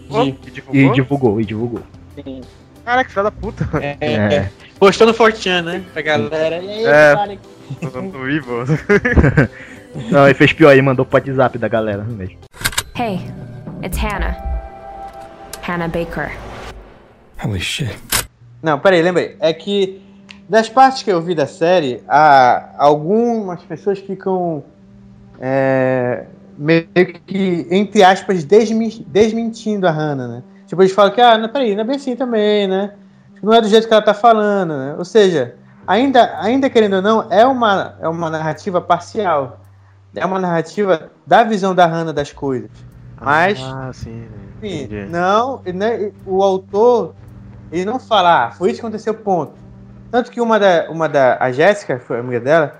E 0.09 0.29
E 0.29 0.31
divulgou? 0.51 0.93
divulgou, 0.93 1.41
e 1.41 1.45
divulgou. 1.45 1.83
Sim. 2.15 2.41
Caraca, 2.87 3.09
filha 3.09 3.23
da 3.23 3.31
puta. 3.31 3.67
é, 3.81 3.97
É. 3.99 4.49
Postou 4.79 5.05
no 5.05 5.13
Fortran, 5.13 5.61
né? 5.61 5.83
Pra 5.91 6.01
galera. 6.01 6.59
E 6.59 6.69
aí, 6.69 6.85
É. 6.85 7.37
no 8.01 8.29
Evil. 8.29 8.63
Não, 10.09 10.23
ele 10.25 10.33
fez 10.33 10.53
pior 10.53 10.69
aí, 10.69 10.81
mandou 10.81 11.05
pro 11.05 11.17
WhatsApp 11.17 11.57
da 11.57 11.67
galera 11.67 12.05
mesmo. 12.05 12.37
Hey, 12.97 13.19
it's 13.83 13.97
Hannah. 13.97 14.37
Hannah 15.63 15.89
Baker. 15.89 16.31
Holy 17.43 17.59
shit. 17.59 17.93
Não, 18.63 18.79
peraí, 18.79 19.01
lembrei. 19.01 19.35
É 19.41 19.51
que 19.51 20.01
das 20.47 20.69
partes 20.69 21.03
que 21.03 21.11
eu 21.11 21.21
vi 21.21 21.35
da 21.35 21.45
série, 21.45 22.01
há 22.07 22.69
algumas 22.77 23.61
pessoas 23.63 23.99
ficam 23.99 24.63
é, 25.41 26.23
meio 26.57 26.87
que, 27.25 27.67
entre 27.69 28.01
aspas, 28.01 28.45
desmi- 28.45 29.05
desmentindo 29.09 29.85
a 29.85 29.91
Hannah, 29.91 30.27
né? 30.29 30.43
Tipo, 30.67 30.81
eles 30.81 30.91
falam 30.91 31.11
que, 31.11 31.21
ah, 31.21 31.37
não, 31.37 31.49
peraí, 31.49 31.73
não 31.73 31.81
é 31.81 31.83
bem 31.85 31.95
assim 31.95 32.15
também, 32.15 32.67
né? 32.67 32.93
Não 33.41 33.53
é 33.53 33.61
do 33.61 33.67
jeito 33.67 33.87
que 33.87 33.93
ela 33.93 34.03
tá 34.03 34.13
falando, 34.13 34.77
né? 34.77 34.95
Ou 34.97 35.05
seja, 35.05 35.55
ainda, 35.87 36.37
ainda 36.39 36.69
querendo 36.69 36.97
ou 36.97 37.01
não, 37.01 37.27
é 37.31 37.45
uma, 37.45 37.95
é 38.01 38.07
uma 38.07 38.29
narrativa 38.29 38.81
parcial. 38.81 39.59
É 40.15 40.25
uma 40.25 40.39
narrativa 40.39 41.11
da 41.25 41.43
visão 41.43 41.73
da 41.73 41.85
Hannah 41.85 42.11
das 42.11 42.31
coisas. 42.31 42.69
Mas 43.19 43.59
Ah, 43.61 43.91
sim. 43.93 44.27
Enfim, 44.57 44.83
Entendi. 44.83 45.11
não, 45.11 45.61
né, 45.73 46.11
o 46.25 46.41
autor, 46.41 47.13
ele 47.71 47.85
não 47.85 47.99
fala, 47.99 48.45
ah, 48.47 48.51
foi 48.51 48.71
isso 48.71 48.79
que 48.79 48.85
aconteceu, 48.85 49.13
ponto. 49.13 49.53
Tanto 50.09 50.31
que 50.31 50.41
uma 50.41 50.59
da, 50.59 50.89
uma 50.89 51.07
da, 51.07 51.37
a 51.39 51.51
Jéssica, 51.51 51.99
foi 51.99 52.17
a 52.17 52.19
amiga 52.19 52.39
dela, 52.39 52.75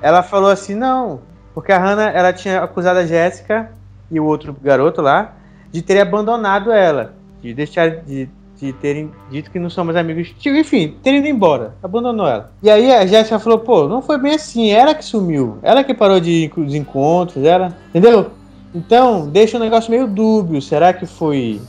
ela 0.00 0.22
falou 0.22 0.50
assim, 0.50 0.74
não, 0.74 1.20
porque 1.54 1.70
a 1.70 1.78
Hannah, 1.78 2.10
ela 2.10 2.32
tinha 2.32 2.62
acusado 2.62 2.98
a 2.98 3.06
Jéssica 3.06 3.70
e 4.10 4.18
o 4.18 4.24
outro 4.24 4.56
garoto 4.60 5.00
lá 5.00 5.32
de 5.70 5.80
terem 5.80 6.02
abandonado 6.02 6.72
ela, 6.72 7.14
de 7.42 7.52
deixar, 7.52 7.90
de, 7.90 8.28
de 8.56 8.72
terem 8.74 9.10
dito 9.30 9.50
que 9.50 9.58
não 9.58 9.68
são 9.68 9.84
mais 9.84 9.96
amigos, 9.96 10.32
tipo, 10.38 10.56
enfim, 10.56 10.96
terem 11.02 11.18
ido 11.18 11.28
embora, 11.28 11.74
abandonou 11.82 12.26
ela. 12.26 12.52
E 12.62 12.70
aí 12.70 12.92
a 12.92 13.04
Jéssica 13.04 13.38
falou, 13.38 13.58
pô, 13.58 13.88
não 13.88 14.00
foi 14.00 14.18
bem 14.18 14.34
assim, 14.34 14.70
ela 14.70 14.94
que 14.94 15.04
sumiu, 15.04 15.58
ela 15.62 15.82
que 15.82 15.92
parou 15.92 16.20
de 16.20 16.50
os 16.56 16.74
encontros, 16.74 17.44
ela, 17.44 17.76
entendeu? 17.90 18.30
Então, 18.74 19.28
deixa 19.28 19.56
o 19.56 19.60
negócio 19.60 19.90
meio 19.90 20.06
dúbio, 20.06 20.62
será 20.62 20.92
que 20.92 21.04
foi 21.04 21.60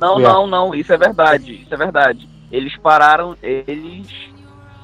Não, 0.00 0.18
não, 0.18 0.46
não, 0.46 0.74
isso 0.74 0.92
é 0.92 0.96
verdade, 0.96 1.62
isso 1.62 1.74
é 1.74 1.76
verdade. 1.76 2.28
Eles 2.52 2.76
pararam, 2.76 3.36
eles 3.42 4.06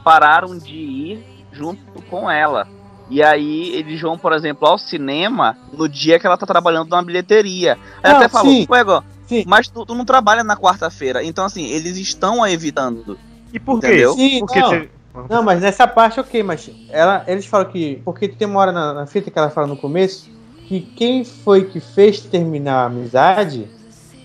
pararam 0.02 0.58
de 0.58 0.74
ir 0.74 1.24
junto 1.52 2.02
com 2.10 2.28
ela. 2.28 2.66
E 3.08 3.22
aí 3.22 3.74
eles 3.74 4.00
vão, 4.00 4.16
por 4.16 4.32
exemplo, 4.32 4.66
ao 4.66 4.78
cinema 4.78 5.56
no 5.72 5.88
dia 5.88 6.18
que 6.18 6.26
ela 6.26 6.38
tá 6.38 6.46
trabalhando 6.46 6.88
na 6.88 7.02
bilheteria. 7.02 7.78
Aí 8.02 8.10
até 8.10 8.28
falou, 8.28 8.50
sim. 8.50 8.66
ué, 8.68 8.82
Sim. 9.40 9.44
mas 9.46 9.68
tu, 9.68 9.84
tu 9.86 9.94
não 9.94 10.04
trabalha 10.04 10.42
na 10.44 10.56
quarta-feira. 10.56 11.22
Então, 11.24 11.44
assim, 11.44 11.66
eles 11.66 11.96
estão 11.96 12.42
a 12.42 12.50
evitando. 12.50 13.18
E 13.52 13.58
por 13.60 13.80
quê? 13.80 13.86
Entendeu? 13.88 14.12
Sim, 14.14 14.38
Porque 14.40 14.60
não. 14.60 14.68
você- 14.68 14.88
Não, 15.28 15.42
mas 15.42 15.60
nessa 15.60 15.86
parte 15.86 16.18
ok, 16.18 16.42
mas 16.42 16.70
ela, 16.88 17.22
eles 17.26 17.44
falam 17.46 17.68
que. 17.68 18.00
Porque 18.04 18.28
tem 18.28 18.48
uma 18.48 18.60
hora 18.60 18.72
na, 18.72 18.94
na 18.94 19.06
fita 19.06 19.30
que 19.30 19.38
ela 19.38 19.50
fala 19.50 19.66
no 19.66 19.76
começo 19.76 20.30
que 20.68 20.80
quem 20.80 21.22
foi 21.24 21.64
que 21.64 21.80
fez 21.80 22.20
terminar 22.20 22.82
a 22.82 22.86
amizade 22.86 23.68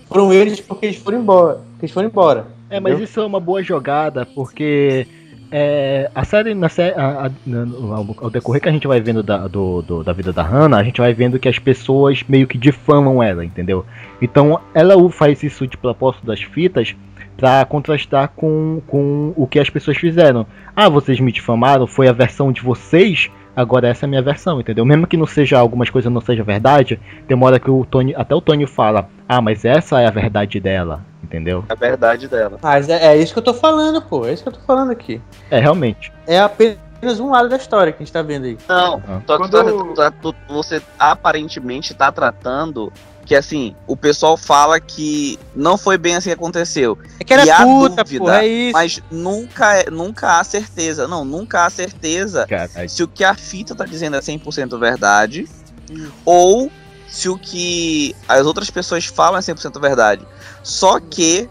foram 0.08 0.32
eles 0.32 0.60
porque 0.60 0.86
eles 0.86 0.96
foram 0.96 1.18
embora. 1.18 1.56
Porque 1.56 1.84
eles 1.84 1.92
foram 1.92 2.08
embora. 2.08 2.46
É, 2.70 2.80
mas 2.80 2.92
Entendeu? 2.92 3.04
isso 3.04 3.20
é 3.20 3.26
uma 3.26 3.40
boa 3.40 3.62
jogada, 3.62 4.24
porque 4.26 5.06
é, 5.50 6.10
a 6.14 6.24
série, 6.24 6.54
na 6.54 6.68
sé- 6.68 6.94
a- 6.96 7.26
a- 7.26 7.94
ao, 8.22 8.30
decorrer 8.30 8.60
que 8.60 8.68
a 8.68 8.72
gente 8.72 8.86
vai 8.86 9.00
vendo 9.00 9.22
da, 9.22 9.46
do, 9.48 9.82
do- 9.82 10.04
da 10.04 10.12
vida 10.12 10.32
da 10.32 10.42
Hannah, 10.42 10.78
a 10.78 10.84
gente 10.84 11.00
vai 11.00 11.12
vendo 11.14 11.38
que 11.38 11.48
as 11.48 11.58
pessoas 11.58 12.22
meio 12.28 12.46
que 12.46 12.58
difamam 12.58 13.22
ela, 13.22 13.44
entendeu? 13.44 13.84
Então 14.20 14.60
ela 14.74 14.94
faz 15.10 15.42
isso 15.42 15.66
de 15.66 15.76
propósito 15.76 16.26
das 16.26 16.40
fitas 16.42 16.94
pra 17.36 17.64
contrastar 17.64 18.32
com, 18.34 18.82
com 18.86 19.32
o 19.36 19.46
que 19.46 19.58
as 19.60 19.70
pessoas 19.70 19.96
fizeram. 19.96 20.46
Ah, 20.74 20.88
vocês 20.88 21.20
me 21.20 21.30
difamaram, 21.32 21.86
foi 21.86 22.08
a 22.08 22.12
versão 22.12 22.50
de 22.52 22.60
vocês, 22.60 23.30
agora 23.54 23.88
essa 23.88 24.04
é 24.04 24.06
a 24.06 24.10
minha 24.10 24.22
versão, 24.22 24.60
entendeu? 24.60 24.84
Mesmo 24.84 25.06
que 25.06 25.16
não 25.16 25.26
seja 25.26 25.58
algumas 25.58 25.88
coisas 25.88 26.12
não 26.12 26.20
seja 26.20 26.42
verdade, 26.42 26.98
hora 27.40 27.58
que 27.60 27.70
o 27.70 27.84
Tony, 27.84 28.14
até 28.14 28.34
o 28.34 28.40
Tony 28.40 28.66
fala, 28.66 29.08
ah, 29.28 29.40
mas 29.40 29.64
essa 29.64 30.00
é 30.00 30.06
a 30.06 30.10
verdade 30.10 30.58
dela, 30.60 31.04
entendeu? 31.22 31.64
É 31.68 31.72
a 31.72 31.76
verdade 31.76 32.28
dela. 32.28 32.58
Mas 32.62 32.88
é, 32.88 33.06
é 33.08 33.16
isso 33.16 33.32
que 33.32 33.38
eu 33.38 33.44
tô 33.44 33.54
falando, 33.54 34.00
pô. 34.02 34.26
É 34.26 34.32
isso 34.32 34.42
que 34.42 34.48
eu 34.48 34.52
tô 34.52 34.60
falando 34.60 34.90
aqui. 34.90 35.20
É, 35.50 35.58
realmente. 35.60 36.12
É 36.26 36.38
apenas 36.40 37.20
um 37.20 37.30
lado 37.30 37.48
da 37.48 37.56
história 37.56 37.92
que 37.92 38.02
a 38.02 38.04
gente 38.04 38.12
tá 38.12 38.22
vendo 38.22 38.44
aí. 38.46 38.58
Não, 38.68 39.00
que 39.00 39.06
Quando- 39.26 39.50
tu 39.50 39.94
tá- 39.94 40.10
tu- 40.10 40.34
você 40.48 40.82
aparentemente 40.98 41.94
tá 41.94 42.10
tratando 42.12 42.92
que 43.24 43.34
assim, 43.34 43.76
o 43.86 43.94
pessoal 43.94 44.38
fala 44.38 44.80
que 44.80 45.38
não 45.54 45.76
foi 45.76 45.98
bem 45.98 46.16
assim 46.16 46.30
que 46.30 46.34
aconteceu. 46.34 46.96
É 47.20 47.24
que 47.24 47.34
era 47.34 47.44
E 47.44 47.50
há 47.50 47.58
puta, 47.62 48.02
dúvida, 48.02 48.24
pô. 48.24 48.30
É 48.30 48.46
isso. 48.46 48.72
Mas 48.72 49.02
nunca, 49.10 49.76
é- 49.76 49.90
nunca 49.90 50.38
há 50.40 50.44
certeza. 50.44 51.06
Não, 51.06 51.26
nunca 51.26 51.66
há 51.66 51.68
certeza 51.70 52.46
Caralho. 52.46 52.88
se 52.88 53.02
o 53.02 53.06
que 53.08 53.22
a 53.22 53.34
fita 53.34 53.74
tá 53.74 53.84
dizendo 53.84 54.16
é 54.16 54.20
100% 54.22 54.78
verdade 54.78 55.46
ou 56.24 56.70
se 57.08 57.28
o 57.28 57.38
que 57.38 58.14
as 58.28 58.46
outras 58.46 58.70
pessoas 58.70 59.06
falam 59.06 59.38
é 59.38 59.42
100% 59.42 59.80
verdade. 59.80 60.26
Só 60.62 61.00
que 61.00 61.48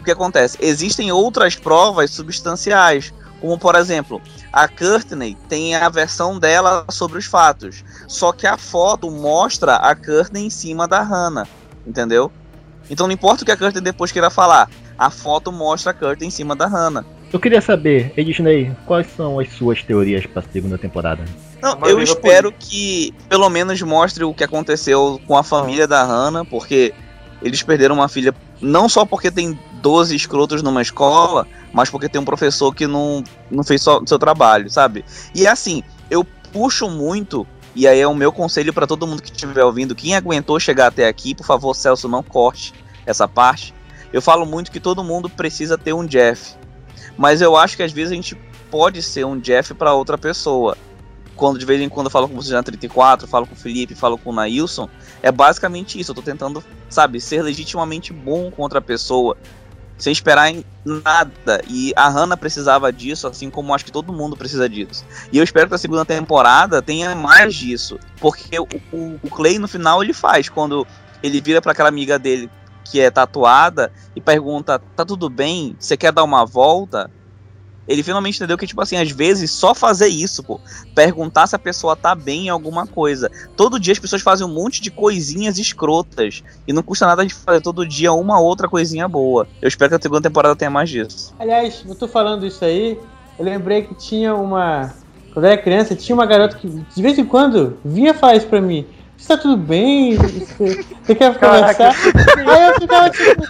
o 0.00 0.04
que 0.04 0.10
acontece? 0.10 0.58
Existem 0.60 1.12
outras 1.12 1.54
provas 1.54 2.10
substanciais, 2.10 3.12
como 3.40 3.58
por 3.58 3.74
exemplo, 3.74 4.20
a 4.52 4.68
Courtney 4.68 5.36
tem 5.48 5.74
a 5.74 5.88
versão 5.88 6.38
dela 6.38 6.84
sobre 6.90 7.18
os 7.18 7.24
fatos. 7.24 7.84
Só 8.06 8.32
que 8.32 8.46
a 8.46 8.56
foto 8.56 9.10
mostra 9.10 9.76
a 9.76 9.94
Courtney 9.94 10.46
em 10.46 10.50
cima 10.50 10.86
da 10.86 11.02
Hannah, 11.02 11.46
entendeu? 11.86 12.30
Então 12.90 13.06
não 13.06 13.14
importa 13.14 13.42
o 13.42 13.46
que 13.46 13.52
a 13.52 13.56
Courtney 13.56 13.82
depois 13.82 14.12
queira 14.12 14.30
falar, 14.30 14.68
a 14.98 15.10
foto 15.10 15.52
mostra 15.52 15.92
a 15.92 15.94
Courtney 15.94 16.28
em 16.28 16.30
cima 16.30 16.54
da 16.54 16.66
Hannah. 16.66 17.04
Eu 17.32 17.40
queria 17.40 17.60
saber, 17.60 18.12
Ednei, 18.16 18.72
quais 18.84 19.06
são 19.16 19.38
as 19.38 19.50
suas 19.52 19.82
teorias 19.82 20.26
pra 20.26 20.42
segunda 20.42 20.76
temporada? 20.76 21.24
Não, 21.62 21.78
eu 21.86 22.02
espero 22.02 22.50
que 22.50 23.14
pelo 23.28 23.48
menos 23.48 23.80
mostre 23.82 24.24
o 24.24 24.34
que 24.34 24.42
aconteceu 24.42 25.20
com 25.28 25.36
a 25.36 25.44
família 25.44 25.86
da 25.86 26.02
Hannah, 26.02 26.44
porque 26.44 26.92
eles 27.40 27.62
perderam 27.62 27.94
uma 27.94 28.08
filha 28.08 28.34
não 28.60 28.88
só 28.88 29.06
porque 29.06 29.30
tem 29.30 29.56
12 29.74 30.14
escrotos 30.14 30.60
numa 30.60 30.82
escola, 30.82 31.46
mas 31.72 31.88
porque 31.88 32.08
tem 32.08 32.20
um 32.20 32.24
professor 32.24 32.74
que 32.74 32.88
não, 32.88 33.22
não 33.48 33.62
fez 33.62 33.80
só 33.80 34.00
seu 34.04 34.18
trabalho, 34.18 34.68
sabe? 34.68 35.04
E 35.32 35.46
é 35.46 35.50
assim, 35.50 35.84
eu 36.10 36.24
puxo 36.52 36.90
muito, 36.90 37.46
e 37.76 37.86
aí 37.86 38.00
é 38.00 38.08
o 38.08 38.14
meu 38.14 38.32
conselho 38.32 38.72
pra 38.72 38.86
todo 38.86 39.06
mundo 39.06 39.22
que 39.22 39.30
estiver 39.30 39.62
ouvindo, 39.62 39.94
quem 39.94 40.16
aguentou 40.16 40.58
chegar 40.58 40.88
até 40.88 41.06
aqui, 41.06 41.32
por 41.32 41.46
favor, 41.46 41.74
Celso, 41.74 42.08
não 42.08 42.24
corte 42.24 42.74
essa 43.06 43.28
parte. 43.28 43.72
Eu 44.12 44.20
falo 44.20 44.44
muito 44.44 44.72
que 44.72 44.80
todo 44.80 45.04
mundo 45.04 45.28
precisa 45.28 45.78
ter 45.78 45.92
um 45.92 46.04
Jeff, 46.04 46.56
mas 47.16 47.40
eu 47.40 47.56
acho 47.56 47.76
que 47.76 47.84
às 47.84 47.92
vezes 47.92 48.10
a 48.10 48.16
gente 48.16 48.34
pode 48.68 49.00
ser 49.00 49.24
um 49.24 49.38
Jeff 49.38 49.74
pra 49.74 49.94
outra 49.94 50.18
pessoa 50.18 50.76
quando 51.36 51.58
de 51.58 51.66
vez 51.66 51.80
em 51.80 51.88
quando 51.88 52.06
eu 52.06 52.10
falo 52.10 52.28
com 52.28 52.34
você 52.34 52.52
na 52.52 52.62
34, 52.62 53.26
falo 53.26 53.46
com 53.46 53.54
o 53.54 53.58
Felipe, 53.58 53.94
falo 53.94 54.18
com 54.18 54.30
o 54.30 54.32
Nailson, 54.32 54.88
é 55.22 55.30
basicamente 55.32 55.98
isso. 55.98 56.10
Eu 56.10 56.14
tô 56.14 56.22
tentando, 56.22 56.62
sabe, 56.88 57.20
ser 57.20 57.42
legitimamente 57.42 58.12
bom 58.12 58.50
com 58.50 58.62
outra 58.62 58.80
pessoa, 58.80 59.36
sem 59.96 60.12
esperar 60.12 60.50
em 60.50 60.64
nada. 60.84 61.62
E 61.68 61.92
a 61.96 62.08
Hannah 62.08 62.36
precisava 62.36 62.92
disso, 62.92 63.26
assim 63.26 63.50
como 63.50 63.74
acho 63.74 63.84
que 63.84 63.92
todo 63.92 64.12
mundo 64.12 64.36
precisa 64.36 64.68
disso. 64.68 65.04
E 65.32 65.38
eu 65.38 65.44
espero 65.44 65.68
que 65.68 65.74
a 65.74 65.78
segunda 65.78 66.04
temporada 66.04 66.82
tenha 66.82 67.14
mais 67.14 67.54
disso, 67.54 67.98
porque 68.20 68.58
o, 68.58 68.66
o, 68.92 69.18
o 69.22 69.30
Clay 69.30 69.58
no 69.58 69.68
final 69.68 70.02
ele 70.02 70.12
faz, 70.12 70.48
quando 70.48 70.86
ele 71.22 71.40
vira 71.40 71.62
para 71.62 71.72
aquela 71.72 71.88
amiga 71.88 72.18
dele 72.18 72.50
que 72.84 73.00
é 73.00 73.10
tatuada 73.10 73.92
e 74.14 74.20
pergunta: 74.20 74.78
tá 74.78 75.04
tudo 75.04 75.30
bem? 75.30 75.76
Você 75.78 75.96
quer 75.96 76.12
dar 76.12 76.24
uma 76.24 76.44
volta? 76.44 77.10
Ele 77.86 78.02
finalmente 78.02 78.36
entendeu 78.36 78.56
que, 78.56 78.66
tipo 78.66 78.80
assim, 78.80 78.96
às 78.96 79.10
vezes 79.10 79.50
só 79.50 79.74
fazer 79.74 80.08
isso, 80.08 80.42
pô, 80.42 80.60
perguntar 80.94 81.46
se 81.46 81.56
a 81.56 81.58
pessoa 81.58 81.96
tá 81.96 82.14
bem 82.14 82.46
em 82.46 82.48
alguma 82.48 82.86
coisa. 82.86 83.30
Todo 83.56 83.78
dia 83.78 83.92
as 83.92 83.98
pessoas 83.98 84.22
fazem 84.22 84.46
um 84.46 84.52
monte 84.52 84.80
de 84.80 84.90
coisinhas 84.90 85.58
escrotas. 85.58 86.42
E 86.66 86.72
não 86.72 86.82
custa 86.82 87.06
nada 87.06 87.22
a 87.22 87.24
gente 87.24 87.34
fazer 87.34 87.60
todo 87.60 87.86
dia 87.86 88.12
uma 88.12 88.40
outra 88.40 88.68
coisinha 88.68 89.08
boa. 89.08 89.46
Eu 89.60 89.68
espero 89.68 89.90
que 89.90 89.96
a 89.96 90.02
segunda 90.02 90.22
temporada 90.22 90.56
tenha 90.56 90.70
mais 90.70 90.88
disso. 90.88 91.34
Aliás, 91.38 91.84
eu 91.86 91.94
tô 91.94 92.06
falando 92.06 92.46
isso 92.46 92.64
aí, 92.64 92.98
eu 93.38 93.44
lembrei 93.44 93.82
que 93.82 93.94
tinha 93.94 94.34
uma. 94.34 94.92
Quando 95.32 95.46
eu 95.46 95.52
era 95.52 95.60
criança, 95.60 95.96
tinha 95.96 96.14
uma 96.14 96.26
garota 96.26 96.56
que 96.56 96.68
de 96.68 97.02
vez 97.02 97.18
em 97.18 97.24
quando 97.24 97.78
vinha 97.84 98.14
falar 98.14 98.36
isso 98.36 98.46
pra 98.46 98.60
mim. 98.60 98.86
Você 99.16 99.28
tá 99.28 99.36
tudo 99.36 99.56
bem? 99.56 100.16
Você, 100.16 100.84
você 101.02 101.14
quer 101.14 101.38
conversar? 101.38 101.94
Aí 102.46 102.68
eu 102.68 102.80
ficava 102.80 103.10
tipo. 103.10 103.42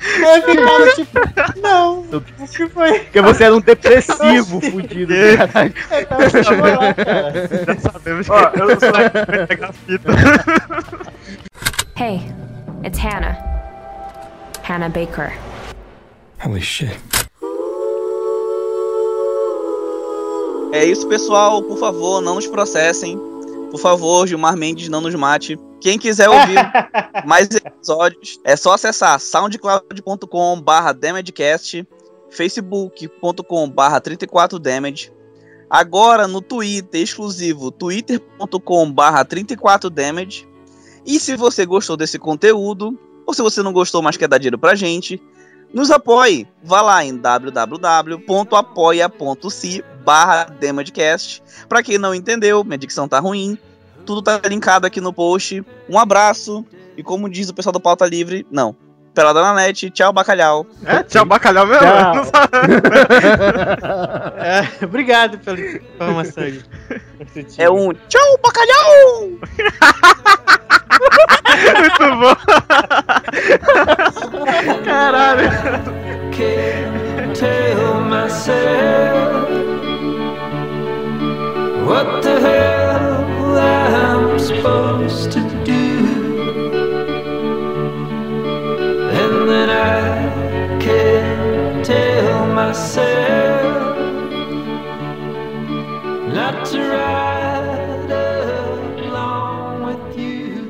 Eu 0.00 0.42
ficava 0.42 0.90
tipo, 0.94 1.60
não, 1.60 2.00
o 2.38 2.46
que 2.48 2.68
foi? 2.68 2.98
Porque 3.00 3.20
você 3.20 3.44
era 3.44 3.54
um 3.56 3.60
depressivo 3.60 4.60
fudido, 4.60 5.12
caralho. 5.36 5.74
Eu 5.90 6.06
tava 6.44 6.78
lá, 6.78 6.94
cara. 6.94 7.48
Já 7.66 7.90
sabemos 7.92 8.26
que 8.26 8.32
Ó, 8.32 8.50
eu 8.54 8.80
sou- 8.80 8.92
vai 8.92 9.46
pegar 9.46 9.68
a 9.68 9.72
fita. 9.72 10.08
Hey, 11.98 12.20
it's 12.84 12.98
Hannah. 13.00 13.36
Hannah 14.62 14.88
Baker. 14.88 15.32
Holy 16.44 16.60
shit. 16.62 16.96
É 20.72 20.84
isso, 20.84 21.08
pessoal. 21.08 21.62
Por 21.62 21.78
favor, 21.78 22.20
não 22.20 22.36
nos 22.36 22.46
processem. 22.46 23.18
Por 23.70 23.80
favor, 23.80 24.26
Gilmar 24.28 24.56
Mendes, 24.56 24.88
não 24.88 25.00
nos 25.00 25.14
mate. 25.14 25.58
Quem 25.80 25.98
quiser 25.98 26.28
ouvir 26.28 26.58
mais 27.24 27.48
episódios, 27.50 28.40
é 28.44 28.56
só 28.56 28.72
acessar 28.72 29.20
soundcloud.com 29.20 30.60
barra 30.60 30.92
damadcast, 30.92 31.86
facebook.com 32.30 33.70
barra 33.70 34.00
34damage, 34.00 35.12
agora 35.70 36.26
no 36.26 36.40
Twitter 36.40 37.00
exclusivo, 37.00 37.70
twitter.com 37.70 38.92
barra 38.92 39.24
34damage, 39.24 40.46
e 41.06 41.20
se 41.20 41.36
você 41.36 41.64
gostou 41.64 41.96
desse 41.96 42.18
conteúdo, 42.18 42.98
ou 43.26 43.32
se 43.32 43.40
você 43.42 43.62
não 43.62 43.72
gostou, 43.72 44.02
mas 44.02 44.16
quer 44.16 44.28
dar 44.28 44.38
dinheiro 44.38 44.58
pra 44.58 44.74
gente, 44.74 45.22
nos 45.72 45.90
apoie. 45.90 46.46
Vá 46.62 46.80
lá 46.80 47.04
em 47.04 47.16
www.apoia.se 47.16 48.24
barra 50.04 50.44
damadcast. 50.44 51.42
Pra 51.68 51.82
quem 51.82 51.98
não 51.98 52.14
entendeu, 52.14 52.64
minha 52.64 52.78
dicção 52.78 53.06
tá 53.08 53.18
ruim, 53.20 53.58
tudo 54.08 54.22
tá 54.22 54.40
linkado 54.48 54.86
aqui 54.86 55.02
no 55.02 55.12
post. 55.12 55.62
Um 55.86 55.98
abraço, 55.98 56.64
e 56.96 57.02
como 57.02 57.28
diz 57.28 57.50
o 57.50 57.54
pessoal 57.54 57.74
do 57.74 57.80
Pauta 57.80 58.06
Livre, 58.06 58.46
não, 58.50 58.74
Pelada 59.14 59.42
na 59.42 59.52
net, 59.52 59.90
tchau, 59.90 60.14
bacalhau. 60.14 60.66
É, 60.86 61.02
tchau, 61.02 61.26
bacalhau 61.26 61.66
mesmo. 61.66 61.86
Tchau. 61.86 62.14
Não 62.14 62.24
sabe. 62.24 62.48
É, 64.38 64.84
obrigado 64.84 65.38
pela 65.40 65.60
informação 65.60 66.44
aí. 66.44 66.62
É 67.58 67.68
um 67.68 67.92
tchau, 68.08 68.38
bacalhau! 68.42 69.28
Muito 71.78 72.16
bom. 72.16 72.34
Caralho. 74.84 75.50
can't 76.32 77.34
tell 77.34 78.00
myself 78.00 79.48
what 81.84 82.22
the 82.22 82.40
hell 82.40 82.77
supposed 84.48 85.30
to 85.30 85.40
do. 85.62 85.82
And 89.20 89.34
then 89.50 89.68
I 89.68 90.78
can't 90.80 91.84
tell 91.84 92.46
myself 92.46 93.98
not 96.32 96.64
to 96.70 96.78
ride 96.80 98.10
along 99.04 99.84
with 99.84 100.18
you. 100.18 100.64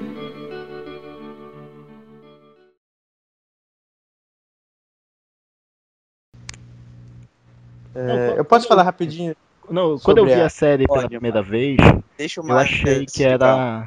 É, 7.94 8.34
eu 8.36 8.44
posso 8.44 8.66
falar 8.66 8.82
rapidinho? 8.82 9.36
Não, 9.70 9.98
quando 9.98 10.18
eu 10.18 10.26
vi 10.26 10.32
a- 10.34 10.46
a 10.46 10.48
série 10.48 10.86
pela 10.86 11.00
Pode, 11.02 11.08
primeira 11.10 11.42
vez, 11.42 11.76
Deixa 12.16 12.40
eu 12.40 12.52
achei 12.58 13.06
que 13.06 13.24
era. 13.24 13.84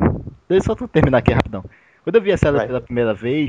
Deixa 0.50 0.72
eu 0.72 0.78
só 0.78 0.88
terminar 0.88 1.18
aqui 1.20 1.34
rapidão. 1.34 1.64
Quando 2.04 2.16
eu 2.16 2.22
vi 2.22 2.32
a 2.32 2.38
série 2.38 2.58
Vai. 2.58 2.68
pela 2.68 2.82
primeira 2.82 3.14
vez, 3.14 3.48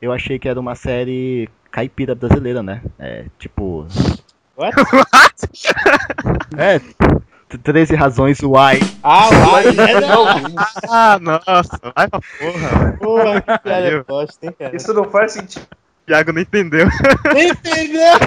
eu 0.00 0.12
achei 0.12 0.38
que 0.38 0.48
era 0.48 0.58
uma 0.60 0.74
série 0.74 1.48
caipira 1.70 2.14
brasileira, 2.14 2.62
né? 2.62 2.82
É, 2.98 3.24
tipo. 3.38 3.86
What? 4.56 4.74
É. 6.56 6.78
t- 6.78 7.58
13 7.58 7.94
razões 7.94 8.40
why. 8.42 8.78
Ah, 9.02 9.28
vai, 9.28 9.64
é 9.90 10.00
não. 10.00 10.26
Ah, 10.88 11.18
nossa. 11.18 11.78
Vai 11.94 12.08
pra 12.08 12.20
porra. 12.38 12.96
Porra, 12.98 13.40
que 13.40 13.68
Valeu. 13.68 14.04
bosta, 14.04 14.46
hein, 14.46 14.54
cara. 14.58 14.76
Isso 14.76 14.92
não 14.94 15.04
faz 15.04 15.32
sentido. 15.32 15.66
Thiago 16.06 16.32
não 16.32 16.40
entendeu. 16.42 16.86
Entendeu? 17.36 18.18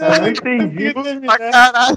Não 0.00 0.20
Não 0.20 0.28
entendi. 0.28 0.92
Pra 1.26 1.38
caralho. 1.38 1.96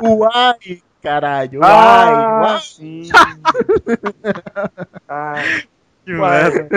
Why, 0.00 0.82
caralho. 1.02 1.60
Why, 1.60 1.66
Ah, 1.66 2.40
why. 2.54 2.60
sim. 2.62 3.08
Ah, 5.08 5.34
Que 6.04 6.14
Uai. 6.14 6.42
merda. 6.52 6.68